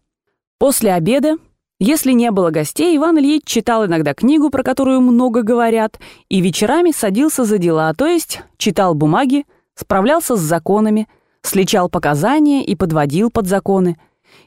После 0.57 0.93
обеда, 0.93 1.37
если 1.79 2.11
не 2.11 2.31
было 2.31 2.49
гостей, 2.49 2.95
Иван 2.97 3.19
Ильич 3.19 3.43
читал 3.45 3.85
иногда 3.85 4.15
книгу, 4.15 4.49
про 4.49 4.63
которую 4.63 5.01
много 5.01 5.43
говорят, 5.43 5.99
и 6.29 6.41
вечерами 6.41 6.91
садился 6.91 7.43
за 7.43 7.59
дела, 7.59 7.93
то 7.93 8.05
есть 8.07 8.41
читал 8.57 8.93
бумаги, 8.95 9.45
справлялся 9.75 10.35
с 10.35 10.39
законами, 10.39 11.07
сличал 11.41 11.89
показания 11.89 12.63
и 12.63 12.75
подводил 12.75 13.29
под 13.29 13.47
законы. 13.47 13.97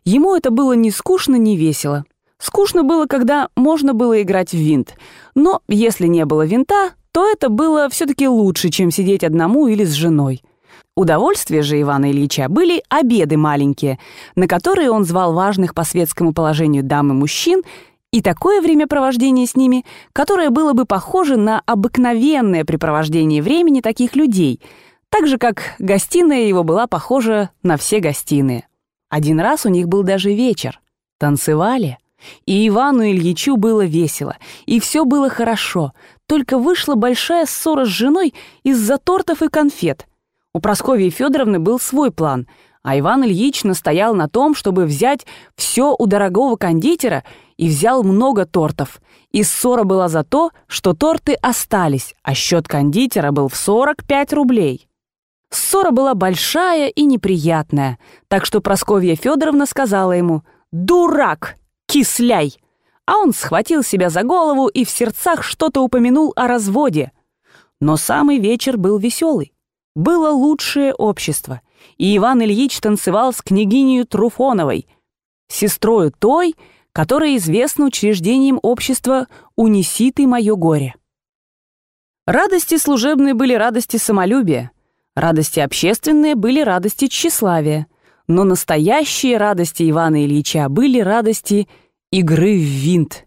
Ему 0.05 0.35
это 0.35 0.51
было 0.51 0.72
ни 0.72 0.91
скучно, 0.91 1.37
ни 1.37 1.57
весело. 1.57 2.05
Скучно 2.39 2.83
было, 2.83 3.07
когда 3.07 3.49
можно 3.57 3.95
было 3.95 4.20
играть 4.20 4.51
в 4.51 4.59
винт. 4.59 4.97
Но 5.35 5.62
если 5.68 6.07
не 6.07 6.25
было 6.25 6.45
винта, 6.45 6.91
то 7.12 7.29
это 7.29 7.49
было 7.49 7.89
все-таки 7.89 8.29
лучше, 8.29 8.70
чем 8.70 8.91
сидеть 8.91 9.25
одному 9.25 9.66
или 9.66 9.85
с 9.85 9.93
женой. 9.93 10.43
Удовольствие 10.97 11.62
же 11.62 11.81
Ивана 11.81 12.11
Ильича 12.11 12.49
были 12.49 12.83
обеды 12.89 13.37
маленькие, 13.37 13.99
на 14.37 14.47
которые 14.47 14.91
он 14.91 15.05
звал 15.05 15.33
важных 15.33 15.75
по 15.75 15.85
светскому 15.85 16.33
положению 16.33 16.85
дам 16.85 17.11
и 17.11 17.14
мужчин, 17.14 17.62
и 18.12 18.20
такое 18.20 18.61
времяпровождение 18.61 19.47
с 19.47 19.57
ними, 19.57 19.85
которое 20.12 20.51
было 20.51 20.72
бы 20.72 20.85
похоже 20.85 21.37
на 21.37 21.62
обыкновенное 21.66 22.64
препровождение 22.64 23.43
времени 23.43 23.81
таких 23.81 24.14
людей— 24.14 24.61
так 25.14 25.28
же, 25.28 25.38
как 25.38 25.76
гостиная 25.78 26.46
его 26.48 26.64
была 26.64 26.88
похожа 26.88 27.50
на 27.62 27.76
все 27.76 28.00
гостиные. 28.00 28.66
Один 29.08 29.38
раз 29.38 29.64
у 29.64 29.68
них 29.68 29.86
был 29.86 30.02
даже 30.02 30.34
вечер, 30.34 30.80
танцевали. 31.20 31.98
И 32.46 32.66
Ивану 32.66 33.04
Ильичу 33.04 33.56
было 33.56 33.84
весело, 33.84 34.36
и 34.66 34.80
все 34.80 35.04
было 35.04 35.30
хорошо, 35.30 35.92
только 36.26 36.58
вышла 36.58 36.96
большая 36.96 37.46
ссора 37.46 37.84
с 37.84 37.88
женой 37.88 38.34
из-за 38.64 38.98
тортов 38.98 39.42
и 39.42 39.48
конфет. 39.48 40.08
У 40.52 40.58
Прасковьи 40.58 41.10
Федоровны 41.10 41.60
был 41.60 41.78
свой 41.78 42.10
план, 42.10 42.48
а 42.82 42.98
Иван 42.98 43.24
Ильич 43.24 43.62
настоял 43.62 44.16
на 44.16 44.28
том, 44.28 44.56
чтобы 44.56 44.84
взять 44.84 45.26
все 45.54 45.94
у 45.96 46.06
дорогого 46.06 46.56
кондитера 46.56 47.22
и 47.56 47.68
взял 47.68 48.02
много 48.02 48.46
тортов. 48.46 49.00
И 49.30 49.44
ссора 49.44 49.84
была 49.84 50.08
за 50.08 50.24
то, 50.24 50.50
что 50.66 50.92
торты 50.92 51.34
остались, 51.34 52.16
а 52.24 52.34
счет 52.34 52.66
кондитера 52.66 53.30
был 53.30 53.46
в 53.46 53.54
45 53.54 54.32
рублей. 54.32 54.88
Ссора 55.55 55.92
была 55.92 56.14
большая 56.14 56.88
и 56.88 57.05
неприятная, 57.05 57.98
так 58.28 58.44
что 58.44 58.61
Просковья 58.61 59.14
Федоровна 59.14 59.66
сказала 59.66 60.12
ему 60.12 60.42
«Дурак! 60.72 61.55
Кисляй!» 61.86 62.57
А 63.07 63.18
он 63.18 63.32
схватил 63.32 63.82
себя 63.82 64.11
за 64.11 64.22
голову 64.22 64.66
и 64.66 64.84
в 64.84 64.90
сердцах 64.90 65.42
что-то 65.44 65.82
упомянул 65.82 66.32
о 66.34 66.48
разводе. 66.48 67.12
Но 67.80 67.96
самый 67.96 68.38
вечер 68.38 68.76
был 68.78 68.98
веселый. 68.98 69.52
Было 69.94 70.30
лучшее 70.30 70.92
общество, 70.92 71.61
и 71.98 72.16
Иван 72.16 72.42
Ильич 72.42 72.80
танцевал 72.80 73.32
с 73.32 73.40
княгиней 73.40 74.05
Труфоновой, 74.05 74.88
сестрою 75.48 76.12
той, 76.18 76.57
которая 76.92 77.36
известна 77.36 77.84
учреждением 77.84 78.59
общества 78.62 79.28
«Унеси 79.55 80.11
ты 80.11 80.26
мое 80.26 80.57
горе». 80.57 80.94
Радости 82.26 82.78
служебные 82.78 83.34
были 83.34 83.52
радости 83.55 83.98
самолюбия, 83.98 84.72
Радости 85.14 85.60
общественные 85.60 86.34
были 86.34 86.60
радости 86.60 87.06
тщеславия, 87.06 87.86
но 88.26 88.42
настоящие 88.42 89.36
радости 89.36 89.88
Ивана 89.88 90.24
Ильича 90.24 90.68
были 90.68 91.00
радости 91.00 91.68
игры 92.10 92.56
в 92.56 92.62
винт. 92.62 93.26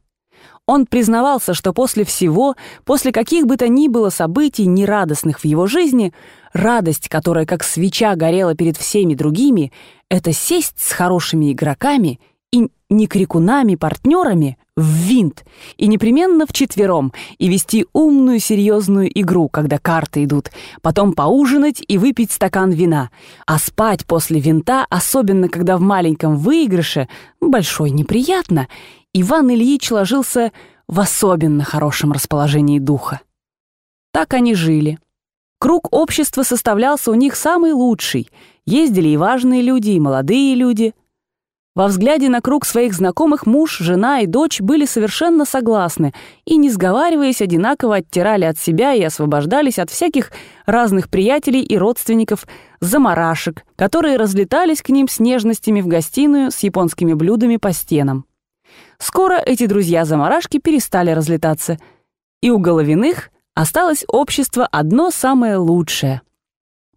Он 0.66 0.86
признавался, 0.86 1.54
что 1.54 1.72
после 1.72 2.04
всего, 2.04 2.56
после 2.84 3.14
каких 3.14 3.46
бы 3.46 3.56
то 3.56 3.70
ни 3.70 3.88
было 3.88 4.10
событий 4.10 4.66
нерадостных 4.66 5.40
в 5.40 5.46
его 5.46 5.66
жизни, 5.66 6.14
радость, 6.52 7.08
которая 7.08 7.46
как 7.46 7.64
свеча 7.64 8.14
горела 8.16 8.54
перед 8.54 8.76
всеми 8.76 9.14
другими, 9.14 9.72
это 10.10 10.34
сесть 10.34 10.78
с 10.78 10.92
хорошими 10.92 11.54
игроками 11.54 12.20
и 12.52 12.70
не 12.90 13.08
крикунами-партнерами 13.08 14.58
в 14.78 14.84
винт, 14.84 15.44
и 15.76 15.88
непременно 15.88 16.46
вчетвером, 16.46 17.12
и 17.40 17.50
вести 17.50 17.88
умную 17.94 18.40
серьезную 18.40 19.10
игру, 19.20 19.50
когда 19.50 19.80
карты 19.80 20.24
идут, 20.24 20.52
потом 20.84 21.14
поужинать 21.14 21.84
и 21.86 21.98
выпить 21.98 22.32
стакан 22.32 22.70
вина, 22.70 23.10
а 23.48 23.58
спать 23.58 24.06
после 24.06 24.40
винта, 24.40 24.86
особенно 24.90 25.50
когда 25.50 25.78
в 25.78 25.82
маленьком 25.82 26.38
выигрыше, 26.38 27.10
большой 27.42 27.90
неприятно, 27.90 28.68
Иван 29.14 29.50
Ильич 29.50 29.90
ложился 29.90 30.52
в 30.88 31.00
особенно 31.00 31.64
хорошем 31.64 32.12
расположении 32.12 32.78
духа. 32.78 33.22
Так 34.14 34.36
они 34.36 34.54
жили. 34.54 35.00
Круг 35.60 35.88
общества 35.92 36.44
составлялся 36.44 37.10
у 37.10 37.16
них 37.16 37.36
самый 37.36 37.72
лучший. 37.72 38.30
Ездили 38.68 39.10
и 39.10 39.18
важные 39.18 39.64
люди, 39.64 39.90
и 39.90 40.00
молодые 40.00 40.54
люди— 40.54 40.94
во 41.78 41.86
взгляде 41.90 42.28
на 42.28 42.42
круг 42.42 42.66
своих 42.66 42.96
знакомых 42.96 43.46
муж, 43.46 43.78
жена 43.78 44.22
и 44.22 44.26
дочь 44.26 44.62
были 44.62 44.86
совершенно 44.86 45.46
согласны 45.46 46.12
и, 46.44 46.58
не 46.58 46.72
сговариваясь, 46.72 47.40
одинаково 47.40 47.98
оттирали 47.98 48.46
от 48.46 48.58
себя 48.58 48.96
и 48.96 49.04
освобождались 49.04 49.78
от 49.78 49.92
всяких 49.92 50.32
разных 50.66 51.08
приятелей 51.08 51.62
и 51.62 51.78
родственников 51.78 52.48
заморашек, 52.80 53.64
которые 53.76 54.18
разлетались 54.18 54.82
к 54.82 54.90
ним 54.90 55.08
с 55.08 55.20
нежностями 55.20 55.82
в 55.82 55.88
гостиную 55.88 56.50
с 56.50 56.58
японскими 56.62 57.14
блюдами 57.14 57.58
по 57.58 57.72
стенам. 57.74 58.26
Скоро 58.98 59.36
эти 59.36 59.68
друзья-заморашки 59.68 60.58
перестали 60.58 61.12
разлетаться, 61.12 61.78
и 62.42 62.50
у 62.50 62.58
Головиных 62.58 63.30
осталось 63.54 64.04
общество 64.08 64.66
одно 64.66 65.12
самое 65.12 65.58
лучшее. 65.58 66.22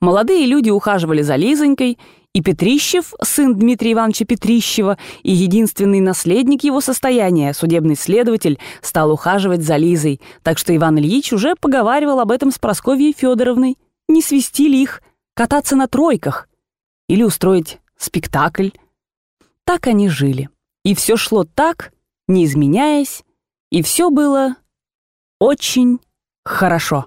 Молодые 0.01 0.47
люди 0.47 0.71
ухаживали 0.71 1.21
за 1.21 1.37
Лизонькой— 1.37 1.99
и 2.33 2.43
Петрищев, 2.43 3.13
сын 3.23 3.57
Дмитрия 3.57 3.93
Ивановича 3.93 4.25
Петрищева, 4.25 4.99
и 5.23 5.33
единственный 5.33 6.01
наследник 6.01 6.63
его 6.63 6.81
состояния, 6.81 7.53
судебный 7.53 7.97
следователь, 7.97 8.59
стал 8.83 9.11
ухаживать 9.11 9.63
за 9.63 9.77
Лизой, 9.77 10.21
так 10.43 10.59
что 10.59 10.75
Иван 10.75 10.99
Ильич 10.99 11.33
уже 11.33 11.57
поговаривал 11.57 12.21
об 12.21 12.31
этом 12.31 12.53
с 12.53 12.59
Просковьей 12.59 13.15
Федоровной. 13.17 13.79
Не 14.09 14.23
свести 14.23 14.69
ли 14.69 14.83
их 14.83 15.03
кататься 15.35 15.75
на 15.75 15.89
тройках 15.89 16.49
или 17.09 17.23
устроить 17.23 17.81
спектакль? 17.97 18.71
Так 19.65 19.87
они 19.87 20.09
жили. 20.09 20.49
И 20.85 20.95
все 20.95 21.17
шло 21.17 21.45
так, 21.45 21.93
не 22.29 22.45
изменяясь, 22.45 23.25
и 23.71 23.83
все 23.83 24.11
было 24.11 24.57
очень 25.41 26.01
хорошо. 26.45 27.07